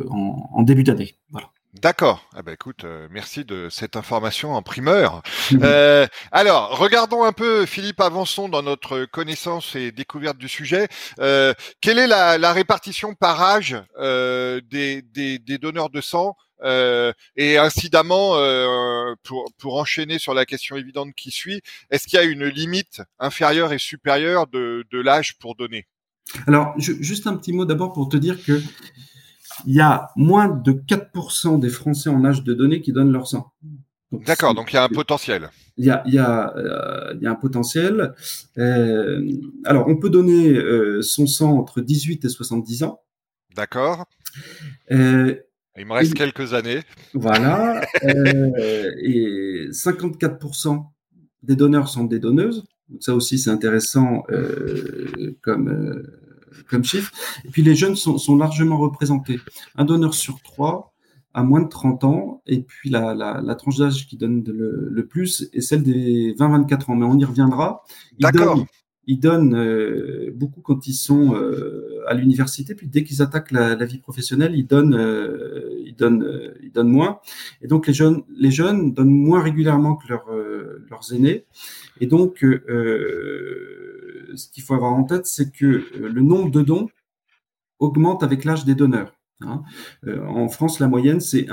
en, 0.09 0.49
en 0.53 0.61
début 0.61 0.83
d'année. 0.83 1.15
Voilà. 1.31 1.49
D'accord. 1.73 2.27
Ah 2.35 2.41
bah 2.41 2.51
écoute, 2.51 2.83
euh, 2.83 3.07
merci 3.11 3.45
de 3.45 3.69
cette 3.69 3.95
information 3.95 4.53
en 4.53 4.61
primeur. 4.61 5.21
Euh, 5.63 6.07
alors, 6.31 6.77
regardons 6.77 7.23
un 7.23 7.33
peu, 7.33 7.65
Philippe, 7.65 7.99
avançons 7.99 8.49
dans 8.49 8.63
notre 8.63 9.05
connaissance 9.05 9.75
et 9.75 9.91
découverte 9.91 10.37
du 10.37 10.47
sujet. 10.47 10.87
Euh, 11.19 11.53
quelle 11.81 11.99
est 11.99 12.07
la, 12.07 12.37
la, 12.37 12.53
répartition 12.53 13.13
par 13.13 13.41
âge 13.43 13.75
euh, 13.99 14.59
des, 14.69 15.01
des, 15.01 15.39
des, 15.39 15.57
donneurs 15.57 15.89
de 15.89 16.01
sang 16.01 16.35
euh, 16.63 17.11
Et 17.35 17.57
incidemment, 17.57 18.31
pour, 19.23 19.51
pour 19.59 19.77
enchaîner 19.77 20.19
sur 20.19 20.33
la 20.33 20.45
question 20.45 20.77
évidente 20.77 21.13
qui 21.15 21.31
suit, 21.31 21.61
est-ce 21.91 22.07
qu'il 22.07 22.17
y 22.17 22.21
a 22.21 22.25
une 22.25 22.45
limite 22.45 23.01
inférieure 23.19 23.73
et 23.73 23.79
supérieure 23.79 24.47
de, 24.47 24.85
de 24.89 24.99
l'âge 24.99 25.37
pour 25.37 25.55
donner? 25.55 25.85
Alors, 26.47 26.73
je, 26.77 26.93
juste 27.01 27.27
un 27.27 27.35
petit 27.35 27.53
mot 27.53 27.65
d'abord 27.65 27.93
pour 27.93 28.09
te 28.09 28.17
dire 28.17 28.43
que 28.43 28.61
il 29.65 29.75
y 29.75 29.81
a 29.81 30.09
moins 30.15 30.47
de 30.47 30.71
4% 30.71 31.59
des 31.59 31.69
Français 31.69 32.09
en 32.09 32.23
âge 32.25 32.43
de 32.43 32.53
donner 32.53 32.81
qui 32.81 32.91
donnent 32.91 33.11
leur 33.11 33.27
sang. 33.27 33.51
D'accord, 34.11 34.53
donc 34.53 34.73
il 34.73 34.75
y 34.75 34.79
a 34.79 34.83
un 34.83 34.89
potentiel. 34.89 35.49
Il 35.77 35.85
y 35.85 35.89
a, 35.89 36.03
il 36.05 36.13
y 36.13 36.19
a, 36.19 36.53
euh, 36.57 37.13
il 37.15 37.23
y 37.23 37.27
a 37.27 37.31
un 37.31 37.35
potentiel. 37.35 38.13
Euh, 38.57 39.25
alors, 39.63 39.87
on 39.87 39.97
peut 39.97 40.09
donner 40.09 40.49
euh, 40.49 41.01
son 41.01 41.27
sang 41.27 41.57
entre 41.57 41.81
18 41.81 42.25
et 42.25 42.29
70 42.29 42.83
ans. 42.83 43.01
D'accord. 43.55 44.05
Il 44.89 45.85
me 45.85 45.93
reste 45.93 46.11
et, 46.11 46.15
quelques 46.15 46.53
années. 46.53 46.81
Voilà. 47.13 47.81
et 48.03 49.69
54% 49.69 50.85
des 51.43 51.55
donneurs 51.55 51.87
sont 51.87 52.03
des 52.03 52.19
donneuses. 52.19 52.65
Donc 52.89 53.01
ça 53.01 53.15
aussi, 53.15 53.39
c'est 53.39 53.49
intéressant 53.49 54.23
comme 55.41 56.03
comme 56.69 56.83
chiffre. 56.83 57.11
Et 57.45 57.49
puis 57.49 57.61
les 57.61 57.75
jeunes 57.75 57.95
sont, 57.95 58.17
sont, 58.17 58.35
largement 58.35 58.77
représentés. 58.77 59.39
Un 59.75 59.85
donneur 59.85 60.13
sur 60.13 60.41
trois 60.41 60.93
a 61.33 61.43
moins 61.43 61.61
de 61.61 61.69
30 61.69 62.03
ans, 62.03 62.41
et 62.45 62.61
puis 62.61 62.89
la, 62.89 63.13
la, 63.15 63.41
la 63.41 63.55
tranche 63.55 63.77
d'âge 63.77 64.05
qui 64.07 64.17
donne 64.17 64.43
le, 64.45 64.89
le, 64.91 65.05
plus 65.05 65.49
est 65.53 65.61
celle 65.61 65.81
des 65.81 66.33
20-24 66.33 66.91
ans. 66.91 66.95
Mais 66.95 67.05
on 67.05 67.17
y 67.17 67.25
reviendra. 67.25 67.83
D'accord. 68.19 68.65
Ils 69.07 69.19
donnent 69.19 69.55
euh, 69.55 70.31
beaucoup 70.35 70.61
quand 70.61 70.85
ils 70.87 70.93
sont 70.93 71.33
euh, 71.35 72.03
à 72.07 72.13
l'université, 72.13 72.75
puis 72.75 72.87
dès 72.87 73.03
qu'ils 73.03 73.21
attaquent 73.21 73.51
la, 73.51 73.75
la, 73.75 73.85
vie 73.85 73.97
professionnelle, 73.97 74.53
ils 74.55 74.67
donnent, 74.67 74.93
euh, 74.93 75.71
ils 75.83 75.95
donnent, 75.95 76.23
euh, 76.23 76.53
ils 76.61 76.71
donnent 76.71 76.91
moins. 76.91 77.19
Et 77.61 77.67
donc 77.67 77.87
les 77.87 77.93
jeunes, 77.93 78.21
les 78.29 78.51
jeunes 78.51 78.93
donnent 78.93 79.09
moins 79.09 79.41
régulièrement 79.41 79.95
que 79.95 80.07
leurs, 80.07 80.31
euh, 80.31 80.85
leurs 80.89 81.13
aînés. 81.13 81.45
Et 81.99 82.07
donc 82.07 82.45
ce 84.35 84.49
qu'il 84.49 84.63
faut 84.63 84.73
avoir 84.73 84.93
en 84.93 85.03
tête, 85.03 85.25
c'est 85.25 85.51
que 85.51 85.65
euh, 85.65 86.09
le 86.09 86.21
nombre 86.21 86.51
de 86.51 86.61
dons 86.61 86.87
augmente 87.79 88.23
avec 88.23 88.45
l'âge 88.45 88.65
des 88.65 88.75
donneurs. 88.75 89.13
Hein. 89.41 89.63
Euh, 90.05 90.25
en 90.27 90.49
France, 90.49 90.79
la 90.79 90.87
moyenne, 90.87 91.19
c'est 91.19 91.49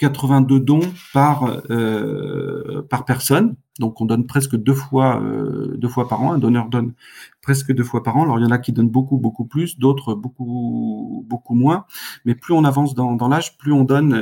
1,82 0.00 0.58
dons 0.58 0.80
par, 1.12 1.62
euh, 1.70 2.82
par 2.88 3.04
personne. 3.04 3.56
Donc, 3.80 4.00
on 4.00 4.04
donne 4.04 4.26
presque 4.26 4.54
deux 4.54 4.74
fois, 4.74 5.20
euh, 5.20 5.76
deux 5.76 5.88
fois 5.88 6.06
par 6.06 6.22
an. 6.22 6.32
Un 6.32 6.38
donneur 6.38 6.68
donne 6.68 6.94
presque 7.42 7.72
deux 7.72 7.82
fois 7.82 8.04
par 8.04 8.16
an. 8.16 8.22
Alors, 8.22 8.38
il 8.38 8.42
y 8.42 8.44
en 8.46 8.52
a 8.52 8.58
qui 8.58 8.72
donnent 8.72 8.88
beaucoup, 8.88 9.18
beaucoup 9.18 9.44
plus, 9.44 9.78
d'autres 9.80 10.14
beaucoup, 10.14 11.24
beaucoup 11.28 11.54
moins. 11.54 11.84
Mais 12.24 12.36
plus 12.36 12.54
on 12.54 12.62
avance 12.64 12.94
dans, 12.94 13.16
dans 13.16 13.26
l'âge, 13.26 13.58
plus 13.58 13.72
on 13.72 13.82
donne 13.82 14.14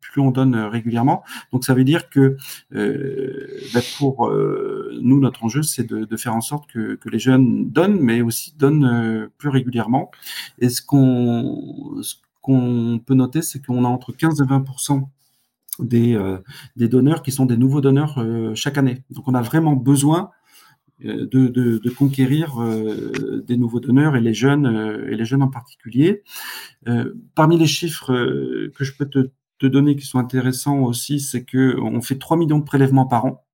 plus 0.00 0.20
on 0.20 0.32
donne 0.32 0.56
régulièrement. 0.56 1.22
Donc 1.52 1.64
ça 1.64 1.72
veut 1.72 1.84
dire 1.84 2.10
que 2.10 2.36
bah, 2.72 3.80
pour 3.98 4.28
nous, 4.30 5.20
notre 5.20 5.44
enjeu, 5.44 5.62
c'est 5.62 5.84
de, 5.84 6.04
de, 6.04 6.16
faire 6.16 6.34
en 6.34 6.40
sorte 6.40 6.68
que, 6.68 6.96
que, 6.96 7.08
les 7.08 7.20
jeunes 7.20 7.70
donnent, 7.70 8.00
mais 8.00 8.22
aussi 8.22 8.54
donnent 8.56 9.30
plus 9.38 9.50
régulièrement. 9.50 10.10
Et 10.58 10.68
ce 10.68 10.82
qu'on 10.82 12.02
qu'on 12.42 13.00
peut 13.04 13.14
noter, 13.14 13.40
c'est 13.40 13.64
qu'on 13.64 13.84
a 13.84 13.88
entre 13.88 14.12
15 14.12 14.40
et 14.42 14.44
20 14.44 14.64
des, 15.78 16.14
euh, 16.14 16.38
des 16.76 16.88
donneurs 16.88 17.22
qui 17.22 17.32
sont 17.32 17.46
des 17.46 17.56
nouveaux 17.56 17.80
donneurs 17.80 18.18
euh, 18.18 18.54
chaque 18.54 18.76
année. 18.76 19.04
Donc 19.10 19.28
on 19.28 19.34
a 19.34 19.42
vraiment 19.42 19.74
besoin 19.74 20.30
euh, 21.04 21.26
de, 21.26 21.90
conquérir 21.90 22.60
des 23.46 23.56
nouveaux 23.56 23.80
donneurs 23.80 24.16
et 24.16 24.20
les 24.20 24.34
jeunes 24.34 24.66
et 25.08 25.16
les 25.16 25.24
jeunes 25.24 25.42
en 25.42 25.48
particulier. 25.48 26.22
parmi 27.34 27.58
les 27.58 27.66
chiffres 27.66 28.12
que 28.74 28.84
je 28.84 28.92
peux 28.96 29.06
te, 29.06 29.30
te, 29.58 29.66
donner 29.66 29.96
qui 29.96 30.06
sont 30.06 30.18
intéressants 30.18 30.80
aussi, 30.80 31.20
c'est 31.20 31.44
que 31.44 31.78
on 31.80 32.00
fait 32.02 32.18
3 32.18 32.36
millions 32.36 32.58
de 32.58 32.64
prélèvements 32.64 33.06
par 33.06 33.24
an. 33.24 33.44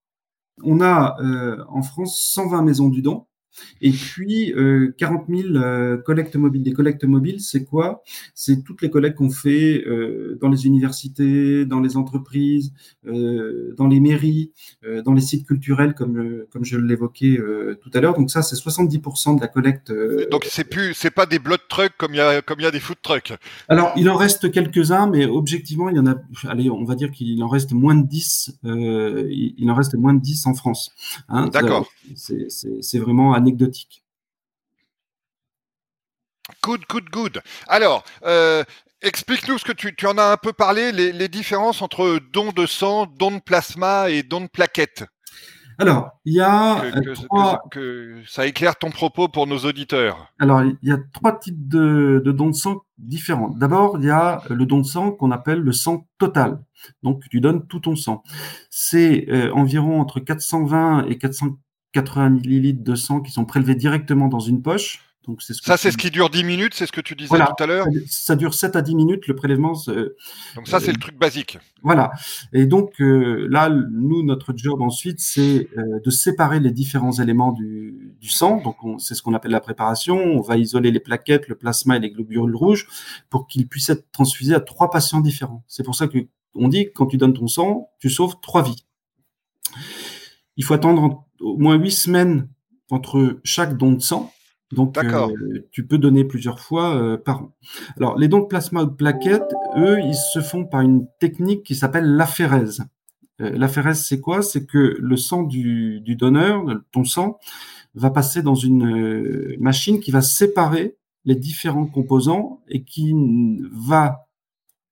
On 0.65 0.81
a 0.81 1.17
en 1.69 1.83
France 1.83 2.21
120 2.21 2.63
maisons 2.63 2.89
du 2.89 3.03
don 3.03 3.27
et 3.81 3.91
puis, 3.91 4.53
euh, 4.55 4.95
40 4.99 5.27
000 5.29 5.57
euh, 5.57 5.97
collectes 5.99 6.37
mobiles. 6.37 6.63
Des 6.63 6.73
collectes 6.73 7.05
mobiles, 7.05 7.41
c'est 7.41 7.65
quoi? 7.65 8.03
C'est 8.35 8.65
toutes 8.65 8.83
les 8.83 8.91
collectes 8.91 9.17
qu'on 9.17 9.31
fait 9.31 9.85
euh, 9.87 10.39
dans 10.41 10.49
les 10.49 10.67
universités, 10.67 11.65
dans 11.65 11.81
les 11.81 11.97
entreprises, 11.97 12.73
euh, 13.07 13.75
dans 13.77 13.87
les 13.87 14.01
mairies, 14.01 14.53
dans 15.05 15.13
les 15.13 15.21
sites 15.21 15.47
culturels, 15.47 15.95
comme, 15.95 16.45
comme 16.51 16.65
je 16.65 16.77
l'évoquais 16.77 17.39
tout 17.81 17.91
à 17.95 18.01
l'heure. 18.01 18.15
Donc 18.15 18.31
ça, 18.31 18.43
c'est 18.43 18.57
70% 18.57 19.37
de 19.37 19.41
la 19.41 19.49
collecte. 19.49 19.93
Donc 20.31 20.45
c'est 20.49 20.65
plus, 20.65 20.95
c'est 20.95 21.11
pas 21.11 21.27
des 21.27 21.39
blood 21.39 21.61
trucks 21.69 21.93
comme 21.99 22.15
il 22.15 22.19
y 22.19 22.21
a, 22.21 22.43
comme 22.43 22.61
il 22.61 22.65
y 22.65 22.67
a 22.67 22.71
des 22.71 22.81
food 22.81 22.99
trucks. 23.03 23.33
Alors, 23.69 23.93
il 23.97 24.09
en 24.11 24.17
reste 24.17 24.51
quelques-uns, 24.51 25.09
mais 25.09 25.27
objectivement, 25.27 25.89
il 25.89 25.97
y 25.97 25.99
en 25.99 26.07
a, 26.07 26.17
allez, 26.49 26.71
on 26.71 26.85
va 26.85 26.95
dire 26.95 27.11
qu'il 27.11 27.43
en 27.43 27.49
reste 27.49 27.73
moins 27.73 27.95
de 27.95 28.07
10, 28.07 28.59
il 28.65 29.71
en 29.71 29.75
reste 29.75 29.95
moins 29.95 30.15
de 30.15 30.21
10 30.21 30.47
en 30.47 30.55
France. 30.55 30.93
Hein. 31.29 31.49
D'accord. 31.49 31.89
C'est 32.15 32.99
vraiment 32.99 33.35
anecdotique. 33.49 34.05
Good, 36.63 36.85
good, 36.89 37.11
good. 37.11 37.41
Alors, 37.67 38.05
euh, 38.25 38.65
explique-nous 39.03 39.59
ce 39.59 39.65
que 39.65 39.73
tu, 39.73 40.07
en 40.07 40.19
as 40.19 40.33
un 40.33 40.37
peu 40.37 40.53
parlé, 40.53 40.93
les, 40.93 41.29
différences 41.29 41.83
entre 41.83 42.21
don 42.33 42.53
de 42.53 42.67
sang, 42.67 43.07
don 43.07 43.33
de 43.33 43.41
plasma 43.41 44.11
et 44.11 44.23
don 44.23 44.43
de 44.43 44.47
plaquettes. 44.47 45.05
Alors, 45.81 46.11
il 46.25 46.35
y 46.35 46.41
a 46.41 46.83
que, 47.71 48.23
ça 48.27 48.47
éclaire 48.47 48.77
ton 48.77 48.91
propos 48.91 49.29
pour 49.29 49.47
nos 49.47 49.59
auditeurs. 49.59 50.33
Alors, 50.41 50.63
il 50.63 50.77
y 50.83 50.91
a 50.91 50.99
trois 51.13 51.39
types 51.39 51.69
de, 51.69 52.21
dons 52.25 52.49
de 52.49 52.55
sang 52.55 52.83
différents. 52.97 53.51
D'abord, 53.51 53.97
il 54.01 54.07
y 54.07 54.11
a 54.11 54.43
le 54.51 54.67
don 54.67 54.79
de 54.79 54.87
sang 54.87 55.13
qu'on 55.13 55.31
appelle 55.31 55.61
le 55.61 55.73
sang 55.73 56.09
total. 56.19 56.61
Donc, 57.05 57.23
tu 57.31 57.41
donnes 57.41 57.67
tout 57.69 57.79
ton 57.79 57.95
sang. 57.95 58.25
C'est 58.71 59.27
euh, 59.29 59.53
environ 59.53 60.01
entre 60.01 60.19
420 60.19 61.07
et 61.07 61.19
400 61.19 61.59
80 61.93 62.31
millilitres 62.31 62.85
de 62.85 62.95
sang 62.95 63.21
qui 63.21 63.33
sont 63.33 63.45
prélevés 63.45 63.75
directement 63.75 64.29
dans 64.29 64.41
une 64.41 64.63
poche. 64.63 65.05
Donc, 65.29 65.43
c'est 65.43 65.53
ce 65.53 65.63
ça, 65.63 65.77
c'est 65.77 65.91
ce 65.91 65.99
qui 65.99 66.11
dure 66.11 66.31
10 66.31 66.43
minutes, 66.43 66.73
c'est 66.73 66.87
ce 66.87 66.93
que 66.93 67.03
tu 67.03 67.15
disais 67.15 67.37
tout 67.37 67.63
à 67.63 67.67
l'heure 67.67 67.87
ça, 68.07 68.35
dure 68.35 68.55
7 68.55 68.77
à 68.77 68.81
10 68.81 68.95
minutes, 68.95 69.27
le 69.27 69.35
prélèvement. 69.35 69.75
donc 69.75 70.67
ça, 70.67 70.81
c'est 70.81 70.91
le 70.91 70.99
truc 70.99 71.19
basique. 71.19 71.59
Voilà. 71.83 72.13
Et 72.55 72.65
donc 72.65 72.99
euh, 73.03 73.47
là, 73.51 73.69
nous, 73.69 74.23
notre 74.23 74.55
job 74.57 74.81
ensuite, 74.81 75.21
c'est 75.21 75.69
euh, 75.77 76.01
de 76.03 76.11
séparer 76.11 76.61
les 76.61 76.71
différents 76.71 77.13
éléments 77.13 77.53
du, 77.53 78.15
du 78.19 78.31
sang. 78.31 78.63
Donc 78.63 78.77
c'est 79.01 79.15
ce 79.15 79.21
qu'on 79.21 79.35
appelle 79.35 79.51
la 79.51 79.61
préparation. 79.61 80.17
On 80.17 80.41
va 80.41 80.57
isoler 80.57 80.91
les 80.91 81.01
plaquettes, 81.01 81.47
le 81.49 81.57
plasma 81.57 81.99
et 81.99 82.01
les 82.01 82.11
globules 82.11 82.57
rouges 82.57 82.89
pour 83.29 83.47
qu'ils 83.47 83.69
puissent 83.69 83.91
être 83.91 84.11
transfusés 84.13 84.55
à 84.55 84.61
trois 84.61 84.89
patients 84.91 85.21
différents. 85.21 85.63
C'est 85.69 85.83
pour 85.83 85.95
ça 85.95 86.09
que 86.09 86.27
on 86.55 86.69
dit 86.69 86.87
que 86.87 86.93
quand 86.95 87.07
tu 87.07 87.19
donnes 87.19 87.35
ton 87.35 87.49
sang, 87.49 87.91
tu 87.99 88.09
sauves 88.09 88.37
trois 88.41 88.63
vies. 88.63 88.87
Il 90.59 90.65
faut 90.65 90.75
attendre 90.75 91.25
au 91.41 91.57
moins 91.57 91.77
huit 91.77 91.93
semaines 91.93 92.49
entre 92.91 93.41
chaque 93.45 93.77
don 93.79 93.93
de 93.93 94.01
sang. 94.01 94.33
Donc, 94.73 94.99
euh, 94.99 95.67
tu 95.71 95.87
peux 95.87 95.97
donner 95.97 96.25
plusieurs 96.25 96.61
fois 96.61 96.95
euh, 96.95 97.17
par 97.17 97.43
an. 97.43 97.53
Alors, 97.97 98.19
les 98.19 98.29
dons 98.29 98.41
de 98.41 98.47
plasma 98.47 98.83
ou 98.83 98.87
de 98.87 98.91
plaquettes, 98.91 99.55
eux, 99.79 99.99
ils 100.01 100.15
se 100.15 100.41
font 100.41 100.67
par 100.67 100.83
une 100.83 101.07
technique 101.21 101.63
qui 101.63 101.75
s'appelle 101.75 102.05
l'aphérèse. 102.17 102.85
Euh, 103.41 103.51
l'aphérèse, 103.57 104.05
c'est 104.05 104.21
quoi? 104.21 104.43
C'est 104.43 104.67
que 104.67 104.97
le 105.01 105.17
sang 105.17 105.45
du, 105.45 106.01
du, 106.01 106.17
donneur, 106.17 106.65
ton 106.93 107.05
sang, 107.05 107.39
va 107.95 108.11
passer 108.11 108.43
dans 108.43 108.55
une 108.55 109.57
machine 109.59 110.01
qui 110.01 110.11
va 110.11 110.21
séparer 110.21 110.97
les 111.25 111.35
différents 111.35 111.87
composants 111.87 112.61
et 112.69 112.85
qui 112.85 113.15
va 113.73 114.29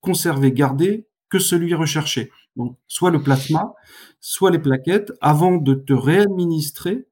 conserver, 0.01 0.53
garder 0.53 1.07
que 1.37 1.43
celui 1.43 1.74
recherché. 1.74 2.30
Donc, 2.57 2.76
soit 2.87 3.11
le 3.11 3.22
plasma, 3.22 3.74
soit 4.20 4.51
les 4.51 4.59
plaquettes, 4.59 5.12
avant 5.20 5.57
de 5.57 5.74
te 5.74 5.93
réadministrer 5.93 7.07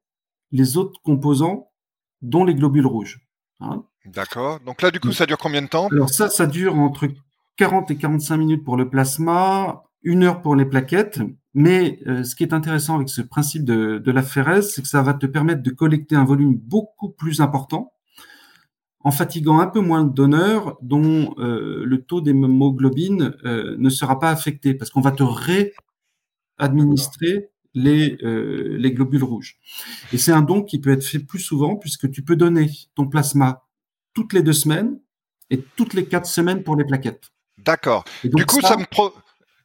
les 0.51 0.77
autres 0.77 0.99
composants, 1.03 1.71
dont 2.21 2.43
les 2.43 2.55
globules 2.55 2.87
rouges. 2.87 3.19
Hein. 3.59 3.83
D'accord. 4.05 4.59
Donc 4.61 4.81
là, 4.81 4.91
du 4.91 4.99
coup, 4.99 5.11
ça 5.11 5.25
dure 5.25 5.37
combien 5.37 5.61
de 5.61 5.67
temps? 5.67 5.87
Alors 5.87 6.09
ça, 6.09 6.29
ça 6.29 6.47
dure 6.47 6.75
entre 6.75 7.07
40 7.57 7.91
et 7.91 7.97
45 7.97 8.37
minutes 8.37 8.63
pour 8.63 8.77
le 8.77 8.89
plasma, 8.89 9.83
une 10.03 10.23
heure 10.23 10.41
pour 10.41 10.55
les 10.55 10.65
plaquettes. 10.65 11.21
Mais 11.53 11.99
euh, 12.07 12.23
ce 12.23 12.35
qui 12.35 12.43
est 12.43 12.53
intéressant 12.53 12.95
avec 12.95 13.09
ce 13.09 13.21
principe 13.21 13.63
de, 13.63 13.97
de 13.97 14.11
la 14.11 14.23
phérèse, 14.23 14.73
c'est 14.73 14.81
que 14.81 14.87
ça 14.87 15.01
va 15.01 15.13
te 15.13 15.25
permettre 15.25 15.63
de 15.63 15.71
collecter 15.71 16.15
un 16.15 16.25
volume 16.25 16.55
beaucoup 16.55 17.09
plus 17.09 17.41
important 17.41 17.94
en 19.05 19.11
fatiguant 19.11 19.59
un 19.59 19.67
peu 19.67 19.79
moins 19.81 20.03
de 20.03 20.11
donneurs 20.11 20.77
dont 20.81 21.35
euh, 21.37 21.85
le 21.85 22.01
taux 22.01 22.21
d'hémoglobine 22.21 23.35
euh, 23.45 23.75
ne 23.77 23.89
sera 23.89 24.19
pas 24.19 24.31
affecté 24.31 24.73
parce 24.73 24.89
qu'on 24.89 24.99
va 24.99 25.11
te 25.11 25.21
réadministrer 26.59 27.51
les, 27.75 28.17
euh, 28.23 28.75
les 28.79 28.91
globules 28.91 29.23
rouges. 29.23 29.59
Et 30.11 30.17
c'est 30.17 30.31
un 30.31 30.41
don 30.41 30.63
qui 30.63 30.81
peut 30.81 30.89
être 30.89 31.05
fait 31.05 31.19
plus 31.19 31.39
souvent 31.39 31.75
puisque 31.75 32.09
tu 32.09 32.23
peux 32.23 32.35
donner 32.35 32.71
ton 32.95 33.05
plasma 33.07 33.67
toutes 34.15 34.33
les 34.33 34.41
deux 34.41 34.53
semaines 34.53 34.99
et 35.51 35.61
toutes 35.75 35.93
les 35.93 36.05
quatre 36.05 36.25
semaines 36.25 36.63
pour 36.63 36.75
les 36.75 36.83
plaquettes. 36.83 37.29
D'accord. 37.59 38.05
Du 38.23 38.43
coup, 38.43 38.59
ça, 38.59 38.75
me 38.75 38.85
pro... 38.85 39.13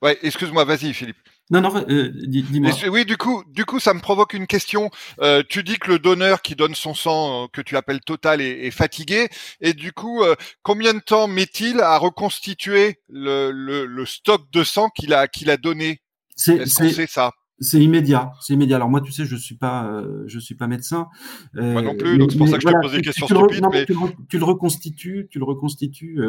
Ouais, 0.03 0.19
excuse-moi, 0.23 0.65
vas-y, 0.65 0.93
Philippe. 0.93 1.17
Non, 1.51 1.61
non, 1.61 1.85
euh, 1.89 2.13
dis-moi. 2.15 2.71
Oui, 2.91 3.05
du 3.05 3.17
coup, 3.17 3.43
du 3.49 3.65
coup, 3.65 3.81
ça 3.81 3.93
me 3.93 4.01
provoque 4.01 4.35
une 4.35 4.47
question. 4.47 4.89
Euh, 5.21 5.43
tu 5.49 5.65
dis 5.65 5.79
que 5.79 5.91
le 5.91 5.99
donneur 5.99 6.43
qui 6.43 6.55
donne 6.55 6.77
son 6.77 6.95
sang, 6.95 7.45
euh, 7.45 7.47
que 7.53 7.61
tu 7.61 7.77
appelles 7.77 8.01
total, 8.01 8.41
est, 8.41 8.71
fatigué. 8.71 9.29
Et 9.61 9.75
du 9.75 9.93
coup, 9.93 10.23
combien 10.63 10.95
de 10.95 11.01
temps 11.01 11.27
met-il 11.27 11.81
à 11.81 11.99
reconstituer 11.99 13.01
le, 13.09 13.51
le, 13.51 14.07
stock 14.07 14.43
de 14.53 14.63
sang 14.63 14.91
qu'il 14.91 15.13
a, 15.13 15.27
qu'il 15.27 15.51
a 15.51 15.57
donné? 15.57 16.01
C'est 16.37 16.65
ça? 16.67 17.33
c'est 17.63 17.79
immédiat, 17.79 18.33
c'est 18.41 18.55
immédiat. 18.55 18.77
Alors 18.77 18.89
moi, 18.89 19.03
tu 19.03 19.13
sais, 19.13 19.27
je 19.27 19.37
suis 19.37 19.57
pas, 19.57 20.03
je 20.27 20.39
suis 20.39 20.55
pas 20.55 20.67
médecin. 20.69 21.09
moi 21.53 21.83
non 21.83 21.97
plus, 21.97 22.17
donc 22.17 22.31
c'est 22.31 22.39
pour 22.39 22.49
ça 22.49 22.59
que 22.59 22.63
je 22.63 22.69
te 22.69 22.81
pose 22.81 22.93
des 22.93 23.03
questions 23.03 23.27
stupides. 23.27 23.65
mais... 23.73 23.85
tu, 23.85 23.93
le, 23.93 23.99
tu, 24.29 24.39
le, 24.39 24.45
reconstitues, 24.45 25.27
tu 25.31 25.39
le 25.39 25.45
reconstitues 25.45 26.21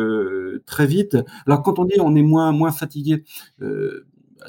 très 0.65 0.87
vite. 0.87 1.15
Alors 1.45 1.61
quand 1.61 1.77
on 1.77 1.85
dit 1.85 1.99
on 1.99 2.15
est 2.15 2.23
moins 2.23 2.51
moins 2.51 2.71
fatigué, 2.71 3.23
bah, 4.41 4.47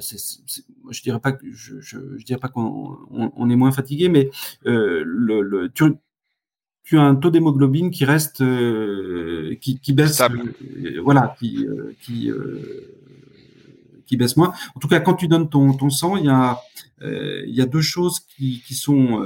je 0.90 1.03
dirais 1.03 1.20
pas 1.20 1.32
que 1.32 1.51
je, 1.53 1.80
je, 1.80 1.99
dirais 2.24 2.40
pas 2.40 2.49
qu'on 2.49 2.97
on, 3.11 3.51
est 3.51 3.57
moins 3.57 3.72
fatigué, 3.72 4.09
mais 4.09 4.30
euh, 4.66 5.03
le, 5.05 5.43
le, 5.43 5.70
tu, 5.70 5.84
tu, 6.82 6.99
as 6.99 7.03
un 7.03 7.14
taux 7.14 7.30
d'hémoglobine 7.30 7.90
qui 7.90 8.05
reste, 8.05 8.40
euh, 8.40 9.55
qui, 9.61 9.78
qui, 9.80 9.93
baisse, 9.93 10.20
euh, 10.20 11.01
voilà, 11.03 11.36
qui, 11.38 11.66
qui, 12.01 12.30
qui 14.07 14.16
baisse 14.16 14.36
moins. 14.36 14.53
En 14.74 14.80
tout 14.80 14.88
cas, 14.88 15.01
quand 15.01 15.14
tu 15.14 15.28
donnes 15.28 15.51
ton, 15.51 15.74
ton 15.74 15.90
sang, 15.90 16.16
il 16.16 16.24
y 16.24 16.30
a, 16.30 16.59
il 17.03 17.55
y 17.55 17.61
a 17.61 17.66
deux 17.66 17.82
choses 17.82 18.20
qui, 18.20 18.62
qui 18.66 18.74
sont 18.74 19.20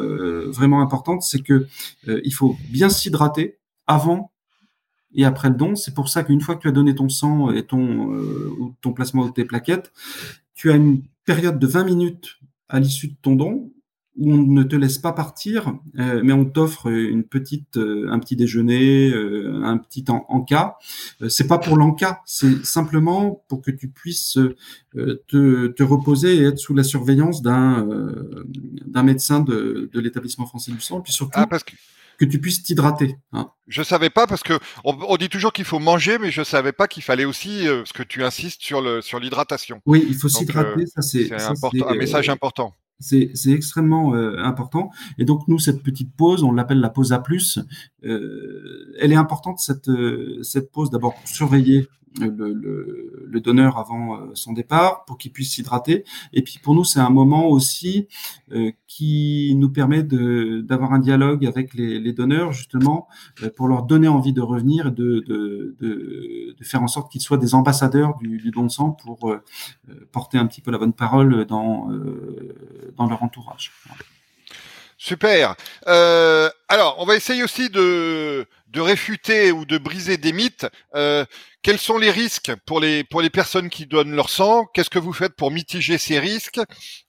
vraiment 0.48 0.82
importantes, 0.82 1.22
c'est 1.22 1.42
que 1.42 1.66
il 2.06 2.32
faut 2.32 2.56
bien 2.70 2.88
s'hydrater 2.88 3.58
avant 3.86 4.32
et 5.14 5.24
après 5.24 5.48
le 5.48 5.54
don. 5.54 5.76
C'est 5.76 5.94
pour 5.94 6.08
ça 6.08 6.24
qu'une 6.24 6.40
fois 6.40 6.56
que 6.56 6.62
tu 6.62 6.68
as 6.68 6.72
donné 6.72 6.94
ton 6.94 7.08
sang 7.08 7.52
et 7.52 7.64
ton, 7.64 8.18
ton 8.80 8.92
plasma 8.92 9.22
ou 9.22 9.30
tes 9.30 9.44
plaquettes, 9.44 9.92
tu 10.56 10.72
as 10.72 10.74
une 10.74 11.02
période 11.24 11.60
de 11.60 11.66
20 11.66 11.84
minutes 11.84 12.38
à 12.68 12.80
l'issue 12.80 13.08
de 13.08 13.16
ton 13.22 13.36
don 13.36 13.70
où 14.18 14.32
on 14.32 14.38
ne 14.38 14.62
te 14.62 14.74
laisse 14.74 14.96
pas 14.96 15.12
partir, 15.12 15.74
euh, 15.98 16.22
mais 16.24 16.32
on 16.32 16.46
t'offre 16.46 16.86
une 16.86 17.22
petite, 17.22 17.76
euh, 17.76 18.08
un 18.10 18.18
petit 18.18 18.34
déjeuner, 18.34 19.10
euh, 19.10 19.60
un 19.62 19.76
petit 19.76 20.06
en, 20.08 20.24
encas. 20.28 20.78
c'est 21.28 21.46
pas 21.46 21.58
pour 21.58 21.76
l'encas, 21.76 22.22
c'est 22.24 22.64
simplement 22.64 23.44
pour 23.48 23.60
que 23.60 23.70
tu 23.70 23.88
puisses 23.88 24.38
te, 24.94 25.82
reposer 25.82 26.36
et 26.36 26.44
être 26.44 26.58
sous 26.58 26.74
la 26.74 26.82
surveillance 26.82 27.42
d'un 27.42 27.86
d'un 28.86 29.02
médecin 29.02 29.40
de, 29.40 29.90
de 29.92 30.00
l'établissement 30.00 30.46
français 30.46 30.72
du 30.72 30.80
sang, 30.80 31.02
puis 31.02 31.12
surtout 31.12 31.38
ah. 31.38 31.58
Que 32.18 32.24
tu 32.24 32.40
puisses 32.40 32.62
t'hydrater. 32.62 33.16
Hein. 33.32 33.50
Je 33.68 33.82
savais 33.82 34.10
pas 34.10 34.26
parce 34.26 34.42
que 34.42 34.58
on, 34.84 35.16
dit 35.16 35.28
toujours 35.28 35.52
qu'il 35.52 35.64
faut 35.64 35.78
manger, 35.78 36.18
mais 36.18 36.30
je 36.30 36.42
savais 36.42 36.72
pas 36.72 36.86
qu'il 36.86 37.02
fallait 37.02 37.24
aussi 37.24 37.66
euh, 37.66 37.78
parce 37.78 37.92
que 37.92 38.02
tu 38.02 38.22
insistes 38.22 38.62
sur 38.62 38.80
le 38.80 39.02
sur 39.02 39.18
l'hydratation. 39.18 39.80
Oui, 39.86 40.04
il 40.08 40.14
faut 40.14 40.28
s'hydrater, 40.28 40.82
euh, 40.82 40.86
ça 40.86 41.02
c'est 41.02 41.32
un 41.32 41.94
message 41.94 42.28
euh, 42.28 42.32
important. 42.32 42.72
C'est 42.98 43.30
extrêmement 43.48 44.14
important. 44.14 44.90
Et 45.18 45.26
donc 45.26 45.48
nous, 45.48 45.58
cette 45.58 45.82
petite 45.82 46.16
pause, 46.16 46.42
on 46.42 46.52
l'appelle 46.52 46.80
la 46.80 46.88
pause 46.88 47.12
à 47.12 47.18
plus. 47.18 47.58
Elle 49.00 49.12
est 49.12 49.16
importante 49.16 49.58
cette 49.58 49.90
cette 50.42 50.70
pause 50.70 50.90
d'abord 50.90 51.14
pour 51.14 51.28
surveiller 51.28 51.88
le, 52.20 53.40
donneur 53.40 53.78
avant 53.78 54.34
son 54.34 54.52
départ 54.52 55.04
pour 55.04 55.18
qu'il 55.18 55.32
puisse 55.32 55.52
s'hydrater. 55.52 56.04
Et 56.32 56.42
puis 56.42 56.58
pour 56.62 56.74
nous, 56.74 56.84
c'est 56.84 57.00
un 57.00 57.10
moment 57.10 57.46
aussi 57.48 58.08
qui 58.86 59.54
nous 59.56 59.70
permet 59.70 60.02
d'avoir 60.02 60.92
un 60.92 60.98
dialogue 60.98 61.44
avec 61.46 61.74
les, 61.74 62.12
donneurs, 62.12 62.52
justement, 62.52 63.08
pour 63.56 63.68
leur 63.68 63.82
donner 63.82 64.08
envie 64.08 64.32
de 64.32 64.40
revenir 64.40 64.88
et 64.88 64.90
de, 64.90 66.56
faire 66.62 66.82
en 66.82 66.88
sorte 66.88 67.12
qu'ils 67.12 67.20
soient 67.20 67.38
des 67.38 67.54
ambassadeurs 67.54 68.16
du, 68.16 68.50
don 68.50 68.64
de 68.64 68.70
sang 68.70 68.92
pour 68.92 69.34
porter 70.12 70.38
un 70.38 70.46
petit 70.46 70.60
peu 70.60 70.70
la 70.70 70.78
bonne 70.78 70.94
parole 70.94 71.44
dans 71.44 71.88
leur 72.98 73.22
entourage. 73.22 73.72
Super. 74.98 75.56
Euh, 75.88 76.48
alors, 76.68 76.96
on 76.98 77.04
va 77.04 77.16
essayer 77.16 77.42
aussi 77.42 77.68
de, 77.68 78.46
réfuter 78.74 79.52
ou 79.52 79.64
de 79.64 79.78
briser 79.78 80.16
des 80.16 80.32
mythes. 80.32 80.66
Euh, 80.94 81.24
quels 81.62 81.78
sont 81.78 81.98
les 81.98 82.10
risques 82.10 82.52
pour 82.66 82.78
les 82.80 83.04
pour 83.04 83.22
les 83.22 83.30
personnes 83.30 83.70
qui 83.70 83.86
donnent 83.86 84.14
leur 84.14 84.30
sang? 84.30 84.66
Qu'est-ce 84.72 84.90
que 84.90 84.98
vous 84.98 85.12
faites 85.12 85.34
pour 85.34 85.50
mitiger 85.50 85.98
ces 85.98 86.18
risques? 86.18 86.60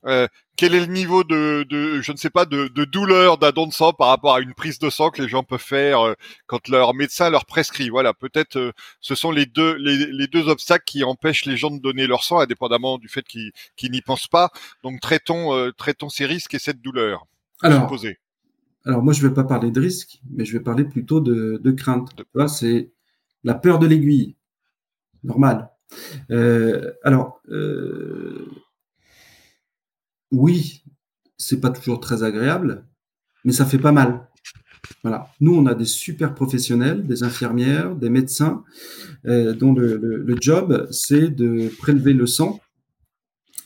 Euh, 0.06 0.28
Quel 0.58 0.76
est 0.76 0.80
le 0.80 0.86
niveau 0.88 1.24
de, 1.24 1.66
de 1.70 2.02
je 2.02 2.12
ne 2.12 2.18
sais 2.18 2.30
pas 2.30 2.46
de, 2.46 2.68
douleur 2.86 3.38
d'un 3.38 3.52
don 3.52 3.68
de 3.68 3.74
sang 3.74 3.94
par 3.94 4.08
rapport 4.10 4.36
à 4.36 4.40
une 4.42 4.54
prise 4.54 4.80
de 4.80 4.90
sang 4.90 5.10
que 5.10 5.22
les 5.22 5.30
gens 5.30 5.44
peuvent 5.44 5.60
faire 5.62 6.16
quand 6.48 6.68
leur 6.70 6.94
médecin 6.94 7.30
leur 7.30 7.46
prescrit? 7.46 7.90
Voilà, 7.90 8.14
peut-être 8.14 8.58
euh, 8.58 8.72
ce 9.02 9.16
sont 9.16 9.32
les 9.32 9.46
deux 9.46 9.76
les, 9.76 10.28
deux 10.28 10.48
obstacles 10.50 10.86
qui 10.86 11.04
empêchent 11.04 11.46
les 11.46 11.58
gens 11.58 11.72
de 11.72 11.80
donner 11.80 12.08
leur 12.08 12.24
sang, 12.24 12.40
indépendamment 12.40 12.98
du 12.98 13.08
fait 13.10 13.26
qu'ils 13.26 13.92
n'y 13.92 14.02
pensent 14.02 14.28
pas. 14.28 14.52
Donc 14.84 15.00
traitons 15.02 15.72
traitons 15.78 16.10
ces 16.10 16.26
risques 16.26 16.54
et 16.54 16.60
cette 16.60 16.82
douleur. 16.82 17.26
Alors, 17.62 17.94
alors 18.86 19.04
moi, 19.04 19.14
je 19.14 19.24
ne 19.24 19.30
vais 19.30 19.34
pas 19.34 19.44
parler 19.44 19.72
de 19.72 19.80
risque, 19.80 20.22
mais 20.30 20.46
je 20.46 20.54
vais 20.54 20.64
parler 20.64 20.84
plutôt 20.86 21.20
de, 21.20 21.60
de 21.64 21.72
crainte. 21.72 22.10
C'est 22.48 22.92
la 23.44 23.56
peur 23.56 23.80
de 23.80 23.88
l'aiguille. 23.88 24.36
Normal. 25.24 25.70
Euh, 26.32 26.94
alors, 27.04 27.42
euh, 27.50 28.48
oui, 30.32 30.84
c'est 31.38 31.60
pas 31.60 31.70
toujours 31.70 32.00
très 32.00 32.24
agréable, 32.24 32.86
mais 33.44 33.52
ça 33.54 33.66
fait 33.66 33.80
pas 33.80 33.92
mal. 33.92 34.28
Voilà. 35.04 35.30
Nous, 35.40 35.56
on 35.56 35.66
a 35.66 35.76
des 35.76 35.86
super 35.86 36.34
professionnels, 36.34 37.06
des 37.06 37.24
infirmières, 37.24 37.96
des 37.96 38.10
médecins, 38.10 38.64
euh, 39.26 39.54
dont 39.54 39.74
le, 39.74 39.98
le, 39.98 40.18
le 40.18 40.36
job, 40.40 40.88
c'est 40.92 41.30
de 41.30 41.70
prélever 41.80 42.14
le 42.14 42.26
sang 42.26 42.60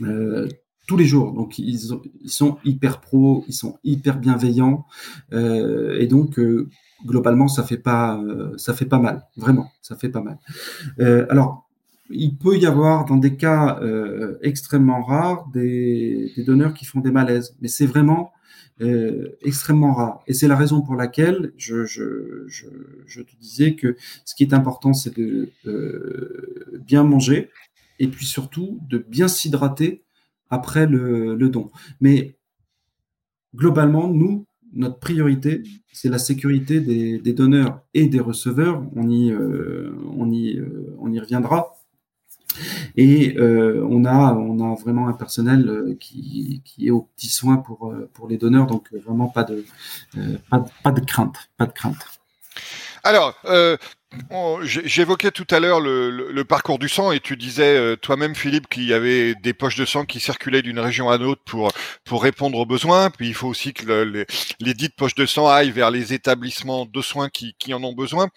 euh, 0.01 0.47
tous 0.91 0.97
les 0.97 1.05
jours. 1.05 1.31
Donc 1.31 1.57
ils, 1.57 1.79
sont 2.25 2.57
hyper 2.65 2.99
pros, 2.99 3.45
ils 3.47 3.53
sont 3.53 3.77
hyper 3.85 4.19
bienveillants 4.19 4.85
euh, 5.31 5.97
et 5.97 6.05
donc 6.05 6.37
euh, 6.37 6.67
globalement 7.05 7.47
ça 7.47 7.63
fait 7.63 7.77
pas 7.77 8.19
euh, 8.19 8.57
ça 8.57 8.73
fait 8.73 8.89
pas 8.93 8.99
mal, 8.99 9.25
vraiment 9.37 9.71
ça 9.81 9.95
fait 9.95 10.09
pas 10.09 10.21
mal. 10.21 10.37
Alors 11.29 11.69
il 12.09 12.35
peut 12.35 12.57
y 12.57 12.65
avoir 12.65 13.05
dans 13.05 13.15
des 13.15 13.37
cas 13.37 13.79
extrêmement 14.41 15.01
rares 15.01 15.47
des, 15.53 16.33
donneurs 16.45 16.73
qui 16.73 16.83
font 16.83 16.99
des 16.99 17.11
malaises, 17.11 17.55
mais 17.61 17.69
c'est 17.69 17.85
vraiment 17.85 18.33
extrêmement 19.43 19.93
rare. 19.93 20.19
Et 20.27 20.33
c'est 20.33 20.49
la 20.49 20.57
raison 20.57 20.81
pour 20.81 20.95
laquelle 20.95 21.53
je, 21.55 21.85
te 23.21 23.35
disais 23.39 23.75
que 23.75 23.95
ce 24.25 24.35
qui 24.35 24.43
est 24.43 24.53
important, 24.53 24.91
c'est 24.91 25.17
de 25.17 25.51
bien 26.85 27.05
manger 27.05 27.49
et 27.99 28.09
puis 28.09 28.25
surtout 28.25 28.77
de 28.89 28.97
bien 28.97 29.29
s'hydrater 29.29 30.03
après 30.51 30.85
le, 30.85 31.49
don. 31.49 31.71
Mais 32.01 32.35
globalement, 33.55 34.07
nous, 34.07 34.45
notre 34.73 34.99
priorité, 34.99 35.63
c'est 35.91 36.09
la 36.09 36.19
sécurité 36.19 36.79
des, 36.79 37.33
donneurs 37.33 37.81
et 37.93 38.07
des 38.07 38.19
receveurs. 38.19 38.83
On 38.95 39.09
y, 39.09 39.31
euh, 39.31 39.95
on 40.17 40.31
y, 40.31 40.57
euh, 40.57 40.95
on 40.99 41.11
y 41.11 41.19
reviendra. 41.19 41.77
Et 42.97 43.37
euh, 43.37 43.85
on, 43.89 44.03
a, 44.03 44.33
on 44.33 44.59
a 44.59 44.75
vraiment 44.75 45.07
un 45.07 45.13
personnel 45.13 45.95
qui, 45.99 46.61
est 46.79 46.91
aux 46.91 47.03
petits 47.15 47.29
soins 47.29 47.57
pour, 47.57 47.93
pour 48.13 48.27
les 48.27 48.37
donneurs, 48.37 48.67
donc 48.67 48.93
vraiment 48.93 49.29
pas 49.29 49.45
de, 49.45 49.63
pas, 50.49 50.91
crainte. 51.07 51.49
Pas 51.57 51.65
de 51.65 51.71
crainte. 51.71 52.19
Alors, 53.03 53.41
J'évoquais 54.63 55.31
tout 55.31 55.47
à 55.51 55.59
l'heure 55.61 55.79
le, 55.79 56.09
le, 56.09 56.31
le, 56.31 56.43
parcours 56.43 56.79
du 56.79 56.89
sang 56.89 57.11
et 57.11 57.21
tu 57.21 57.37
disais 57.37 57.77
euh, 57.77 57.95
toi-même 57.95 58.35
Philippe 58.35 58.67
qu'il 58.67 58.83
y 58.83 58.93
avait 58.93 59.35
des 59.35 59.53
poches 59.53 59.77
de 59.77 59.85
sang 59.85 60.03
qui 60.03 60.19
circulaient 60.19 60.61
d'une 60.61 60.79
région 60.79 61.09
à 61.09 61.17
l'autre 61.17 61.41
pour 61.45 61.71
pour 62.03 62.21
répondre 62.21 62.57
aux 62.57 62.65
besoins. 62.65 63.09
Puis 63.09 63.29
il 63.29 63.33
faut 63.33 63.47
aussi 63.47 63.73
que 63.73 63.85
le, 63.85 64.03
les, 64.03 64.25
les, 64.59 64.73
dites 64.73 64.95
poches 64.97 65.15
de 65.15 65.25
sang 65.25 65.47
aillent 65.47 65.71
vers 65.71 65.91
les 65.91 66.13
établissements 66.13 66.85
de 66.85 67.01
soins 67.01 67.29
qui, 67.29 67.55
qui 67.57 67.73
en 67.73 67.83
ont 67.85 67.93
besoin. 67.93 68.27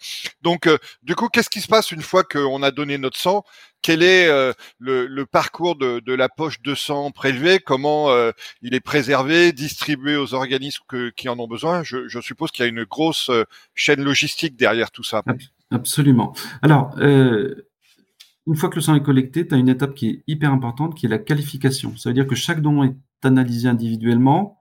Donc 0.41 0.67
euh, 0.67 0.77
du 1.03 1.13
coup, 1.13 1.27
qu'est-ce 1.27 1.49
qui 1.49 1.61
se 1.61 1.67
passe 1.67 1.91
une 1.91 2.01
fois 2.01 2.23
qu'on 2.23 2.63
a 2.63 2.71
donné 2.71 2.97
notre 2.97 3.17
sang? 3.17 3.43
Quel 3.85 4.01
est 4.01 4.27
euh, 4.27 4.51
le, 4.79 5.25
parcours 5.25 5.75
de, 5.75 6.11
la 6.11 6.27
poche 6.27 6.59
de 6.63 6.73
sang 6.73 7.11
prélevée, 7.11 7.59
comment 7.59 8.09
euh, 8.09 8.31
il 8.63 8.73
est 8.73 8.79
préservé, 8.79 9.51
distribué 9.51 10.17
aux 10.17 10.33
organismes 10.33 10.83
qui 11.15 11.29
en 11.29 11.37
ont 11.37 11.47
besoin? 11.47 11.83
Je, 11.83 12.19
suppose 12.19 12.49
qu'il 12.49 12.65
y 12.65 12.65
a 12.65 12.69
une 12.69 12.83
grosse 12.83 13.29
euh, 13.29 13.43
chaîne 13.75 14.01
logistique 14.03 14.55
derrière 14.55 14.89
tout 14.89 15.03
ça. 15.03 15.21
Absolument. 15.69 16.33
Alors, 16.63 16.97
une 16.97 18.55
fois 18.55 18.69
que 18.69 18.75
le 18.75 18.81
sang 18.81 18.95
est 18.95 19.03
collecté, 19.03 19.47
tu 19.47 19.53
as 19.53 19.57
une 19.59 19.69
étape 19.69 19.93
qui 19.93 20.09
est 20.09 20.23
hyper 20.25 20.51
importante, 20.51 20.95
qui 20.95 21.05
est 21.05 21.09
la 21.09 21.19
qualification. 21.19 21.95
Ça 21.95 22.09
veut 22.09 22.15
dire 22.15 22.25
que 22.25 22.35
chaque 22.35 22.63
don 22.63 22.83
est 22.83 22.95
analysé 23.21 23.67
individuellement 23.67 24.59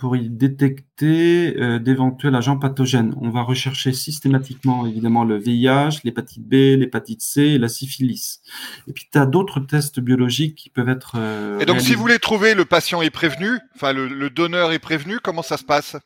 pour 0.00 0.16
y 0.16 0.30
détecter 0.30 1.60
euh, 1.60 1.78
d'éventuels 1.78 2.34
agents 2.34 2.56
pathogènes. 2.56 3.14
On 3.20 3.28
va 3.28 3.42
rechercher 3.42 3.92
systématiquement 3.92 4.86
évidemment 4.86 5.24
le 5.24 5.36
VIH, 5.36 6.00
l'hépatite 6.04 6.48
B, 6.48 6.54
l'hépatite 6.78 7.20
C 7.20 7.42
et 7.42 7.58
la 7.58 7.68
syphilis. 7.68 8.40
Et 8.88 8.94
puis 8.94 9.04
tu 9.12 9.18
as 9.18 9.26
d'autres 9.26 9.60
tests 9.60 10.00
biologiques 10.00 10.54
qui 10.54 10.70
peuvent 10.70 10.88
être... 10.88 11.16
Euh, 11.18 11.58
et 11.58 11.66
donc 11.66 11.74
réalisés. 11.74 11.88
si 11.88 11.94
vous 11.96 12.00
voulez 12.00 12.18
trouver 12.18 12.54
le 12.54 12.64
patient 12.64 13.02
est 13.02 13.10
prévenu, 13.10 13.58
enfin 13.74 13.92
le, 13.92 14.08
le 14.08 14.30
donneur 14.30 14.72
est 14.72 14.78
prévenu, 14.78 15.18
comment 15.22 15.42
ça 15.42 15.58
se 15.58 15.64
passe? 15.64 15.98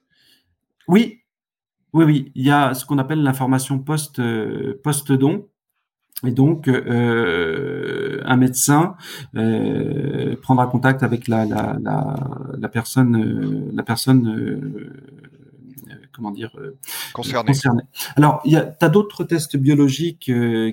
Oui, 0.88 1.20
oui, 1.92 2.04
oui, 2.04 2.32
il 2.34 2.44
y 2.44 2.50
a 2.50 2.74
ce 2.74 2.84
qu'on 2.84 2.98
appelle 2.98 3.22
l'information 3.22 3.82
euh, 4.18 4.80
post-don. 4.82 5.48
Et 6.26 6.30
donc, 6.30 6.68
euh, 6.68 8.22
un 8.24 8.36
médecin 8.36 8.94
euh, 9.36 10.36
prendra 10.40 10.66
contact 10.68 11.02
avec 11.02 11.28
la, 11.28 11.44
la, 11.44 11.76
la, 11.82 12.14
la 12.56 12.68
personne, 12.68 13.16
euh, 13.16 13.70
la 13.74 13.82
personne, 13.82 14.28
euh, 14.28 14.92
comment 16.12 16.30
dire, 16.30 16.52
euh, 16.56 16.78
concernée. 17.12 17.48
concernée. 17.48 17.82
Alors, 18.16 18.40
il 18.44 18.52
y 18.52 18.56
a, 18.56 18.62
t'as 18.62 18.88
d'autres 18.88 19.24
tests 19.24 19.56
biologiques 19.56 20.30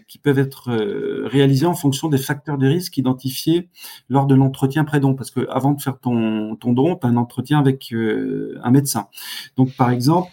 qui 0.07 0.17
peuvent 0.19 0.39
être 0.39 0.71
réalisés 1.27 1.65
en 1.65 1.73
fonction 1.73 2.07
des 2.07 2.19
facteurs 2.19 2.57
de 2.57 2.67
risque 2.67 2.97
identifiés 2.97 3.67
lors 4.09 4.27
de 4.27 4.35
l'entretien 4.35 4.85
pré-don, 4.85 5.15
parce 5.15 5.31
que 5.31 5.49
avant 5.49 5.71
de 5.71 5.81
faire 5.81 5.99
ton, 5.99 6.55
ton 6.55 6.71
don, 6.71 6.95
tu 6.95 7.07
as 7.07 7.09
un 7.09 7.17
entretien 7.17 7.59
avec 7.59 7.93
un 7.93 8.71
médecin. 8.71 9.07
Donc, 9.57 9.75
par 9.75 9.89
exemple 9.89 10.31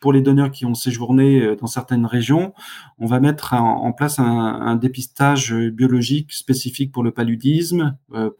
pour 0.00 0.12
les 0.12 0.20
donneurs 0.20 0.50
qui 0.50 0.64
ont 0.64 0.74
séjourné 0.74 1.40
euh, 1.40 1.56
dans 1.56 1.66
certaines 1.66 2.06
régions, 2.06 2.54
on 2.98 3.06
va 3.06 3.20
mettre 3.20 3.54
en, 3.54 3.84
en 3.84 3.92
place 3.92 4.18
un, 4.18 4.24
un, 4.24 4.76
dépistage 4.76 5.54
biologique 5.54 6.32
spécifique 6.32 6.92
pour 6.92 7.02
le 7.02 7.10
paludisme, 7.10 7.96
euh, 8.12 8.30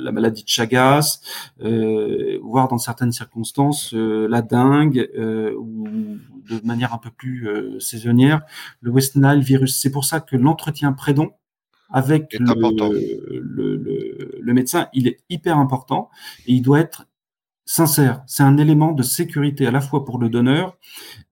la 0.00 0.12
maladie 0.12 0.44
de 0.44 0.48
Chagas, 0.48 1.20
euh, 1.62 2.38
voire 2.42 2.68
dans 2.68 2.78
certaines 2.78 3.12
circonstances 3.12 3.94
euh, 3.94 4.26
la 4.28 4.42
dengue 4.42 5.08
euh, 5.16 5.54
ou 5.56 5.86
de 6.48 6.66
manière 6.66 6.94
un 6.94 6.98
peu 6.98 7.10
plus 7.10 7.48
euh, 7.48 7.78
saisonnière 7.78 8.42
le 8.80 8.90
West 8.90 9.16
Nile 9.16 9.40
virus. 9.40 9.78
C'est 9.80 9.90
pour 9.90 10.04
ça 10.04 10.20
que 10.20 10.36
l'entretien 10.36 10.92
prédon 10.92 11.30
avec 11.90 12.34
le, 12.38 13.40
le, 13.40 13.76
le, 13.76 14.38
le 14.40 14.54
médecin, 14.54 14.88
il 14.92 15.08
est 15.08 15.20
hyper 15.30 15.58
important 15.58 16.10
et 16.46 16.52
il 16.52 16.60
doit 16.60 16.80
être 16.80 17.06
sincère. 17.68 18.22
C'est 18.26 18.42
un 18.42 18.56
élément 18.56 18.92
de 18.92 19.02
sécurité 19.02 19.66
à 19.66 19.70
la 19.70 19.82
fois 19.82 20.06
pour 20.06 20.18
le 20.18 20.30
donneur 20.30 20.78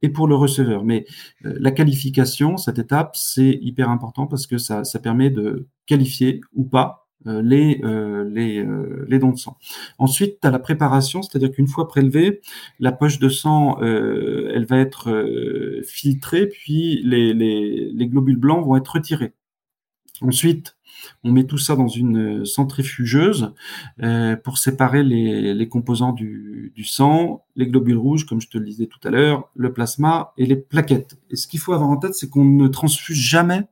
et 0.02 0.10
pour 0.10 0.28
le 0.28 0.34
receveur. 0.34 0.84
Mais 0.84 1.06
euh, 1.46 1.56
la 1.58 1.70
qualification, 1.70 2.58
cette 2.58 2.78
étape, 2.78 3.16
c'est 3.16 3.58
hyper 3.62 3.88
important 3.88 4.26
parce 4.26 4.46
que 4.46 4.58
ça, 4.58 4.84
ça 4.84 4.98
permet 4.98 5.30
de 5.30 5.66
qualifier 5.86 6.42
ou 6.54 6.64
pas 6.64 7.08
euh, 7.26 7.40
les, 7.40 7.80
euh, 7.84 8.28
les, 8.30 8.64
les 9.08 9.18
dons 9.18 9.30
de 9.30 9.38
sang. 9.38 9.56
Ensuite, 9.98 10.38
tu 10.42 10.46
as 10.46 10.50
la 10.50 10.58
préparation, 10.58 11.22
c'est-à-dire 11.22 11.52
qu'une 11.52 11.68
fois 11.68 11.88
prélevée, 11.88 12.42
la 12.80 12.92
poche 12.92 13.18
de 13.18 13.30
sang, 13.30 13.80
elle 13.80 14.66
va 14.68 14.78
être 14.78 15.08
filtrée, 15.86 16.46
puis 16.48 17.00
les, 17.02 17.32
les 17.32 18.06
globules 18.08 18.36
blancs 18.36 18.64
vont 18.64 18.76
être 18.76 18.92
retirés. 18.92 19.32
Ensuite, 20.20 20.76
on 21.24 21.32
met 21.32 21.44
tout 21.44 21.58
ça 21.58 21.76
dans 21.76 21.88
une 21.88 22.44
centrifugeuse 22.44 23.52
euh, 24.02 24.36
pour 24.36 24.58
séparer 24.58 25.02
les, 25.02 25.68
composants 25.68 26.12
du, 26.12 26.72
du, 26.74 26.84
sang, 26.84 27.44
les 27.54 27.66
globules 27.66 27.98
rouges, 27.98 28.26
comme 28.26 28.40
je 28.40 28.48
te 28.48 28.58
le 28.58 28.64
disais 28.64 28.86
tout 28.86 29.00
à 29.04 29.10
l'heure, 29.10 29.50
le 29.54 29.72
plasma 29.72 30.32
et 30.36 30.46
les 30.46 30.56
plaquettes. 30.56 31.18
Et 31.30 31.36
ce 31.36 31.46
qu'il 31.46 31.60
faut 31.60 31.72
avoir 31.72 31.90
en 31.90 31.96
tête, 31.96 32.14
c'est 32.14 32.28
qu'on 32.28 32.44
ne 32.44 32.68
transfuse 32.68 33.18
jamais 33.18 33.68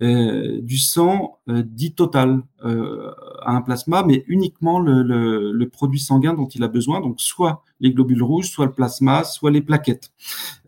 du 0.00 0.78
sang 0.78 1.38
euh, 1.48 1.62
dit 1.64 1.94
total 1.94 2.42
euh, 2.64 3.12
à 3.42 3.52
un 3.52 3.60
plasma, 3.60 4.02
mais 4.02 4.24
uniquement 4.26 4.80
le, 4.80 5.64
produit 5.66 6.00
sanguin 6.00 6.34
dont 6.34 6.48
il 6.48 6.64
a 6.64 6.68
besoin, 6.68 7.00
donc 7.00 7.20
soit 7.20 7.62
les 7.80 7.92
globules 7.92 8.22
rouges, 8.22 8.50
soit 8.50 8.66
le 8.66 8.72
plasma, 8.72 9.22
soit 9.22 9.50
les 9.52 9.60
plaquettes. 9.60 10.10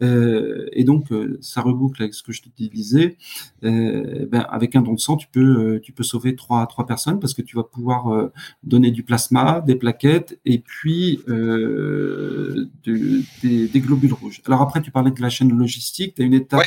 Euh, 0.02 0.68
et 0.72 0.84
donc, 0.84 1.10
euh, 1.10 1.38
ça 1.40 1.62
reboucle 1.62 2.02
avec 2.02 2.14
ce 2.14 2.22
que 2.22 2.30
je 2.30 2.42
te 2.42 2.48
disais. 2.56 3.16
Ben, 3.62 4.46
avec 4.50 4.76
un 4.76 4.82
don 4.82 4.92
de 4.92 5.00
sang, 5.00 5.16
tu 5.16 5.26
peux, 5.32 5.80
tu 5.82 5.92
peux 5.92 6.04
sauver 6.04 6.36
trois, 6.36 6.64
trois 6.66 6.86
personnes 6.86 7.18
parce 7.18 7.34
que 7.34 7.42
tu 7.42 7.56
vas 7.56 7.64
pouvoir 7.64 8.30
donner 8.62 8.92
du 8.92 9.02
plasma, 9.02 9.60
des 9.60 9.74
plaquettes 9.74 10.38
et 10.44 10.58
puis 10.58 11.20
de, 11.26 12.68
des, 12.84 13.68
des, 13.68 13.80
globules 13.80 14.12
rouges. 14.12 14.42
Alors 14.46 14.62
après, 14.62 14.82
tu 14.82 14.90
parlais 14.92 15.10
de 15.10 15.20
la 15.20 15.30
chaîne 15.30 15.56
logistique. 15.56 16.14
Tu 16.14 16.22
as 16.22 16.24
une 16.26 16.34
étape 16.34 16.62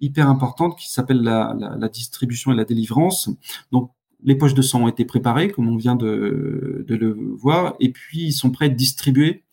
hyper 0.00 0.28
importante 0.28 0.78
qui 0.78 0.90
s'appelle 0.90 1.22
la, 1.22 1.56
la, 1.78 1.88
distribution 1.88 2.52
et 2.52 2.56
la 2.56 2.64
délivrance. 2.64 3.30
Donc, 3.72 3.92
les 4.22 4.34
poches 4.34 4.54
de 4.54 4.62
sang 4.62 4.84
ont 4.84 4.88
été 4.88 5.04
préparées, 5.04 5.50
comme 5.50 5.68
on 5.68 5.76
vient 5.76 5.96
de, 5.96 6.84
de, 6.86 6.94
le 6.94 7.12
voir, 7.12 7.76
et 7.80 7.90
puis 7.90 8.24
ils 8.24 8.32
sont 8.32 8.50
prêts 8.50 8.66
à 8.66 8.68
être 8.68 8.76
distribués 8.76 9.44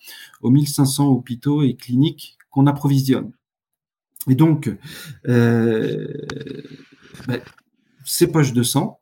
aux 0.41 0.49
1500 0.49 1.07
hôpitaux 1.07 1.63
et 1.63 1.75
cliniques 1.75 2.37
qu'on 2.49 2.67
approvisionne. 2.67 3.31
Et 4.29 4.35
donc, 4.35 4.73
euh, 5.27 6.07
ben, 7.27 7.41
ces 8.05 8.27
poches 8.27 8.53
de 8.53 8.63
sang, 8.63 8.99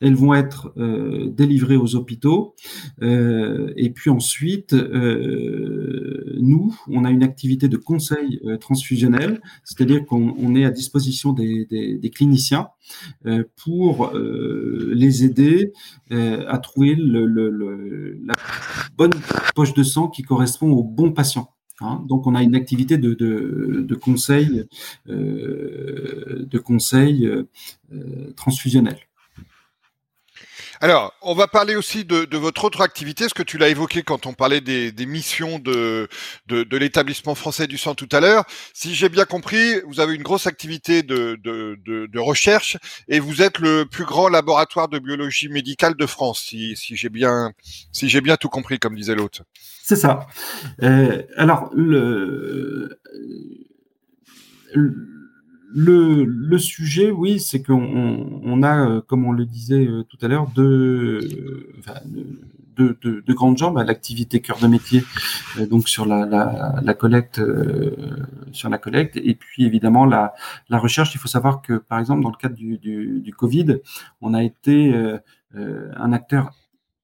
elles 0.00 0.14
vont 0.14 0.34
être 0.34 0.72
euh, 0.76 1.30
délivrées 1.30 1.76
aux 1.76 1.94
hôpitaux. 1.94 2.54
Euh, 3.02 3.72
et 3.76 3.90
puis 3.90 4.10
ensuite, 4.10 4.72
euh, 4.72 6.36
nous, 6.40 6.74
on 6.88 7.04
a 7.04 7.10
une 7.10 7.22
activité 7.22 7.68
de 7.68 7.76
conseil 7.76 8.40
euh, 8.44 8.56
transfusionnel, 8.56 9.40
c'est-à-dire 9.64 10.04
qu'on 10.06 10.54
est 10.54 10.64
à 10.64 10.70
disposition 10.70 11.32
des, 11.32 11.66
cliniciens 12.14 12.68
pour 13.56 14.12
les 14.14 15.24
aider 15.24 15.72
à 16.10 16.58
trouver 16.58 16.96
la 16.96 18.34
bonne 18.96 19.12
poche 19.54 19.74
de 19.74 19.82
sang 19.82 20.08
qui 20.08 20.22
correspond 20.22 20.72
au 20.72 20.82
bon 20.82 21.12
patient. 21.12 21.52
Hein. 21.82 22.04
donc, 22.08 22.26
on 22.26 22.34
a 22.34 22.42
une 22.42 22.56
activité 22.56 22.98
de 22.98 23.94
conseil, 23.94 24.64
de 25.06 26.58
conseil 26.58 27.30
transfusionnel. 28.34 28.96
Alors, 30.82 31.12
on 31.20 31.34
va 31.34 31.46
parler 31.46 31.76
aussi 31.76 32.06
de, 32.06 32.24
de, 32.24 32.36
votre 32.38 32.64
autre 32.64 32.80
activité, 32.80 33.28
ce 33.28 33.34
que 33.34 33.42
tu 33.42 33.58
l'as 33.58 33.68
évoqué 33.68 34.02
quand 34.02 34.24
on 34.24 34.32
parlait 34.32 34.62
des, 34.62 34.92
des 34.92 35.04
missions 35.04 35.58
de, 35.58 36.08
de, 36.46 36.62
de 36.62 36.76
l'établissement 36.78 37.34
français 37.34 37.66
du 37.66 37.76
sang 37.76 37.94
tout 37.94 38.08
à 38.12 38.20
l'heure. 38.20 38.44
Si 38.72 38.94
j'ai 38.94 39.10
bien 39.10 39.26
compris, 39.26 39.82
vous 39.86 40.00
avez 40.00 40.14
une 40.14 40.22
grosse 40.22 40.46
activité 40.46 41.02
de, 41.02 41.38
de, 41.42 42.18
recherche 42.18 42.78
et 43.08 43.20
vous 43.20 43.42
êtes 43.42 43.58
le 43.58 43.84
plus 43.84 44.04
grand 44.04 44.28
laboratoire 44.28 44.88
de 44.88 44.98
biologie 44.98 45.50
médicale 45.50 45.96
de 45.96 46.06
France, 46.06 46.40
si, 46.48 46.74
si 46.76 46.96
j'ai 46.96 47.10
bien, 47.10 47.52
si 47.92 48.08
j'ai 48.08 48.22
bien 48.22 48.36
tout 48.36 48.48
compris, 48.48 48.78
comme 48.78 48.94
disait 48.94 49.14
l'autre. 49.14 49.42
C'est 49.82 49.96
ça. 49.96 50.28
Euh, 50.82 51.22
alors, 51.36 51.70
le, 51.74 53.00
le 54.72 55.19
le, 55.72 56.24
le, 56.24 56.58
sujet, 56.58 57.10
oui, 57.10 57.40
c'est 57.40 57.62
qu'on 57.62 58.40
on 58.44 58.62
a, 58.62 58.86
euh, 58.86 59.00
comme 59.00 59.24
on 59.24 59.32
le 59.32 59.44
disait 59.46 59.86
euh, 59.86 60.02
tout 60.02 60.18
à 60.22 60.28
l'heure, 60.28 60.48
deux, 60.54 61.20
enfin, 61.78 62.00
deux, 62.76 62.96
deux, 63.00 63.22
deux, 63.22 63.34
grandes 63.34 63.58
jambes 63.58 63.78
à 63.78 63.84
l'activité 63.84 64.40
cœur 64.40 64.58
de 64.58 64.66
métier, 64.66 65.04
euh, 65.58 65.66
donc 65.66 65.88
sur 65.88 66.06
la, 66.06 66.26
la, 66.26 66.80
la 66.82 66.94
collecte, 66.94 67.40
sur 68.52 68.68
la 68.68 68.78
collecte, 68.78 69.16
et 69.16 69.34
puis 69.34 69.64
évidemment 69.64 70.06
la, 70.06 70.34
la 70.68 70.78
recherche. 70.78 71.14
Il 71.14 71.18
faut 71.18 71.28
savoir 71.28 71.62
que, 71.62 71.74
par 71.74 71.98
exemple, 71.98 72.22
dans 72.22 72.30
le 72.30 72.36
cadre 72.36 72.56
du, 72.56 72.78
du, 72.78 73.20
du 73.20 73.32
Covid, 73.32 73.76
on 74.20 74.34
a 74.34 74.42
été 74.42 74.94
un 75.54 76.12
acteur 76.12 76.52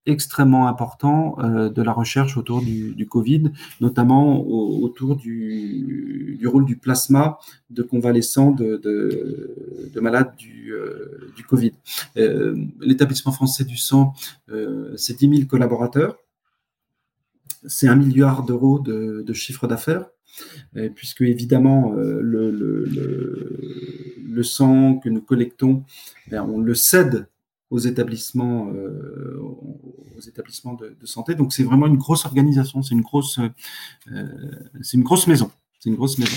extrêmement 0.07 0.68
important 0.68 1.36
euh, 1.38 1.68
de 1.68 1.82
la 1.82 1.92
recherche 1.92 2.36
autour 2.36 2.62
du, 2.62 3.07
Covid, 3.09 3.50
notamment 3.80 4.40
au, 4.40 4.82
autour 4.84 5.16
du, 5.16 6.40
rôle 6.46 6.64
du 6.64 6.76
plasma 6.76 7.38
de 7.70 7.82
convalescents 7.82 8.52
de, 8.52 8.76
de, 8.76 9.90
de 9.92 10.00
malades 10.00 10.34
du, 10.36 10.72
euh, 10.72 11.32
Covid. 11.48 11.72
Euh, 12.16 12.57
L'établissement 12.80 13.32
français 13.32 13.64
du 13.64 13.76
sang, 13.76 14.14
c'est 14.96 15.18
10 15.18 15.36
000 15.36 15.48
collaborateurs, 15.48 16.16
c'est 17.66 17.88
un 17.88 17.96
milliard 17.96 18.44
d'euros 18.44 18.78
de, 18.80 19.32
chiffre 19.32 19.66
d'affaires. 19.66 20.07
Puisque 20.94 21.22
évidemment 21.22 21.92
le, 21.94 22.82
sang 24.42 24.96
que 24.96 25.09
nous 25.09 25.22
collectons, 25.22 25.84
ben, 26.28 26.42
on 26.42 26.61
le 26.61 26.74
cède 26.74 27.26
aux 27.70 27.78
établissements, 27.78 28.68
euh, 28.72 29.40
aux 30.16 30.20
établissements 30.20 30.74
de, 30.74 30.94
santé. 31.04 31.34
Donc 31.34 31.52
c'est 31.52 31.64
vraiment 31.64 31.86
une 31.86 31.96
grosse 31.96 32.24
organisation, 32.24 32.82
c'est 32.82 32.94
une 32.94 33.02
grosse, 33.02 33.38
euh, 34.12 34.30
c'est 34.82 34.96
une 34.96 35.02
grosse 35.02 35.26
maison, 35.26 35.50
c'est 35.78 35.90
une 35.90 35.96
grosse 35.96 36.18
maison. 36.18 36.36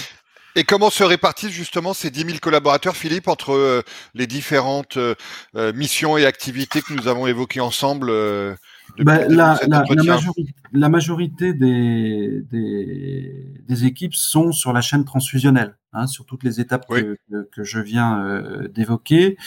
Et 0.55 0.63
comment 0.63 0.89
se 0.89 1.03
répartissent 1.03 1.51
justement 1.51 1.93
ces 1.93 2.09
10 2.09 2.25
000 2.25 2.37
collaborateurs, 2.41 2.97
Philippe, 2.97 3.27
entre 3.27 3.51
euh, 3.51 3.83
les 4.15 4.25
différentes 4.25 4.97
missions 5.53 6.17
et 6.17 6.25
activités 6.25 6.81
que 6.81 6.93
nous 6.93 7.07
avons 7.07 7.27
évoquées 7.27 7.61
ensemble 7.61 8.11
bah, 8.97 9.27
la, 9.27 9.59
la, 9.67 9.83
la, 9.87 10.03
majorité, 10.03 10.53
la, 10.73 10.89
majorité, 10.89 11.53
des, 11.53 12.41
des, 12.51 13.61
des, 13.67 13.85
équipes 13.85 14.13
sont 14.13 14.51
sur 14.51 14.73
la 14.73 14.81
chaîne 14.81 15.05
transfusionnelle, 15.05 15.77
hein, 15.93 16.07
sur 16.07 16.25
toutes 16.25 16.43
les 16.43 16.59
étapes 16.59 16.85
oui. 16.89 17.01
que, 17.31 17.47
que, 17.51 17.63
je 17.63 17.79
viens 17.79 18.23
euh, 18.23 18.67
d'évoquer. 18.67 19.37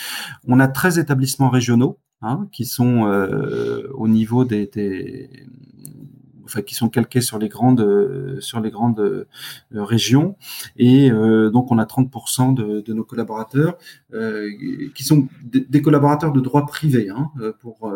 On 0.47 0.61
a 0.61 0.69
13 0.69 0.99
établissements 0.99 1.51
régionaux 1.51 1.99
hein, 2.23 2.49
qui 2.53 2.65
sont 2.65 3.07
euh, 3.07 3.89
au 3.95 4.09
niveau 4.09 4.45
des, 4.45 4.67
des 4.67 5.29
enfin, 6.45 6.63
qui 6.63 6.75
sont 6.75 6.89
calqués 6.89 7.21
sur 7.21 7.39
les 7.39 7.49
grandes, 7.49 8.39
sur 8.41 8.61
les 8.61 8.71
grandes 8.71 9.01
euh, 9.01 9.27
régions. 9.73 10.37
Et 10.77 11.11
euh, 11.11 11.51
donc, 11.51 11.71
on 11.71 11.79
a 11.79 11.85
30% 11.85 12.55
de, 12.55 12.93
nos 12.93 13.05
collaborateurs 13.05 13.79
euh, 14.13 14.51
qui 14.95 15.05
sont 15.05 15.29
des 15.45 15.83
collaborateurs 15.83 16.33
de 16.33 16.41
droit 16.41 16.67
privé 16.67 17.09
hein, 17.11 17.31
pour, 17.61 17.93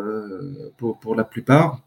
pour, 0.77 1.15
la 1.15 1.23
plupart 1.23 1.81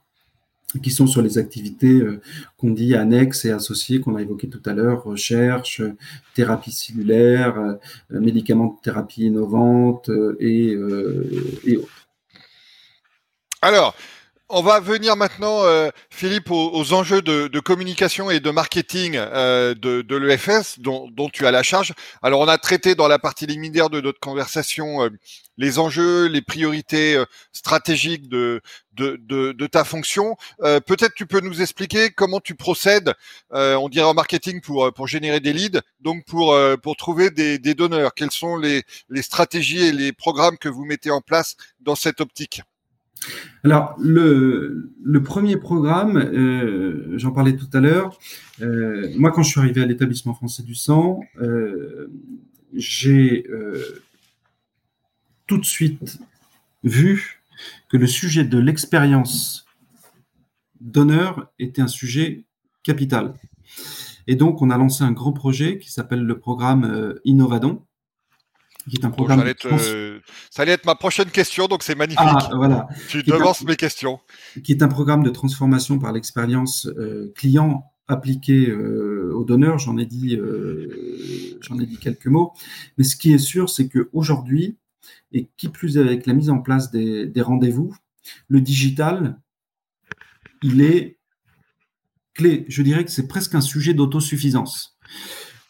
qui 0.82 0.90
sont 0.90 1.06
sur 1.06 1.22
les 1.22 1.38
activités 1.38 2.00
euh, 2.00 2.20
qu'on 2.56 2.70
dit 2.70 2.94
annexes 2.94 3.44
et 3.44 3.50
associées, 3.50 4.00
qu'on 4.00 4.16
a 4.16 4.22
évoquées 4.22 4.48
tout 4.48 4.62
à 4.66 4.72
l'heure, 4.72 5.02
recherche, 5.02 5.82
thérapie 6.34 6.72
cellulaire, 6.72 7.58
euh, 7.58 7.74
médicaments 8.20 8.66
de 8.66 8.80
thérapie 8.82 9.26
innovante 9.26 10.08
euh, 10.10 10.36
et, 10.38 10.76
et 11.64 11.76
autres. 11.76 12.08
Alors, 13.62 13.94
on 14.50 14.62
va 14.62 14.80
venir 14.80 15.16
maintenant, 15.16 15.64
euh, 15.64 15.90
Philippe, 16.10 16.50
aux, 16.50 16.92
enjeux 16.92 17.22
de, 17.22 17.60
communication 17.60 18.30
et 18.30 18.40
de 18.40 18.50
marketing 18.50 19.14
euh, 19.16 19.74
de, 19.74 20.02
de 20.02 20.16
l'EFS 20.16 20.80
dont, 20.80 21.08
tu 21.32 21.46
as 21.46 21.50
la 21.50 21.62
charge. 21.62 21.94
Alors, 22.22 22.40
on 22.40 22.48
a 22.48 22.58
traité 22.58 22.94
dans 22.94 23.08
la 23.08 23.18
partie 23.18 23.46
liminaire 23.46 23.90
de 23.90 24.00
notre 24.00 24.18
conversation 24.18 25.04
euh, 25.04 25.10
les 25.56 25.78
enjeux, 25.78 26.26
les 26.26 26.42
priorités 26.42 27.22
stratégiques 27.52 28.28
de, 28.28 28.62
ta 29.70 29.84
fonction. 29.84 30.36
Peut-être 30.58 31.12
tu 31.14 31.26
peux 31.26 31.40
nous 31.40 31.60
expliquer 31.60 32.10
comment 32.10 32.40
tu 32.40 32.54
procèdes, 32.54 33.12
on 33.50 33.88
dirait 33.90 34.06
en 34.06 34.14
marketing, 34.14 34.62
pour, 34.62 35.06
générer 35.06 35.40
des 35.40 35.52
leads, 35.52 35.82
donc 36.00 36.24
pour, 36.24 36.56
trouver 36.96 37.28
des, 37.30 37.74
donneurs. 37.74 38.14
Quelles 38.14 38.30
sont 38.30 38.56
les 38.56 38.84
stratégies 39.20 39.82
et 39.82 39.92
les 39.92 40.14
programmes 40.14 40.56
que 40.56 40.70
vous 40.70 40.86
mettez 40.86 41.10
en 41.10 41.20
place 41.20 41.56
dans 41.80 41.94
cette 41.94 42.22
optique? 42.22 42.62
Alors, 43.62 43.94
le, 43.98 44.90
premier 45.22 45.56
programme, 45.56 46.16
euh, 46.16 47.18
j'en 47.18 47.30
parlais 47.32 47.56
tout 47.56 47.68
à 47.72 47.80
l'heure, 47.80 48.18
euh, 48.62 49.10
moi 49.18 49.30
quand 49.32 49.42
je 49.42 49.50
suis 49.50 49.60
arrivé 49.60 49.82
à 49.82 49.86
l'établissement 49.86 50.34
français 50.34 50.62
du 50.62 50.74
sang, 50.74 51.20
euh, 51.40 52.10
j'ai 52.72 53.44
tout 55.46 55.58
de 55.58 55.64
suite 55.64 56.20
vu 56.84 57.42
que 57.88 57.96
le 57.96 58.06
sujet 58.06 58.44
de 58.44 58.58
l'expérience 58.58 59.66
donneur 60.80 61.52
était 61.58 61.82
un 61.82 61.88
sujet 61.88 62.44
capital. 62.82 63.34
Et 64.26 64.36
donc, 64.36 64.62
on 64.62 64.70
a 64.70 64.78
lancé 64.78 65.02
un 65.02 65.10
grand 65.10 65.32
projet 65.32 65.78
qui 65.78 65.90
s'appelle 65.90 66.22
le 66.22 66.38
programme 66.38 67.18
Innovadon, 67.24 67.82
qui 68.88 68.96
est 68.96 69.04
un 69.04 69.10
programme. 69.10 69.38
Donc, 69.38 69.46
ça, 69.60 69.72
allait 69.72 69.80
être, 69.80 70.22
ça, 70.50 70.62
allait 70.62 70.72
être, 70.72 70.86
ma 70.86 70.94
prochaine 70.94 71.30
question, 71.30 71.66
donc 71.66 71.82
c'est 71.82 71.94
magnifique. 71.94 72.20
Ah, 72.24 72.50
voilà. 72.54 72.88
Tu 73.08 73.22
devances 73.22 73.62
mes 73.64 73.76
questions. 73.76 74.20
Qui 74.62 74.72
est 74.72 74.82
un 74.82 74.88
programme 74.88 75.22
de 75.22 75.30
transformation 75.30 75.98
par 75.98 76.12
l'expérience 76.12 76.86
euh, 76.86 77.32
client 77.36 77.84
appliqué 78.08 78.68
euh, 78.68 79.32
aux 79.34 79.44
donneurs. 79.44 79.78
J'en 79.78 79.96
ai 79.98 80.06
dit, 80.06 80.36
euh, 80.36 81.58
j'en 81.60 81.78
ai 81.78 81.86
dit 81.86 81.96
quelques 81.96 82.26
mots. 82.26 82.52
Mais 82.98 83.04
ce 83.04 83.16
qui 83.16 83.32
est 83.32 83.38
sûr, 83.38 83.70
c'est 83.70 83.88
que 83.88 84.08
aujourd'hui, 84.12 84.76
et 85.32 85.48
qui 85.56 85.68
plus 85.68 85.98
avec 85.98 86.26
la 86.26 86.32
mise 86.32 86.50
en 86.50 86.58
place 86.58 86.90
des, 86.90 87.26
des 87.26 87.42
rendez-vous, 87.42 87.94
le 88.48 88.60
digital, 88.60 89.38
il 90.62 90.82
est 90.82 91.18
clé. 92.34 92.64
Je 92.68 92.82
dirais 92.82 93.04
que 93.04 93.10
c'est 93.10 93.28
presque 93.28 93.54
un 93.54 93.60
sujet 93.60 93.94
d'autosuffisance. 93.94 94.98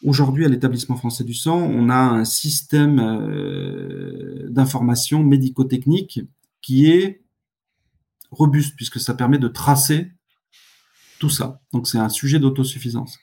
Aujourd'hui, 0.05 0.45
à 0.45 0.49
l'établissement 0.49 0.97
français 0.97 1.25
du 1.25 1.35
sang, 1.35 1.59
on 1.59 1.91
a 1.91 1.99
un 1.99 2.25
système 2.25 2.97
d'information 4.49 5.23
médico-technique 5.23 6.21
qui 6.63 6.91
est 6.91 7.23
robuste 8.31 8.75
puisque 8.77 9.01
ça 9.01 9.15
permet 9.15 9.39
de 9.39 9.49
tracer 9.49 10.13
tout 11.19 11.31
ça. 11.31 11.61
Donc 11.73 11.87
c'est 11.87 11.99
un 11.99 12.09
sujet 12.09 12.39
d'autosuffisance. 12.39 13.19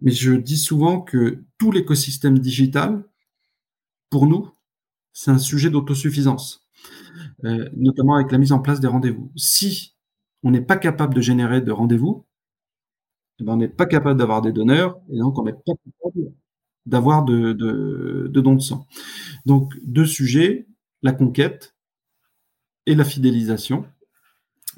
Mais 0.00 0.12
je 0.12 0.32
dis 0.32 0.56
souvent 0.56 1.00
que 1.00 1.44
tout 1.58 1.72
l'écosystème 1.72 2.38
digital, 2.38 3.04
pour 4.10 4.26
nous, 4.26 4.50
c'est 5.12 5.30
un 5.30 5.38
sujet 5.38 5.70
d'autosuffisance, 5.70 6.66
euh, 7.44 7.68
notamment 7.76 8.16
avec 8.16 8.30
la 8.32 8.38
mise 8.38 8.52
en 8.52 8.58
place 8.58 8.80
des 8.80 8.88
rendez-vous. 8.88 9.32
Si 9.36 9.94
on 10.42 10.50
n'est 10.50 10.60
pas 10.60 10.76
capable 10.76 11.14
de 11.14 11.20
générer 11.20 11.60
de 11.60 11.72
rendez-vous, 11.72 12.26
ben, 13.42 13.54
on 13.54 13.56
n'est 13.56 13.68
pas 13.68 13.86
capable 13.86 14.18
d'avoir 14.18 14.42
des 14.42 14.52
donneurs 14.52 14.98
et 15.10 15.18
donc 15.18 15.38
on 15.38 15.44
n'est 15.44 15.52
pas 15.52 15.72
capable 16.02 16.32
d'avoir 16.86 17.24
de, 17.24 17.52
de, 17.52 18.40
dons 18.40 18.54
de 18.54 18.60
sang. 18.60 18.86
Donc 19.46 19.72
deux 19.82 20.06
sujets, 20.06 20.66
la 21.02 21.12
conquête 21.12 21.74
et 22.86 22.94
la 22.94 23.04
fidélisation. 23.04 23.84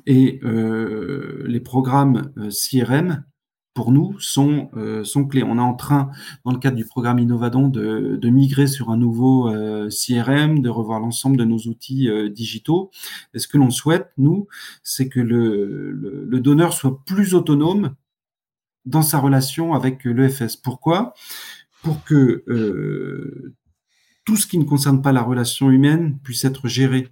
Et 0.07 0.41
euh, 0.45 1.45
les 1.47 1.61
programmes 1.61 2.33
euh, 2.37 2.51
CRM, 2.51 3.25
pour 3.75 3.91
nous, 3.91 4.19
sont, 4.21 4.71
euh, 4.77 5.03
sont 5.03 5.25
clés. 5.25 5.43
On 5.43 5.59
est 5.59 5.61
en 5.61 5.75
train, 5.75 6.11
dans 6.45 6.53
le 6.53 6.59
cadre 6.59 6.77
du 6.77 6.85
programme 6.85 7.19
Innovadon, 7.19 7.69
de, 7.69 8.29
migrer 8.29 8.69
sur 8.69 8.91
un 8.91 8.97
nouveau 8.97 9.51
CRM, 9.89 10.61
de 10.61 10.69
revoir 10.69 11.01
l'ensemble 11.01 11.37
de 11.37 11.45
nos 11.45 11.59
outils 11.59 12.09
digitaux. 12.31 12.91
Et 13.35 13.41
ce 13.41 13.49
que 13.49 13.59
l'on 13.59 13.71
souhaite, 13.71 14.13
nous, 14.17 14.47
c'est 14.85 15.09
que 15.09 15.19
le, 15.19 16.41
donneur 16.41 16.73
soit 16.73 17.03
plus 17.05 17.35
autonome 17.35 17.95
dans 18.87 19.03
sa 19.03 19.19
relation 19.19 19.75
avec 19.75 20.05
l'EFS. 20.05 20.57
Pourquoi? 20.57 21.15
Pour 21.83 22.03
que 22.05 22.45
tout 24.25 24.37
ce 24.37 24.47
qui 24.47 24.59
ne 24.59 24.65
concerne 24.65 25.03
pas 25.03 25.13
la 25.13 25.23
relation 25.23 25.71
humaine 25.71 26.19
puisse 26.23 26.45
être 26.45 26.69
géré 26.69 27.09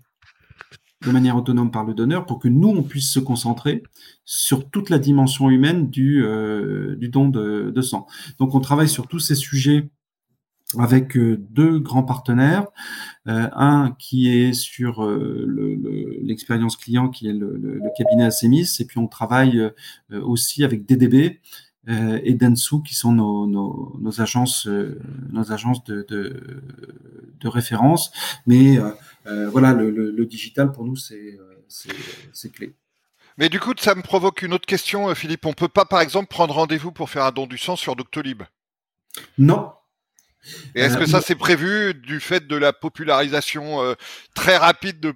de 1.05 1.11
manière 1.11 1.37
autonome 1.37 1.70
par 1.70 1.85
le 1.85 1.95
donneur 1.95 2.27
pour 2.27 2.39
que 2.39 2.49
nous, 2.49 2.68
on 2.68 2.83
puisse 2.83 3.11
se 3.11 3.20
concentrer 3.20 3.83
sur 4.25 4.70
toute 4.70 4.89
la 4.89 4.99
dimension 4.99 5.51
humaine 5.51 5.91
du, 5.91 6.25
euh, 6.25 6.97
du 6.97 7.09
don 7.09 7.29
de, 7.29 7.81
sang. 7.83 8.07
Donc, 8.39 8.55
on 8.55 8.61
travaille 8.61 8.89
sur 8.89 9.09
tous 9.09 9.18
ces 9.18 9.35
sujets 9.35 9.91
avec 10.79 11.16
euh, 11.16 11.37
deux 11.51 11.79
grands 11.79 12.03
partenaires, 12.03 12.66
euh, 13.29 13.49
un 13.53 13.95
qui 13.99 14.29
est 14.31 14.53
sur 14.53 15.05
l'expérience 16.23 16.77
client, 16.77 17.09
qui 17.09 17.29
est 17.29 17.33
le, 17.33 17.81
cabinet 17.97 18.25
Asemis, 18.25 18.77
et 18.81 18.85
puis 18.85 18.99
on 18.99 19.07
travaille 19.07 19.61
aussi 20.11 20.64
avec 20.64 20.87
DDB, 20.87 21.41
et 21.89 22.35
Densu 22.35 22.83
qui 22.85 22.95
sont 22.95 23.12
nos, 23.12 23.47
nos, 23.47 24.20
agences, 24.20 24.68
nos 25.33 25.53
agences 25.53 25.83
de, 25.85 26.07
de, 26.09 26.62
de 27.41 27.49
référence. 27.49 28.12
Mais 28.47 28.79
euh, 29.27 29.49
voilà, 29.51 29.73
le, 29.73 30.27
digital 30.27 30.73
pour 30.73 30.85
nous, 30.85 30.97
euh, 31.12 31.64
c'est 32.33 32.51
clé. 32.51 32.75
Mais 33.39 33.49
du 33.49 33.61
coup, 33.61 33.73
ça 33.79 33.95
me 33.95 34.03
provoque 34.03 34.43
une 34.43 34.53
autre 34.53 34.66
question, 34.66 35.09
euh, 35.09 35.14
Philippe. 35.14 35.47
On 35.47 35.53
peut 35.53 35.68
pas, 35.68 35.85
par 35.85 36.01
exemple, 36.01 36.29
prendre 36.29 36.55
rendez-vous 36.55 36.93
pour 36.93 37.09
faire 37.09 37.25
un 37.25 37.33
don 37.33 37.47
du 37.47 37.59
sang 37.59 37.77
sur 37.77 37.97
Doctolib? 37.97 38.43
Non. 39.39 39.73
Et 40.74 40.80
est-ce 40.80 40.99
que 40.99 41.07
ça 41.07 41.20
c'est 41.20 41.34
prévu 41.34 41.95
du 41.95 42.20
fait 42.20 42.47
de 42.47 42.57
la 42.57 42.72
popularisation 42.72 43.78
très 44.34 44.57
rapide 44.57 45.01
de, 45.01 45.12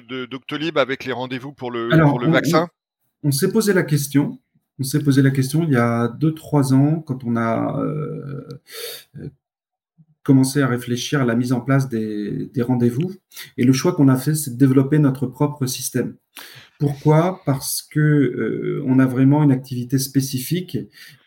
de, 0.00 0.26
Doctolib 0.26 0.78
avec 0.78 1.04
les 1.04 1.12
rendez-vous 1.12 1.52
pour 1.52 1.70
le, 1.70 1.88
le 1.88 2.30
vaccin? 2.30 2.68
On, 3.22 3.30
s'est 3.30 3.52
posé 3.52 3.72
la 3.72 3.82
question. 3.82 4.40
On 4.78 4.84
s'est 4.84 5.00
posé 5.00 5.22
la 5.22 5.30
question 5.30 5.62
il 5.64 5.70
y 5.70 5.76
a 5.76 6.08
2-3 6.08 6.74
ans 6.74 7.00
quand 7.00 7.24
on 7.24 7.36
a 7.36 7.78
commencer 10.22 10.62
à 10.62 10.68
réfléchir 10.68 11.20
à 11.20 11.24
la 11.24 11.34
mise 11.34 11.52
en 11.52 11.60
place 11.60 11.88
des, 11.88 12.50
rendez-vous. 12.60 13.12
Et 13.56 13.64
le 13.64 13.72
choix 13.72 13.92
qu'on 13.92 14.08
a 14.08 14.16
fait, 14.16 14.34
c'est 14.34 14.52
de 14.52 14.58
développer 14.58 14.98
notre 14.98 15.26
propre 15.26 15.66
système. 15.66 16.16
Pourquoi? 16.78 17.40
Parce 17.44 17.82
que 17.82 18.00
euh, 18.00 18.82
on 18.86 18.98
a 18.98 19.06
vraiment 19.06 19.42
une 19.42 19.52
activité 19.52 19.98
spécifique 19.98 20.78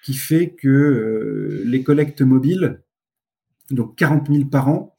qui 0.04 0.14
fait 0.14 0.52
que 0.52 0.68
euh, 0.68 1.64
les 1.66 1.84
collectes 1.84 2.22
mobiles, 2.22 2.82
donc 3.72 3.96
40 3.96 4.28
000 4.32 4.46
par 4.46 4.70
an, 4.70 4.98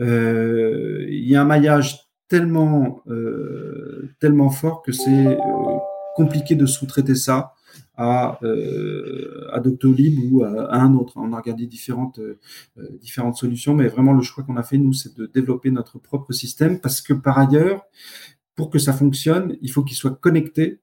euh, 0.00 1.06
il 1.08 1.28
y 1.28 1.36
a 1.36 1.42
un 1.42 1.44
maillage 1.44 2.00
tellement 2.28 3.02
tellement 4.18 4.50
fort 4.50 4.82
que 4.82 4.92
c'est 4.92 5.38
compliqué 6.14 6.54
de 6.54 6.66
sous-traiter 6.66 7.14
ça 7.14 7.54
à, 7.96 8.38
euh, 8.42 9.48
à 9.52 9.60
Doctolib 9.60 10.18
ou 10.32 10.44
à, 10.44 10.74
un 10.74 10.94
autre. 10.94 11.14
On 11.16 11.32
a 11.32 11.36
regardé 11.36 11.66
différentes, 11.66 12.18
euh, 12.18 12.38
différentes 13.00 13.36
solutions, 13.36 13.74
mais 13.74 13.88
vraiment 13.88 14.12
le 14.12 14.22
choix 14.22 14.44
qu'on 14.44 14.56
a 14.56 14.62
fait, 14.62 14.78
nous, 14.78 14.92
c'est 14.92 15.16
de 15.16 15.26
développer 15.26 15.70
notre 15.70 15.98
propre 15.98 16.32
système 16.32 16.80
parce 16.80 17.00
que 17.00 17.12
par 17.12 17.38
ailleurs, 17.38 17.84
pour 18.56 18.70
que 18.70 18.78
ça 18.78 18.92
fonctionne, 18.92 19.56
il 19.62 19.70
faut 19.70 19.82
qu'il 19.82 19.96
soit 19.96 20.18
connecté 20.18 20.80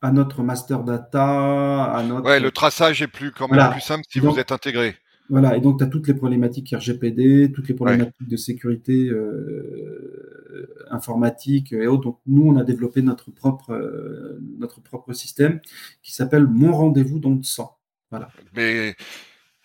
à 0.00 0.12
notre 0.12 0.42
master 0.42 0.84
data, 0.84 1.84
à 1.84 2.02
notre... 2.02 2.26
Ouais, 2.26 2.40
le 2.40 2.50
traçage 2.50 3.02
est 3.02 3.08
plus 3.08 3.32
quand 3.32 3.48
même 3.48 3.70
plus 3.72 3.80
simple 3.80 4.04
si 4.08 4.20
vous 4.20 4.38
êtes 4.38 4.52
intégré. 4.52 4.96
Voilà, 5.30 5.56
et 5.56 5.60
donc 5.60 5.78
tu 5.78 5.84
as 5.84 5.88
toutes 5.88 6.08
les 6.08 6.14
problématiques 6.14 6.74
RGPD, 6.74 7.52
toutes 7.52 7.68
les 7.68 7.74
problématiques 7.74 8.28
de 8.28 8.36
sécurité 8.36 9.08
euh, 9.10 10.86
informatique 10.90 11.72
et 11.72 11.86
autres. 11.86 12.04
Donc 12.04 12.18
nous, 12.26 12.48
on 12.48 12.56
a 12.56 12.64
développé 12.64 13.02
notre 13.02 13.30
propre, 13.30 13.72
euh, 13.72 14.40
notre 14.58 14.80
propre 14.80 15.12
système 15.12 15.60
qui 16.02 16.14
s'appelle 16.14 16.46
Mon 16.46 16.72
rendez-vous 16.72 17.18
dans 17.18 17.34
le 17.34 17.42
sang. 17.42 17.76
Voilà. 18.10 18.30
Mais 18.56 18.94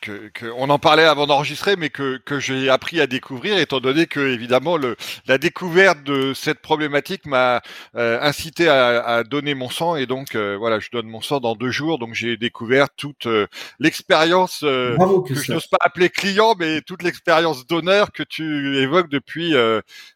que, 0.04 0.52
on 0.56 0.70
en 0.70 0.80
parlait 0.80 1.04
avant 1.04 1.28
d'enregistrer, 1.28 1.76
mais 1.76 1.90
que, 1.90 2.18
que 2.18 2.40
j'ai 2.40 2.70
appris 2.70 3.00
à 3.00 3.08
découvrir, 3.08 3.58
étant 3.58 3.80
donné 3.80 4.06
que 4.06 4.20
évidemment 4.20 4.78
le, 4.78 4.96
la 5.28 5.38
découverte 5.38 6.04
de 6.04 6.34
cette 6.34 6.60
problématique 6.60 7.26
m'a 7.26 7.62
euh, 7.96 8.20
incité 8.22 8.68
à, 8.68 9.04
à, 9.04 9.24
donner 9.24 9.56
mon 9.56 9.70
sang, 9.70 9.96
et 9.96 10.06
donc 10.06 10.36
euh, 10.36 10.56
voilà, 10.58 10.80
je 10.80 10.90
donne 10.92 11.08
mon 11.08 11.22
sang 11.22 11.40
dans 11.40 11.56
deux 11.56 11.72
jours, 11.72 12.00
donc 12.00 12.14
j'ai 12.14 12.38
découvert 12.38 12.90
toute 12.96 13.26
euh, 13.28 13.48
l'expérience 13.80 14.60
que, 14.60 14.96
je 15.30 15.52
n'ose 15.52 15.68
pas 15.68 15.78
appeler 15.82 16.10
client, 16.10 16.56
mais 16.58 16.82
toute 16.82 17.04
l'expérience 17.04 17.66
d'honneur 17.66 18.12
que 18.12 18.24
tu 18.24 18.78
évoques 18.78 19.10
depuis 19.10 19.54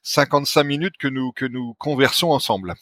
55 0.03 0.63
minutes 0.63 0.97
que 0.97 1.07
nous 1.07 1.31
que 1.31 1.45
nous 1.45 1.73
conversons 1.75 2.31
ensemble. 2.31 2.75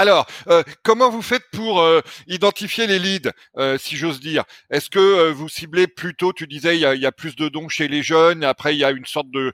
Alors, 0.00 0.26
euh, 0.48 0.62
comment 0.82 1.10
vous 1.10 1.20
faites 1.20 1.44
pour 1.52 1.82
euh, 1.82 2.00
identifier 2.26 2.86
les 2.86 2.98
leads, 2.98 3.32
euh, 3.58 3.76
si 3.76 3.98
j'ose 3.98 4.18
dire? 4.18 4.44
Est-ce 4.70 4.88
que 4.88 5.30
vous 5.30 5.50
ciblez 5.50 5.86
plutôt, 5.88 6.32
tu 6.32 6.46
disais, 6.46 6.78
il 6.78 6.80
y 6.80 7.04
a, 7.04 7.12
plus 7.12 7.36
de 7.36 7.50
dons 7.50 7.68
chez 7.68 7.86
les 7.86 8.02
jeunes, 8.02 8.42
après 8.42 8.74
il 8.74 8.78
y 8.78 8.84
a 8.84 8.92
une 8.92 9.04
sorte 9.04 9.30
de, 9.30 9.52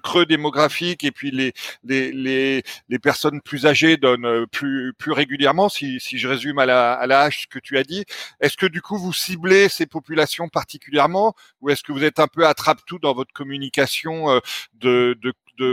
creux 0.00 0.24
démographique, 0.24 1.02
et 1.02 1.10
puis 1.10 1.32
les, 1.32 2.62
personnes 3.02 3.40
plus 3.40 3.66
âgées 3.66 3.96
donnent 3.96 4.46
plus, 4.52 4.94
régulièrement, 5.08 5.68
si, 5.68 5.98
je 5.98 6.28
résume 6.28 6.60
à 6.60 6.66
la, 6.66 6.92
à 6.92 7.08
la 7.08 7.22
hache 7.22 7.42
ce 7.42 7.46
que 7.48 7.58
tu 7.58 7.76
as 7.76 7.82
dit. 7.82 8.04
Est-ce 8.40 8.56
que 8.56 8.66
du 8.66 8.80
coup 8.80 8.98
vous 8.98 9.12
ciblez 9.12 9.68
ces 9.68 9.86
populations 9.86 10.48
particulièrement, 10.48 11.34
ou 11.60 11.70
est-ce 11.70 11.82
que 11.82 11.90
vous 11.90 12.04
êtes 12.04 12.20
un 12.20 12.28
peu 12.28 12.46
attrape-tout 12.46 13.00
dans 13.00 13.14
votre 13.14 13.32
communication 13.32 14.40
de 14.74 15.18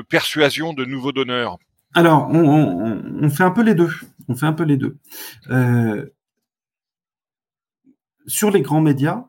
persuasion 0.10 0.74
de 0.74 0.84
nouveaux 0.84 1.12
donneurs? 1.12 1.60
Alors, 1.96 2.30
on, 2.30 3.30
fait 3.30 3.44
un 3.44 3.52
peu 3.52 3.64
les 3.64 3.74
deux. 3.74 3.90
On 4.28 4.36
fait 4.36 4.46
un 4.46 4.54
peu 4.54 4.64
les 4.64 4.76
deux. 4.76 4.98
Euh, 5.50 6.06
sur 8.28 8.52
les 8.52 8.62
grands 8.62 8.82
médias, 8.82 9.26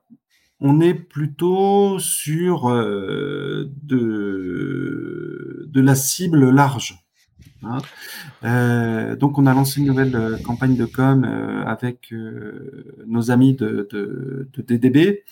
on 0.58 0.80
est 0.80 0.94
plutôt 0.94 2.00
sur 2.00 2.68
euh, 2.68 3.70
de, 3.82 5.64
de 5.68 5.80
la 5.80 5.94
cible 5.94 6.50
large. 6.50 7.05
Euh, 8.44 9.16
donc 9.16 9.38
on 9.38 9.46
a 9.46 9.54
lancé 9.54 9.80
une 9.80 9.86
nouvelle 9.86 10.14
euh, 10.14 10.36
campagne 10.38 10.76
de 10.76 10.84
com 10.84 11.24
euh, 11.24 11.64
avec 11.64 12.12
nos 13.06 13.30
amis 13.30 13.54
de, 13.54 13.88
DDB, 14.56 15.24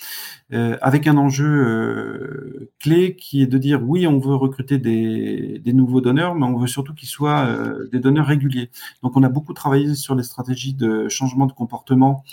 avec 0.51 1.07
un 1.07 1.17
enjeu 1.17 2.71
clé 2.81 3.17
qui 3.17 3.43
est 3.43 3.47
de 3.47 3.59
dire 3.59 3.83
oui, 3.83 4.07
on 4.07 4.19
veut 4.19 4.35
recruter 4.35 4.79
des 4.79 5.73
nouveaux 5.73 6.01
donneurs, 6.01 6.35
mais 6.35 6.47
on 6.47 6.57
veut 6.57 6.67
surtout 6.67 6.95
qu'ils 6.95 7.09
soient 7.09 7.49
des 7.91 7.99
donneurs 7.99 8.27
réguliers. 8.27 8.71
Donc 9.03 9.17
on 9.17 9.23
a 9.23 9.29
beaucoup 9.29 9.55
travaillé 9.55 9.95
sur 9.95 10.15
les 10.15 10.23
stratégies 10.23 10.75
de 10.75 11.09
changement 11.09 11.47
de 11.47 11.53
comportement 11.53 12.25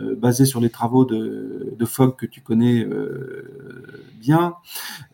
euh, 0.00 0.16
basé 0.16 0.44
sur 0.44 0.60
les 0.60 0.70
travaux 0.70 1.04
de, 1.04 1.72
de 1.76 1.84
Fogg 1.84 2.16
que 2.16 2.26
tu 2.26 2.40
connais 2.40 2.84
euh, 2.84 4.04
bien. 4.14 4.56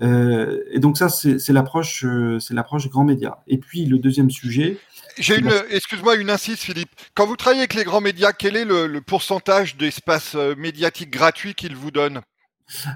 Euh, 0.00 0.62
et 0.70 0.78
donc 0.78 0.96
ça, 0.96 1.08
c'est 1.08 1.52
l'approche, 1.52 2.06
c'est 2.38 2.54
l'approche 2.54 2.88
grand 2.88 3.04
média. 3.04 3.42
Et 3.46 3.58
puis 3.58 3.84
le 3.84 3.98
deuxième 3.98 4.30
sujet. 4.30 4.78
J'ai 5.18 5.38
une, 5.38 5.52
excuse-moi, 5.70 6.16
une 6.16 6.30
insiste, 6.30 6.62
Philippe. 6.62 6.90
Quand 7.14 7.26
vous 7.26 7.36
travaillez 7.36 7.60
avec 7.60 7.74
les 7.74 7.84
grands 7.84 8.00
médias, 8.00 8.32
quel 8.32 8.56
est 8.56 8.64
le, 8.64 9.00
pourcentage 9.00 9.76
d'espace 9.76 10.34
médiatique 10.56 11.10
gratuit 11.10 11.54
qu'ils 11.54 11.76
vous 11.76 11.90
donnent? 11.90 12.20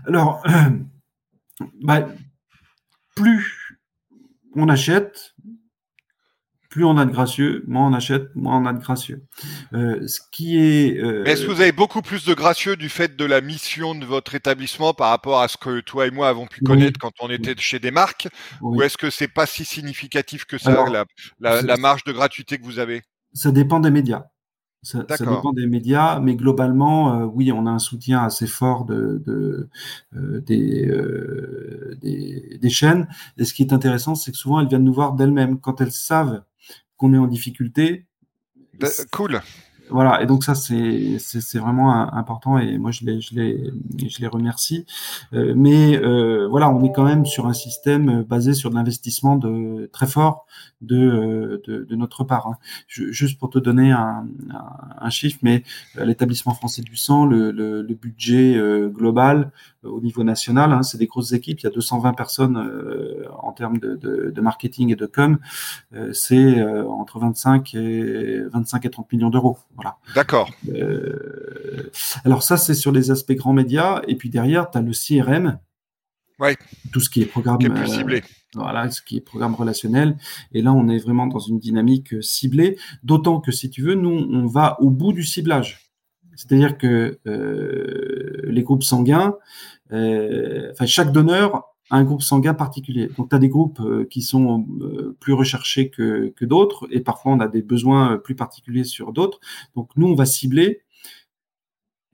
Alors, 0.06 0.42
bah, 1.82 2.08
plus 3.14 3.78
on 4.56 4.68
achète, 4.68 5.33
plus 6.74 6.84
on 6.84 6.96
a 6.96 7.04
de 7.04 7.12
gracieux, 7.12 7.62
moins 7.68 7.86
on 7.86 7.92
achète, 7.92 8.34
moins 8.34 8.58
on 8.58 8.66
a 8.66 8.72
de 8.72 8.80
gracieux. 8.80 9.22
Euh, 9.74 10.04
ce 10.08 10.18
qui 10.32 10.58
est. 10.58 10.98
Euh, 10.98 11.22
Est-ce 11.24 11.46
que 11.46 11.52
vous 11.52 11.60
avez 11.60 11.70
beaucoup 11.70 12.02
plus 12.02 12.24
de 12.24 12.34
gracieux 12.34 12.74
du 12.74 12.88
fait 12.88 13.14
de 13.14 13.24
la 13.24 13.40
mission 13.40 13.94
de 13.94 14.04
votre 14.04 14.34
établissement 14.34 14.92
par 14.92 15.10
rapport 15.10 15.40
à 15.40 15.46
ce 15.46 15.56
que 15.56 15.78
toi 15.78 16.08
et 16.08 16.10
moi 16.10 16.26
avons 16.26 16.48
pu 16.48 16.62
connaître 16.62 16.98
quand 16.98 17.12
on 17.20 17.30
était 17.30 17.54
chez 17.58 17.78
des 17.78 17.92
marques, 17.92 18.26
ou 18.60 18.82
est-ce 18.82 18.98
que 18.98 19.08
c'est 19.08 19.28
pas 19.28 19.46
si 19.46 19.64
significatif 19.64 20.46
que 20.46 20.58
ça 20.58 20.84
la, 21.38 21.62
la 21.62 21.76
marge 21.76 22.02
de 22.02 22.10
gratuité 22.10 22.58
que 22.58 22.64
vous 22.64 22.80
avez? 22.80 23.02
Ça 23.34 23.52
dépend 23.52 23.78
des 23.78 23.92
médias. 23.92 24.24
Ça, 24.84 25.02
dépend 25.18 25.54
des 25.54 25.66
médias, 25.66 26.20
mais 26.20 26.36
globalement, 26.36 27.14
euh, 27.14 27.24
oui, 27.24 27.50
on 27.52 27.64
a 27.64 27.70
un 27.70 27.78
soutien 27.78 28.22
assez 28.22 28.46
fort 28.46 28.84
de, 28.84 29.22
de 29.24 29.70
euh, 30.14 30.40
des, 30.42 30.86
euh, 30.86 31.96
des, 32.02 32.58
des, 32.60 32.68
chaînes. 32.68 33.08
Et 33.38 33.46
ce 33.46 33.54
qui 33.54 33.62
est 33.62 33.72
intéressant, 33.72 34.14
c'est 34.14 34.30
que 34.30 34.36
souvent, 34.36 34.60
elles 34.60 34.68
viennent 34.68 34.84
nous 34.84 34.92
voir 34.92 35.14
d'elles-mêmes. 35.14 35.58
Quand 35.58 35.80
elles 35.80 35.90
savent 35.90 36.42
qu'on 36.96 37.14
est 37.14 37.18
en 37.18 37.26
difficulté. 37.26 38.06
Cool. 39.12 39.40
Voilà, 39.90 40.22
et 40.22 40.26
donc 40.26 40.44
ça 40.44 40.54
c'est 40.54 41.18
c'est 41.18 41.58
vraiment 41.58 41.92
important 42.14 42.58
et 42.58 42.78
moi 42.78 42.90
je 42.90 43.04
les 43.04 43.20
je 43.20 43.34
les 43.34 43.70
je 44.08 44.18
les 44.20 44.26
remercie. 44.26 44.86
Euh, 45.34 45.52
mais 45.54 45.98
euh, 45.98 46.48
voilà, 46.48 46.70
on 46.70 46.82
est 46.84 46.92
quand 46.92 47.04
même 47.04 47.26
sur 47.26 47.46
un 47.46 47.52
système 47.52 48.22
basé 48.22 48.54
sur 48.54 48.70
de 48.70 48.76
l'investissement 48.76 49.36
de 49.36 49.90
très 49.92 50.06
fort 50.06 50.46
de 50.80 50.96
euh, 50.96 51.62
de, 51.66 51.84
de 51.84 51.96
notre 51.96 52.24
part. 52.24 52.46
Hein. 52.46 52.56
juste 52.88 53.38
pour 53.38 53.50
te 53.50 53.58
donner 53.58 53.92
un, 53.92 54.26
un, 54.98 55.10
chiffre, 55.10 55.38
mais 55.42 55.62
l'établissement 55.96 56.54
français 56.54 56.82
du 56.82 56.96
sang, 56.96 57.26
le, 57.26 57.50
le, 57.50 57.82
le 57.82 57.94
budget 57.94 58.58
global 58.88 59.52
au 59.84 60.00
niveau 60.00 60.24
national, 60.24 60.72
hein, 60.72 60.82
c'est 60.82 60.98
des 60.98 61.06
grosses 61.06 61.32
équipes. 61.32 61.60
Il 61.60 61.64
y 61.64 61.66
a 61.66 61.70
220 61.70 62.12
personnes 62.14 62.56
en 63.42 63.52
termes 63.52 63.78
de, 63.78 63.96
de, 63.96 64.30
de, 64.30 64.40
marketing 64.40 64.92
et 64.92 64.96
de 64.96 65.06
com. 65.06 65.38
c'est 66.12 66.62
entre 66.62 67.18
25 67.18 67.74
et 67.74 68.42
25 68.52 68.84
et 68.84 68.90
30 68.90 69.12
millions 69.12 69.30
d'euros. 69.30 69.58
Voilà. 69.74 69.96
D'accord. 70.14 70.50
Euh, 70.68 71.90
alors 72.24 72.42
ça, 72.42 72.56
c'est 72.56 72.74
sur 72.74 72.92
les 72.92 73.10
aspects 73.10 73.32
grands 73.32 73.52
médias. 73.52 74.02
Et 74.08 74.16
puis 74.16 74.30
derrière, 74.30 74.70
tu 74.70 74.78
as 74.78 74.82
le 74.82 74.92
CRM. 74.92 75.58
Ouais. 76.38 76.56
Tout 76.92 77.00
ce 77.00 77.08
qui 77.08 77.22
est 77.22 77.26
programme. 77.26 77.58
Qui 77.58 77.66
est 77.66 77.70
plus 77.70 77.86
ciblé. 77.86 78.18
Euh, 78.18 78.60
voilà, 78.60 78.90
ce 78.90 79.02
qui 79.02 79.18
est 79.18 79.20
programme 79.20 79.54
relationnel. 79.54 80.16
Et 80.52 80.62
là, 80.62 80.72
on 80.72 80.88
est 80.88 80.98
vraiment 80.98 81.26
dans 81.26 81.38
une 81.38 81.58
dynamique 81.58 82.22
ciblée. 82.22 82.76
D'autant 83.02 83.40
que, 83.40 83.52
si 83.52 83.70
tu 83.70 83.82
veux, 83.82 83.94
nous, 83.94 84.10
on 84.10 84.46
va 84.46 84.80
au 84.80 84.90
bout 84.90 85.12
du 85.12 85.22
ciblage. 85.22 85.83
C'est-à-dire 86.36 86.78
que 86.78 87.18
euh, 87.26 88.42
les 88.44 88.62
groupes 88.62 88.82
sanguins, 88.82 89.36
euh, 89.92 90.70
enfin, 90.72 90.86
chaque 90.86 91.12
donneur 91.12 91.64
un 91.90 92.02
groupe 92.02 92.22
sanguin 92.22 92.54
particulier. 92.54 93.10
Donc, 93.18 93.28
tu 93.28 93.36
as 93.36 93.38
des 93.38 93.50
groupes 93.50 93.80
euh, 93.80 94.06
qui 94.10 94.22
sont 94.22 94.66
plus 95.20 95.34
recherchés 95.34 95.90
que, 95.90 96.32
d'autres, 96.44 96.88
et 96.90 97.00
parfois 97.00 97.32
on 97.32 97.40
a 97.40 97.46
des 97.46 97.60
besoins 97.60 98.16
plus 98.16 98.34
particuliers 98.34 98.84
sur 98.84 99.12
d'autres. 99.12 99.38
Donc, 99.76 99.90
nous, 99.96 100.08
on 100.08 100.14
va 100.14 100.24
cibler 100.24 100.80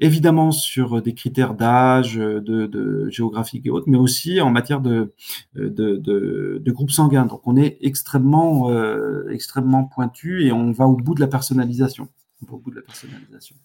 évidemment 0.01 0.51
sur 0.51 1.03
des 1.03 1.15
critères 1.15 1.55
d'âge, 1.55 2.17
de, 2.17 2.41
de, 2.41 3.09
géographique 3.11 3.67
et 3.67 3.71
autres, 3.71 3.89
mais 3.89 3.99
aussi 3.99 4.41
en 4.41 4.51
matière 4.51 4.81
de, 4.81 5.13
de, 5.55 5.97
de, 5.97 6.73
groupes 6.73 6.91
sanguins. 6.91 7.27
Donc, 7.27 7.47
on 7.47 7.57
est 7.57 7.79
extrêmement, 7.81 8.71
extrêmement 9.29 9.85
pointu 9.85 10.45
et 10.47 10.53
on 10.53 10.73
va 10.73 10.87
au 10.87 10.97
bout 10.97 11.15
de 11.15 11.21
la 11.21 11.29
personnalisation. 11.29 12.09
On 12.43 12.47
va 12.47 12.55
au 12.55 12.59
bout 12.59 12.71
de 12.71 12.77
la 12.77 12.83
personnalisation. 12.83 13.57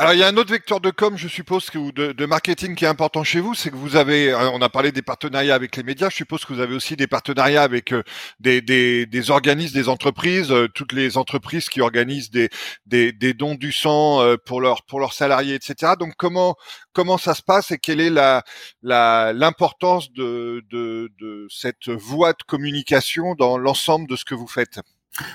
Alors 0.00 0.14
il 0.14 0.18
y 0.18 0.22
a 0.22 0.28
un 0.28 0.36
autre 0.38 0.50
vecteur 0.50 0.80
de 0.80 0.88
com, 0.88 1.18
je 1.18 1.28
suppose, 1.28 1.68
ou 1.74 1.92
de, 1.92 2.12
de, 2.12 2.24
marketing 2.24 2.74
qui 2.74 2.86
est 2.86 2.88
important 2.88 3.22
chez 3.22 3.38
vous, 3.38 3.52
c'est 3.52 3.70
que 3.70 3.76
vous 3.76 3.96
avez, 3.96 4.32
euh, 4.32 4.48
on 4.54 4.62
a 4.62 4.70
parlé 4.70 4.92
des 4.92 5.02
partenariats 5.02 5.54
avec 5.54 5.76
les 5.76 5.82
médias, 5.82 6.08
je 6.08 6.16
suppose 6.16 6.42
que 6.46 6.54
vous 6.54 6.60
avez 6.60 6.74
aussi 6.74 6.96
des 6.96 7.06
partenariats 7.06 7.62
avec 7.62 7.92
euh, 7.92 8.02
des, 8.40 8.62
des, 8.62 9.04
des, 9.04 9.30
organismes, 9.30 9.74
des 9.74 9.90
entreprises, 9.90 10.50
euh, 10.52 10.68
toutes 10.68 10.94
les 10.94 11.18
entreprises 11.18 11.68
qui 11.68 11.82
organisent 11.82 12.30
des, 12.30 12.48
des, 12.86 13.12
des 13.12 13.34
dons 13.34 13.56
du 13.56 13.72
sang 13.72 14.20
pour 14.46 14.62
leurs 14.62 14.84
pour 14.86 15.00
leurs 15.00 15.12
salariés, 15.12 15.54
etc. 15.54 15.92
Donc 16.00 16.14
comment 16.16 16.56
comment 16.94 17.18
ça 17.18 17.34
se 17.34 17.42
passe 17.42 17.70
et 17.70 17.76
quelle 17.76 18.00
est 18.00 18.08
la 18.08 18.42
l'importance 18.82 20.10
de, 20.14 20.64
de, 20.70 21.10
de 21.20 21.46
cette 21.50 21.90
voie 21.90 22.32
de 22.32 22.42
communication 22.46 23.34
dans 23.34 23.58
l'ensemble 23.58 24.08
de 24.08 24.16
ce 24.16 24.24
que 24.24 24.34
vous 24.34 24.48
faites? 24.48 24.80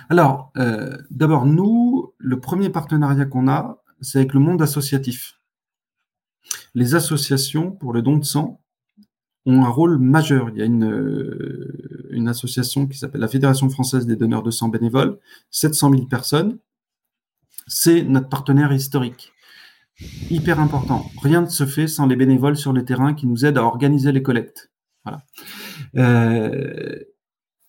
Alors 0.10 0.52
euh, 0.58 0.98
d'abord 1.12 1.46
nous, 1.46 2.14
le 2.18 2.40
premier 2.40 2.70
partenariat 2.70 3.26
qu'on 3.26 3.48
a 3.48 3.78
c'est 4.02 4.20
avec 4.20 4.34
le 4.34 4.40
monde 4.40 4.62
associatif. 4.62 5.40
Les 6.74 6.96
associations 6.96 7.72
pour 7.72 7.94
le 7.94 8.02
don 8.02 8.18
de 8.18 8.24
sang 8.24 8.62
ont 9.46 9.64
un 9.64 9.70
rôle 9.70 9.98
majeur. 9.98 10.50
Il 10.50 10.58
y 10.58 10.62
a 10.62 10.66
une, 10.66 10.86
euh, 10.86 12.28
association 12.28 12.88
qui 12.88 12.98
s'appelle 12.98 13.22
la 13.22 13.28
Fédération 13.28 13.70
française 13.70 14.08
des 14.08 14.16
donneurs 14.16 14.42
de 14.42 14.50
sang 14.50 14.70
bénévoles, 14.70 15.20
700 15.52 15.92
000 15.92 16.06
personnes. 16.08 16.58
C'est 17.68 18.04
notre 18.04 18.30
partenaire 18.30 18.74
historique. 18.74 19.32
Hyper 20.30 20.60
important. 20.60 21.06
Rien 21.22 21.42
ne 21.42 21.48
se 21.48 21.66
fait 21.66 21.88
sans 21.88 22.08
les 22.08 22.16
bénévoles 22.16 22.58
sur 22.58 22.74
le 22.74 22.84
terrain 22.84 23.14
qui 23.14 23.28
nous 23.28 23.46
aident 23.46 23.60
à 23.60 23.64
organiser 23.64 24.12
les 24.12 24.24
collectes. 24.24 24.72
Voilà. 25.04 25.24
Euh, 25.96 27.00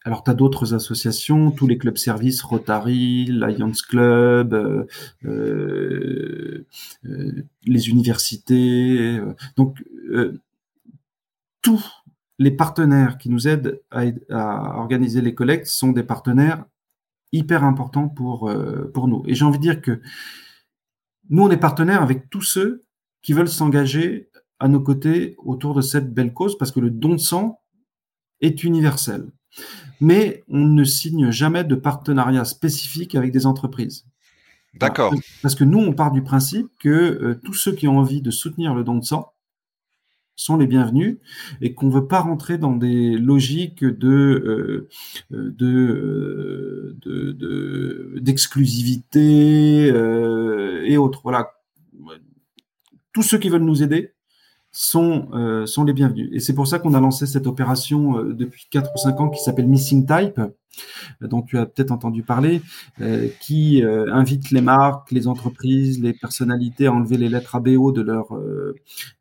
alors, 0.07 0.23
tu 0.23 0.31
as 0.31 0.35
d'autres 0.35 0.73
associations, 0.73 1.51
tous 1.51 1.67
les 1.67 1.79
clubs 1.79 1.97
services, 1.97 2.41
Rotary, 2.41 3.25
Lions 3.25 3.73
Club, 3.89 4.55
euh, 4.55 4.87
euh, 5.25 6.65
euh 7.07 7.33
les 7.65 7.89
universités. 7.89 9.21
Donc, 9.57 9.83
tous 11.61 11.85
les 12.39 12.53
partenaires 12.53 13.19
qui 13.19 13.31
nous 13.31 13.49
aident 13.49 13.83
à, 13.91 14.05
à, 14.31 14.79
organiser 14.79 15.21
les 15.23 15.35
collectes 15.35 15.67
sont 15.67 15.91
des 15.91 16.05
partenaires 16.05 16.65
hyper 17.33 17.65
importants 17.65 18.09
pour, 18.09 18.49
pour 18.95 19.09
nous. 19.09 19.25
Et 19.27 19.35
j'ai 19.35 19.45
envie 19.45 19.59
de 19.59 19.63
dire 19.63 19.83
que 19.83 20.01
nous, 21.31 21.43
on 21.43 21.51
est 21.51 21.57
partenaires 21.57 22.03
avec 22.03 22.31
tous 22.31 22.43
ceux 22.43 22.85
qui 23.23 23.33
veulent 23.33 23.49
s'engager 23.49 24.31
à 24.61 24.69
nos 24.69 24.81
côtés 24.81 25.35
autour 25.39 25.75
de 25.75 25.81
cette 25.81 26.15
belle 26.15 26.33
cause 26.33 26.57
parce 26.57 26.71
que 26.71 26.79
le 26.79 26.91
don 26.91 27.15
de 27.15 27.21
sang 27.21 27.61
est 28.41 28.63
universel 28.63 29.33
mais 30.01 30.45
on 30.49 30.65
ne 30.65 30.85
signe 30.85 31.31
jamais 31.31 31.65
de 31.65 31.75
partenariat 31.75 32.45
spécifique 32.45 33.15
avec 33.15 33.33
des 33.33 33.47
entreprises. 33.47 34.05
D'accord. 34.75 35.15
Parce 35.43 35.55
que 35.55 35.65
nous, 35.65 35.79
on 35.79 35.93
part 35.93 36.13
du 36.13 36.23
principe 36.23 36.69
que 36.79 36.89
euh, 36.89 37.41
tous 37.43 37.55
ceux 37.55 37.73
qui 37.73 37.89
ont 37.89 37.99
envie 37.99 38.21
de 38.21 38.31
soutenir 38.31 38.75
le 38.75 38.85
don 38.85 38.97
de 38.97 39.05
sang 39.05 39.33
sont 40.39 40.59
les 40.59 40.67
bienvenus 40.67 41.17
et 41.63 41.73
qu'on 41.73 41.87
ne 41.87 41.93
veut 41.93 42.07
pas 42.07 42.21
rentrer 42.21 42.59
dans 42.59 42.77
des 42.77 43.17
logiques 43.17 43.83
de 43.83 44.09
euh, 44.09 44.87
euh, 45.33 45.55
de 47.01 48.19
d'exclusivité 48.21 49.87
et 49.87 50.99
autres. 50.99 51.23
Voilà. 51.23 51.53
Tous 53.15 53.23
ceux 53.23 53.39
qui 53.39 53.49
veulent 53.49 53.63
nous 53.63 53.83
aider 53.83 54.16
sont, 54.77 55.29
euh, 55.33 55.65
sont 55.65 55.85
les 55.85 55.95
bienvenus. 55.95 56.29
Et 56.33 56.39
c'est 56.39 56.53
pour 56.53 56.67
ça 56.67 56.79
qu'on 56.79 56.93
a 56.93 57.01
lancé 57.01 57.27
cette 57.27 57.47
opération 57.47 58.19
euh, 58.19 58.35
depuis 58.35 58.67
4 58.71 58.91
ou 58.95 58.99
5 58.99 59.21
ans 59.23 59.31
qui 59.31 59.43
s'appelle 59.43 59.67
Missing 59.67 60.07
Type, 60.07 60.39
dont 61.21 61.43
tu 61.43 61.59
as 61.59 61.67
peut-être 61.67 61.93
entendu 61.93 62.23
parler, 62.23 62.63
euh, 63.01 63.29
qui 63.41 63.83
euh, 63.83 64.13
invite 64.13 64.51
les 64.51 64.61
marques, 64.61 65.11
les 65.11 65.29
entreprises, 65.29 66.03
les 66.03 66.13
personnalités 66.13 66.87
à 66.87 66.93
enlever 66.93 67.17
les 67.17 67.29
lettres 67.29 67.55
ABO 67.57 67.93
de 67.93 68.03
leur 68.03 68.35
euh, 68.35 68.75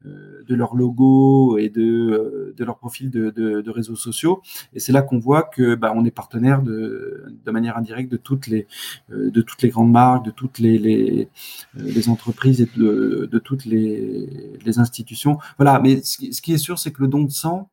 de 0.03 0.55
leur 0.55 0.75
logo 0.75 1.57
et 1.57 1.69
de 1.69 2.53
de 2.55 2.63
leur 2.63 2.77
profil 2.77 3.09
de, 3.09 3.29
de, 3.29 3.61
de 3.61 3.71
réseaux 3.71 3.95
sociaux. 3.95 4.41
Et 4.73 4.79
c'est 4.79 4.91
là 4.91 5.01
qu'on 5.01 5.19
voit 5.19 5.43
que 5.43 5.75
bah, 5.75 5.93
on 5.95 6.05
est 6.05 6.11
partenaire 6.11 6.61
de 6.61 7.23
de 7.45 7.51
manière 7.51 7.77
indirecte 7.77 8.11
de 8.11 8.17
toutes 8.17 8.47
les 8.47 8.67
de 9.09 9.41
toutes 9.41 9.61
les 9.61 9.69
grandes 9.69 9.91
marques, 9.91 10.25
de 10.25 10.31
toutes 10.31 10.59
les 10.59 10.77
les, 10.77 11.29
les 11.75 12.09
entreprises 12.09 12.61
et 12.61 12.69
de, 12.77 13.27
de 13.31 13.39
toutes 13.39 13.65
les 13.65 14.57
les 14.65 14.79
institutions. 14.79 15.37
Voilà. 15.57 15.79
Mais 15.79 16.01
ce 16.03 16.41
qui 16.41 16.53
est 16.53 16.57
sûr, 16.57 16.79
c'est 16.79 16.91
que 16.91 17.01
le 17.01 17.07
don 17.07 17.23
de 17.23 17.31
sang 17.31 17.69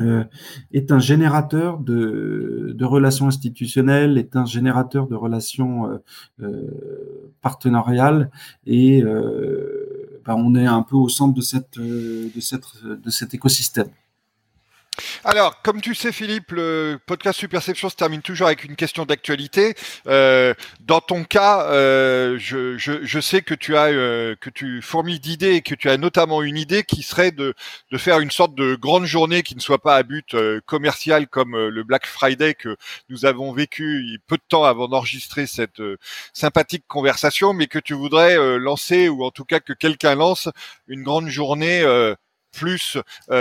euh, 0.00 0.24
est 0.72 0.90
un 0.90 0.98
générateur 0.98 1.78
de, 1.78 2.76
relations 2.84 3.28
institutionnelles, 3.28 4.18
est 4.18 4.34
un 4.36 4.44
générateur 4.44 5.06
de 5.06 5.14
relations 5.14 5.86
euh, 5.86 5.98
euh 6.42 7.30
partenariales 7.42 8.30
et 8.66 9.02
euh, 9.02 10.20
ben 10.24 10.34
on 10.34 10.54
est 10.54 10.64
un 10.64 10.82
peu 10.82 10.96
au 10.96 11.10
centre 11.10 11.34
de, 11.34 11.42
cette, 11.42 11.78
de, 11.78 12.40
cette, 12.40 12.64
de 12.84 13.10
cet 13.10 13.34
écosystème. 13.34 13.88
Alors, 15.24 15.60
comme 15.62 15.80
tu 15.80 15.94
sais, 15.94 16.12
Philippe, 16.12 16.52
le 16.52 16.98
podcast 17.06 17.38
Superception 17.38 17.88
se 17.88 17.96
termine 17.96 18.22
toujours 18.22 18.46
avec 18.46 18.64
une 18.64 18.76
question 18.76 19.04
d'actualité. 19.04 19.74
Euh, 20.06 20.54
dans 20.80 21.00
ton 21.00 21.24
cas, 21.24 21.66
euh, 21.66 22.36
je, 22.38 23.20
sais 23.20 23.42
que 23.42 23.54
tu 23.54 23.76
as 23.76 23.86
euh, 23.86 24.36
que 24.40 24.50
tu 24.50 24.82
fourmis 24.82 25.18
d'idées 25.18 25.54
et 25.54 25.62
que 25.62 25.74
tu 25.74 25.90
as 25.90 25.96
notamment 25.96 26.42
une 26.42 26.56
idée 26.56 26.84
qui 26.84 27.02
serait 27.02 27.32
de, 27.32 27.54
de 27.90 27.98
faire 27.98 28.20
une 28.20 28.30
sorte 28.30 28.54
de 28.54 28.76
grande 28.76 29.06
journée 29.06 29.42
qui 29.42 29.56
ne 29.56 29.60
soit 29.60 29.82
pas 29.82 29.96
à 29.96 30.02
but 30.02 30.36
commercial 30.66 31.26
comme 31.26 31.56
le 31.56 31.82
Black 31.82 32.06
Friday 32.06 32.54
que 32.54 32.76
nous 33.08 33.24
avons 33.24 33.52
vécu 33.52 34.20
peu 34.26 34.36
de 34.36 34.42
temps 34.48 34.64
avant 34.64 34.88
d'enregistrer 34.88 35.46
cette 35.46 35.82
sympathique 36.32 36.84
conversation, 36.86 37.52
mais 37.52 37.66
que 37.66 37.78
tu 37.78 37.94
voudrais 37.94 38.36
lancer 38.58 39.08
ou 39.08 39.24
en 39.24 39.30
tout 39.30 39.44
cas 39.44 39.60
que 39.60 39.72
quelqu'un 39.72 40.14
lance 40.14 40.48
une 40.86 41.02
grande 41.02 41.28
journée 41.28 41.82
plus 42.54 42.96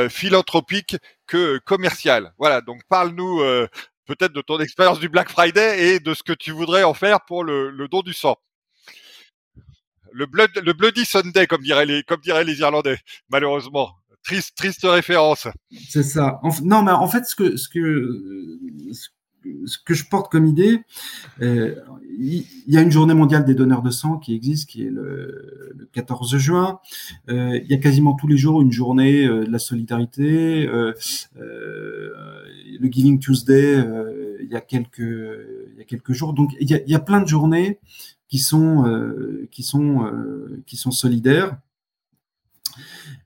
philanthropique 0.09 0.97
que 1.28 1.59
commercial. 1.59 2.34
Voilà, 2.38 2.61
donc 2.61 2.82
parle-nous 2.89 3.41
euh, 3.41 3.68
peut-être 4.05 4.34
de 4.34 4.41
ton 4.41 4.59
expérience 4.59 4.99
du 4.99 5.09
Black 5.09 5.30
Friday 5.30 5.95
et 5.95 5.99
de 5.99 6.14
ce 6.14 6.24
que 6.24 6.34
tu 6.34 6.51
voudrais 6.51 6.84
en 6.84 6.93
faire 6.93 7.22
pour 7.22 7.43
le, 7.43 7.88
don 7.89 8.01
du 8.01 8.14
sang. 8.14 8.38
Le 10.11 10.74
Bloody 10.74 11.05
Sunday, 11.05 11.47
comme 11.47 11.64
diraient 11.64 11.86
les, 11.86 12.03
comme 12.03 12.22
diraient 12.22 12.43
les 12.43 12.59
Irlandais, 12.59 12.99
malheureusement. 13.30 13.95
Triste, 14.24 14.55
triste 14.55 14.84
référence. 14.84 15.47
C'est 15.89 16.03
ça. 16.03 16.39
non, 16.64 16.82
mais 16.82 16.91
en 16.91 17.07
fait, 17.09 17.26
ce 17.26 17.36
que, 17.36 17.57
ce 17.57 17.68
que, 17.68 18.59
ce 18.93 19.09
que 19.85 19.93
je 19.93 20.05
porte 20.05 20.31
comme 20.31 20.45
idée, 20.45 20.81
euh, 21.41 21.75
il 22.17 22.45
y, 22.67 22.77
a 22.77 22.81
une 22.81 22.91
journée 22.91 23.13
mondiale 23.13 23.43
des 23.43 23.55
donneurs 23.55 23.81
de 23.81 23.89
sang 23.89 24.17
qui 24.17 24.35
existe, 24.35 24.69
qui 24.69 24.83
est 24.83 24.89
le, 24.89 25.73
le 25.75 25.85
14 25.91 26.37
juin. 26.37 26.79
Euh, 27.29 27.59
il 27.63 27.69
y 27.69 27.73
a 27.73 27.77
quasiment 27.77 28.13
tous 28.13 28.27
les 28.27 28.37
jours 28.37 28.61
une 28.61 28.71
journée 28.71 29.25
euh, 29.25 29.45
de 29.45 29.51
la 29.51 29.59
solidarité. 29.59 30.67
Le 31.35 32.89
Giving 32.89 33.19
Tuesday, 33.19 33.83
il 34.41 34.49
y 34.49 34.55
a 34.55 34.61
quelques, 34.61 36.11
jours. 36.11 36.33
Donc 36.33 36.51
il 36.59 36.69
y 36.69 36.75
a, 36.75 36.81
il 36.83 36.89
y 36.89 36.95
a 36.95 36.99
plein 36.99 37.21
de 37.21 37.27
journées 37.27 37.79
qui 38.27 38.39
sont, 38.39 38.83
qui 39.51 39.63
sont, 39.63 40.11
qui 40.65 40.77
sont 40.77 40.91
solidaires. 40.91 41.57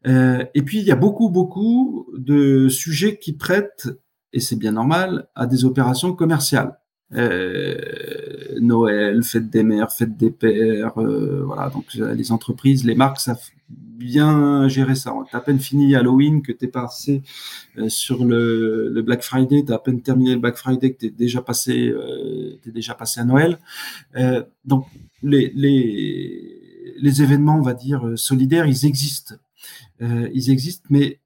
et 0.06 0.62
puis 0.66 0.80
il 0.80 0.86
y 0.86 0.92
a 0.92 0.96
beaucoup, 0.96 1.30
beaucoup 1.30 2.08
de 2.18 2.70
sujets 2.70 3.18
qui 3.18 3.34
prêtent 3.34 3.90
et 4.34 4.40
c'est 4.40 4.56
bien 4.56 4.74
normal, 4.74 5.28
à 5.36 5.46
des 5.46 5.66
opérations 5.66 6.14
commerciales. 6.14 6.78
Euh, 7.14 7.78
Noël, 8.60 9.24
fête 9.24 9.50
des 9.50 9.64
mères, 9.64 9.92
fête 9.92 10.18
des 10.18 10.32
pères, 10.32 10.98
euh, 10.98 11.44
voilà. 11.46 11.70
Donc 11.70 11.86
euh, 11.98 12.14
les 12.14 12.32
entreprises, 12.32 12.84
les 12.86 12.96
marques 12.96 13.20
savent 13.20 13.50
bien 13.70 14.68
gérer 14.68 14.96
ça. 14.96 15.14
T'as 15.32 15.40
à 15.40 15.42
peine 15.42 15.60
fini 15.60 15.96
Halloween 15.96 16.42
que 16.42 16.52
t'es 16.52 16.68
passé 16.68 17.24
euh, 17.78 17.90
sur 17.90 18.26
le, 18.26 18.90
le, 18.90 19.02
Black 19.02 19.24
Friday, 19.24 19.64
t'as 19.66 19.76
à 19.76 19.80
peine 19.80 20.02
terminé 20.02 20.34
le 20.34 20.40
Black 20.40 20.58
Friday 20.58 20.94
que 20.94 21.00
t'es 21.00 21.10
déjà 21.10 21.42
passé, 21.42 21.90
euh, 21.90 22.60
t'es 22.62 22.72
déjà 22.72 22.94
passé 22.94 23.22
à 23.22 23.26
Noël. 23.26 23.58
donc 24.66 24.86
les, 25.24 25.52
les 25.56 26.64
les 27.00 27.22
événements, 27.22 27.58
on 27.58 27.62
va 27.62 27.74
dire 27.74 28.14
solidaires, 28.16 28.66
ils 28.66 28.86
existent, 28.86 29.36
ils 30.02 30.50
existent, 30.50 30.88
mais 30.90 31.20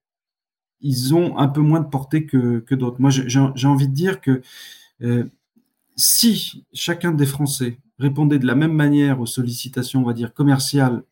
ils 0.82 1.14
ont 1.14 1.38
un 1.38 1.48
peu 1.48 1.62
moins 1.62 1.80
de 1.80 1.88
portée 1.88 2.26
que, 2.26 2.60
que 2.60 2.76
d'autres. 2.76 3.00
Moi, 3.00 3.10
j'ai 3.12 3.68
envie 3.68 3.88
de 3.88 3.94
dire 3.94 4.22
que 4.22 4.42
euh, 5.02 5.26
si 5.96 6.66
chacun 6.74 7.12
des 7.12 7.26
Français 7.26 7.78
répondait 8.00 8.40
de 8.40 8.48
la 8.48 8.56
même 8.56 8.74
manière 8.74 9.20
aux 9.20 9.26
sollicitations, 9.26 10.02
on 10.02 10.06
va 10.06 10.14
dire, 10.14 10.34
commerciales 10.34 11.04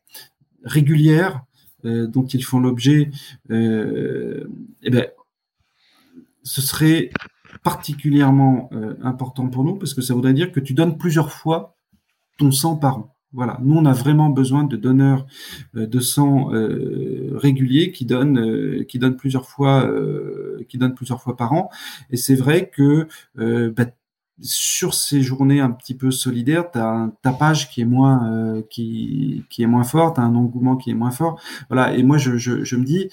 régulières 0.64 1.44
euh, 1.84 2.06
dont 2.06 2.26
ils 2.26 2.44
font 2.44 2.60
l'objet, 2.60 3.10
euh, 3.50 4.44
eh 4.82 4.90
ben, 4.90 5.06
ce 6.42 6.60
serait 6.60 7.10
particulièrement 7.62 8.70
important 9.02 9.48
pour 9.48 9.64
nous 9.64 9.74
parce 9.76 9.92
que 9.92 10.00
ça 10.00 10.14
voudrait 10.14 10.32
dire 10.32 10.52
que 10.52 10.60
tu 10.60 10.72
donnes 10.72 10.96
plusieurs 10.96 11.32
fois 11.32 11.76
ton 12.38 12.50
sang 12.52 12.76
par 12.76 12.98
an. 12.98 13.14
Voilà, 13.32 13.58
nous 13.62 13.76
on 13.76 13.84
a 13.84 13.92
vraiment 13.92 14.28
besoin 14.28 14.64
de 14.64 14.76
donneurs 14.76 15.24
euh, 15.76 15.86
de 15.86 16.00
sang 16.00 16.52
euh, 16.52 17.30
réguliers 17.34 17.92
qui 17.92 18.04
donnent 18.04 18.40
euh, 18.40 18.84
qui 18.84 18.98
donnent 18.98 19.16
plusieurs 19.16 19.48
fois 19.48 19.88
qui 20.68 20.78
donnent 20.78 20.94
plusieurs 20.94 21.22
fois 21.22 21.36
par 21.36 21.52
an. 21.52 21.70
Et 22.10 22.16
c'est 22.16 22.34
vrai 22.34 22.70
que 22.70 23.06
bah, 23.36 23.84
sur 24.42 24.94
ces 24.94 25.22
journées 25.22 25.60
un 25.60 25.70
petit 25.70 25.94
peu 25.94 26.10
solidaires, 26.10 26.70
tu 26.70 26.78
as 26.78 26.88
un 26.88 27.10
tapage 27.22 27.70
qui 27.70 27.82
est 27.82 27.84
moins 27.84 28.62
qui, 28.70 29.44
qui 29.50 29.62
est 29.62 29.66
moins 29.66 29.84
fort, 29.84 30.14
tu 30.14 30.20
as 30.20 30.24
un 30.24 30.34
engouement 30.34 30.76
qui 30.76 30.90
est 30.90 30.94
moins 30.94 31.10
fort. 31.10 31.40
Voilà, 31.68 31.94
et 31.94 32.02
moi 32.02 32.18
je, 32.18 32.36
je, 32.36 32.64
je 32.64 32.76
me 32.76 32.84
dis 32.84 33.10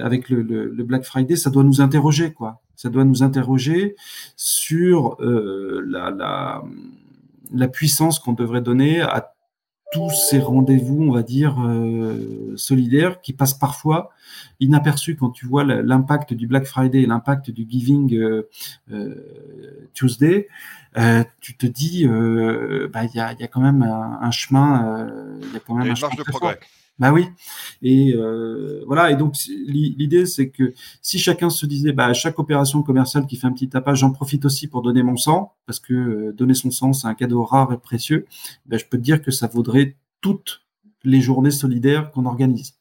avec 0.00 0.30
le, 0.30 0.42
le, 0.42 0.68
le, 0.68 0.84
Black 0.84 1.04
Friday, 1.04 1.36
ça 1.36 1.50
doit 1.50 1.64
nous 1.64 1.80
interroger 1.80 2.32
quoi. 2.32 2.60
Ça 2.76 2.88
doit 2.88 3.04
nous 3.04 3.22
interroger 3.22 3.94
sur 4.36 5.16
la, 5.20 6.10
la 6.10 6.64
la 7.52 7.68
puissance 7.68 8.18
qu'on 8.18 8.32
devrait 8.32 8.62
donner 8.62 9.00
à 9.00 9.33
tous 9.94 10.10
ces 10.10 10.40
rendez-vous, 10.40 11.04
on 11.04 11.12
va 11.12 11.22
dire, 11.22 11.56
euh, 11.60 12.52
solidaires 12.56 13.20
qui 13.20 13.32
passent 13.32 13.54
parfois 13.54 14.10
inaperçus 14.58 15.14
quand 15.14 15.30
tu 15.30 15.46
vois 15.46 15.62
l'impact 15.62 16.34
du 16.34 16.48
Black 16.48 16.64
Friday 16.64 17.02
et 17.02 17.06
l'impact 17.06 17.52
du 17.52 17.64
Giving 17.68 18.12
euh, 18.16 18.48
euh, 18.90 19.86
Tuesday. 19.94 20.48
tu 21.40 21.56
te 21.56 21.66
dis, 21.66 22.06
bah, 22.92 23.04
il 23.04 23.14
y, 23.14 23.20
a, 23.20 23.34
y, 23.34 23.44
a, 23.44 23.46
quand 23.46 23.60
même 23.60 23.82
un, 23.82 24.30
chemin, 24.32 25.08
il 25.42 25.52
y 25.52 25.56
a 25.56 25.60
quand 25.60 25.74
même 25.76 25.92
un 25.92 25.94
chemin 25.94 26.14
de 26.18 26.24
progrès. 26.24 26.58
Bah 26.98 27.12
oui. 27.12 27.26
Et 27.82 28.14
euh, 28.14 28.84
voilà. 28.86 29.10
Et 29.10 29.16
donc 29.16 29.34
l'idée, 29.48 30.26
c'est 30.26 30.50
que 30.50 30.74
si 31.02 31.18
chacun 31.18 31.50
se 31.50 31.66
disait, 31.66 31.92
bah 31.92 32.06
à 32.06 32.14
chaque 32.14 32.38
opération 32.38 32.82
commerciale 32.82 33.26
qui 33.26 33.36
fait 33.36 33.46
un 33.46 33.52
petit 33.52 33.68
tapage, 33.68 33.98
j'en 33.98 34.12
profite 34.12 34.44
aussi 34.44 34.68
pour 34.68 34.82
donner 34.82 35.02
mon 35.02 35.16
sang, 35.16 35.54
parce 35.66 35.80
que 35.80 35.92
euh, 35.92 36.32
donner 36.32 36.54
son 36.54 36.70
sang, 36.70 36.92
c'est 36.92 37.08
un 37.08 37.14
cadeau 37.14 37.44
rare 37.44 37.72
et 37.72 37.78
précieux. 37.78 38.26
Ben, 38.66 38.78
je 38.78 38.84
peux 38.86 38.98
te 38.98 39.02
dire 39.02 39.22
que 39.22 39.32
ça 39.32 39.48
vaudrait 39.48 39.96
toutes 40.20 40.62
les 41.02 41.20
journées 41.20 41.50
solidaires 41.50 42.10
qu'on 42.12 42.26
organise. 42.26 42.74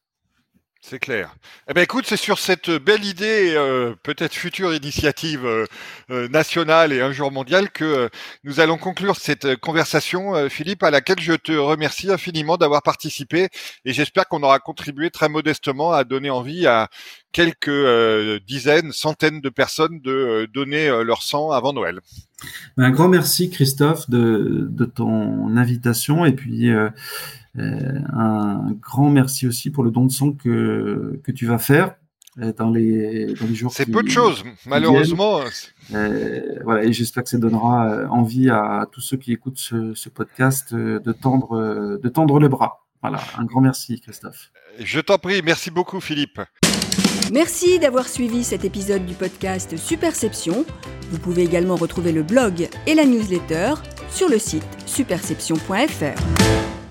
C'est 0.86 1.00
clair. 1.00 1.34
Eh 1.70 1.74
ben 1.74 1.82
écoute, 1.82 2.04
c'est 2.06 2.18
sur 2.18 2.40
cette 2.40 2.70
belle 2.70 3.06
idée, 3.06 3.54
euh, 3.56 3.96
peut-être 4.04 4.34
future 4.34 4.74
initiative 4.74 5.46
euh, 5.46 5.66
euh, 6.12 6.28
nationale 6.28 6.92
et 6.92 7.00
un 7.00 7.14
jour 7.14 7.32
mondiale 7.32 7.72
que 7.72 8.10
nous 8.44 8.60
allons 8.60 8.78
conclure 8.78 9.16
cette 9.16 9.56
conversation, 9.56 10.50
Philippe, 10.50 10.84
à 10.84 10.92
laquelle 10.92 11.22
je 11.22 11.36
te 11.36 11.54
remercie 11.54 12.12
infiniment 12.12 12.58
d'avoir 12.58 12.82
participé 12.82 13.48
et 13.86 13.94
j'espère 13.94 14.28
qu'on 14.28 14.44
aura 14.44 14.60
contribué 14.60 15.10
très 15.10 15.30
modestement 15.30 15.94
à 15.94 16.04
donner 16.04 16.30
envie 16.30 16.68
à 16.68 16.90
quelques 17.32 18.44
dizaines, 18.46 18.92
centaines 18.92 19.40
de 19.40 19.50
personnes 19.50 20.02
de 20.02 20.50
donner 20.54 20.90
leur 21.06 21.24
sang 21.24 21.52
avant 21.52 21.72
Noël. 21.72 22.02
Un 22.78 22.92
grand 22.92 23.08
merci 23.08 23.50
Christophe 23.50 24.10
de, 24.10 24.68
de 24.70 24.86
ton 24.86 25.56
invitation 25.58 26.26
et 26.26 26.34
puis 26.34 26.70
euh, 26.70 26.90
un 27.56 28.72
grand 28.82 29.10
merci 29.10 29.47
aussi 29.47 29.70
pour 29.70 29.84
le 29.84 29.91
don 29.91 30.06
de 30.06 30.12
sang 30.12 30.32
que, 30.32 31.20
que 31.24 31.32
tu 31.32 31.45
vas 31.45 31.60
faire 31.60 31.95
euh, 32.39 32.51
dans 32.58 32.72
les, 32.72 33.34
dans 33.34 33.45
les 33.45 33.56
jours 33.56 33.72
C'est 33.72 33.86
peu 33.86 34.01
de 34.01 34.10
choses, 34.10 34.43
malheureusement. 34.66 35.41
Euh, 35.93 36.60
voilà, 36.64 36.84
et 36.84 36.93
j'espère 36.93 37.24
que 37.24 37.30
ça 37.30 37.38
donnera 37.38 38.08
envie 38.10 38.49
à 38.49 38.88
tous 38.91 39.01
ceux 39.01 39.18
qui 39.18 39.32
écoutent 39.34 39.60
ce, 39.60 39.93
ce 39.93 40.10
podcast 40.10 40.74
de 40.74 41.12
tendre, 41.12 41.99
de 42.01 42.10
tendre 42.10 42.39
le 42.39 42.47
bras. 42.47 42.86
Voilà, 43.01 43.20
un 43.38 43.43
grand 43.43 43.62
merci, 43.62 43.99
Christophe. 43.99 44.49
Je 44.80 44.99
t'en 45.01 45.18
prie, 45.18 45.41
merci 45.43 45.70
beaucoup, 45.70 45.99
Philippe. 45.99 46.39
Merci 47.32 47.80
d'avoir 47.80 48.08
suivi 48.08 48.43
cet 48.43 48.66
épisode 48.66 49.06
du 49.06 49.14
podcast 49.14 49.78
Superception. 49.78 50.66
Vous 51.10 51.20
pouvez 51.20 51.43
également 51.43 51.76
retrouver 51.76 52.12
le 52.12 52.24
blog 52.24 52.70
et 52.88 52.95
la 52.95 53.06
newsletter 53.06 53.74
sur 54.10 54.30
le 54.30 54.39
site 54.39 54.66
superception.fr. 54.86 56.83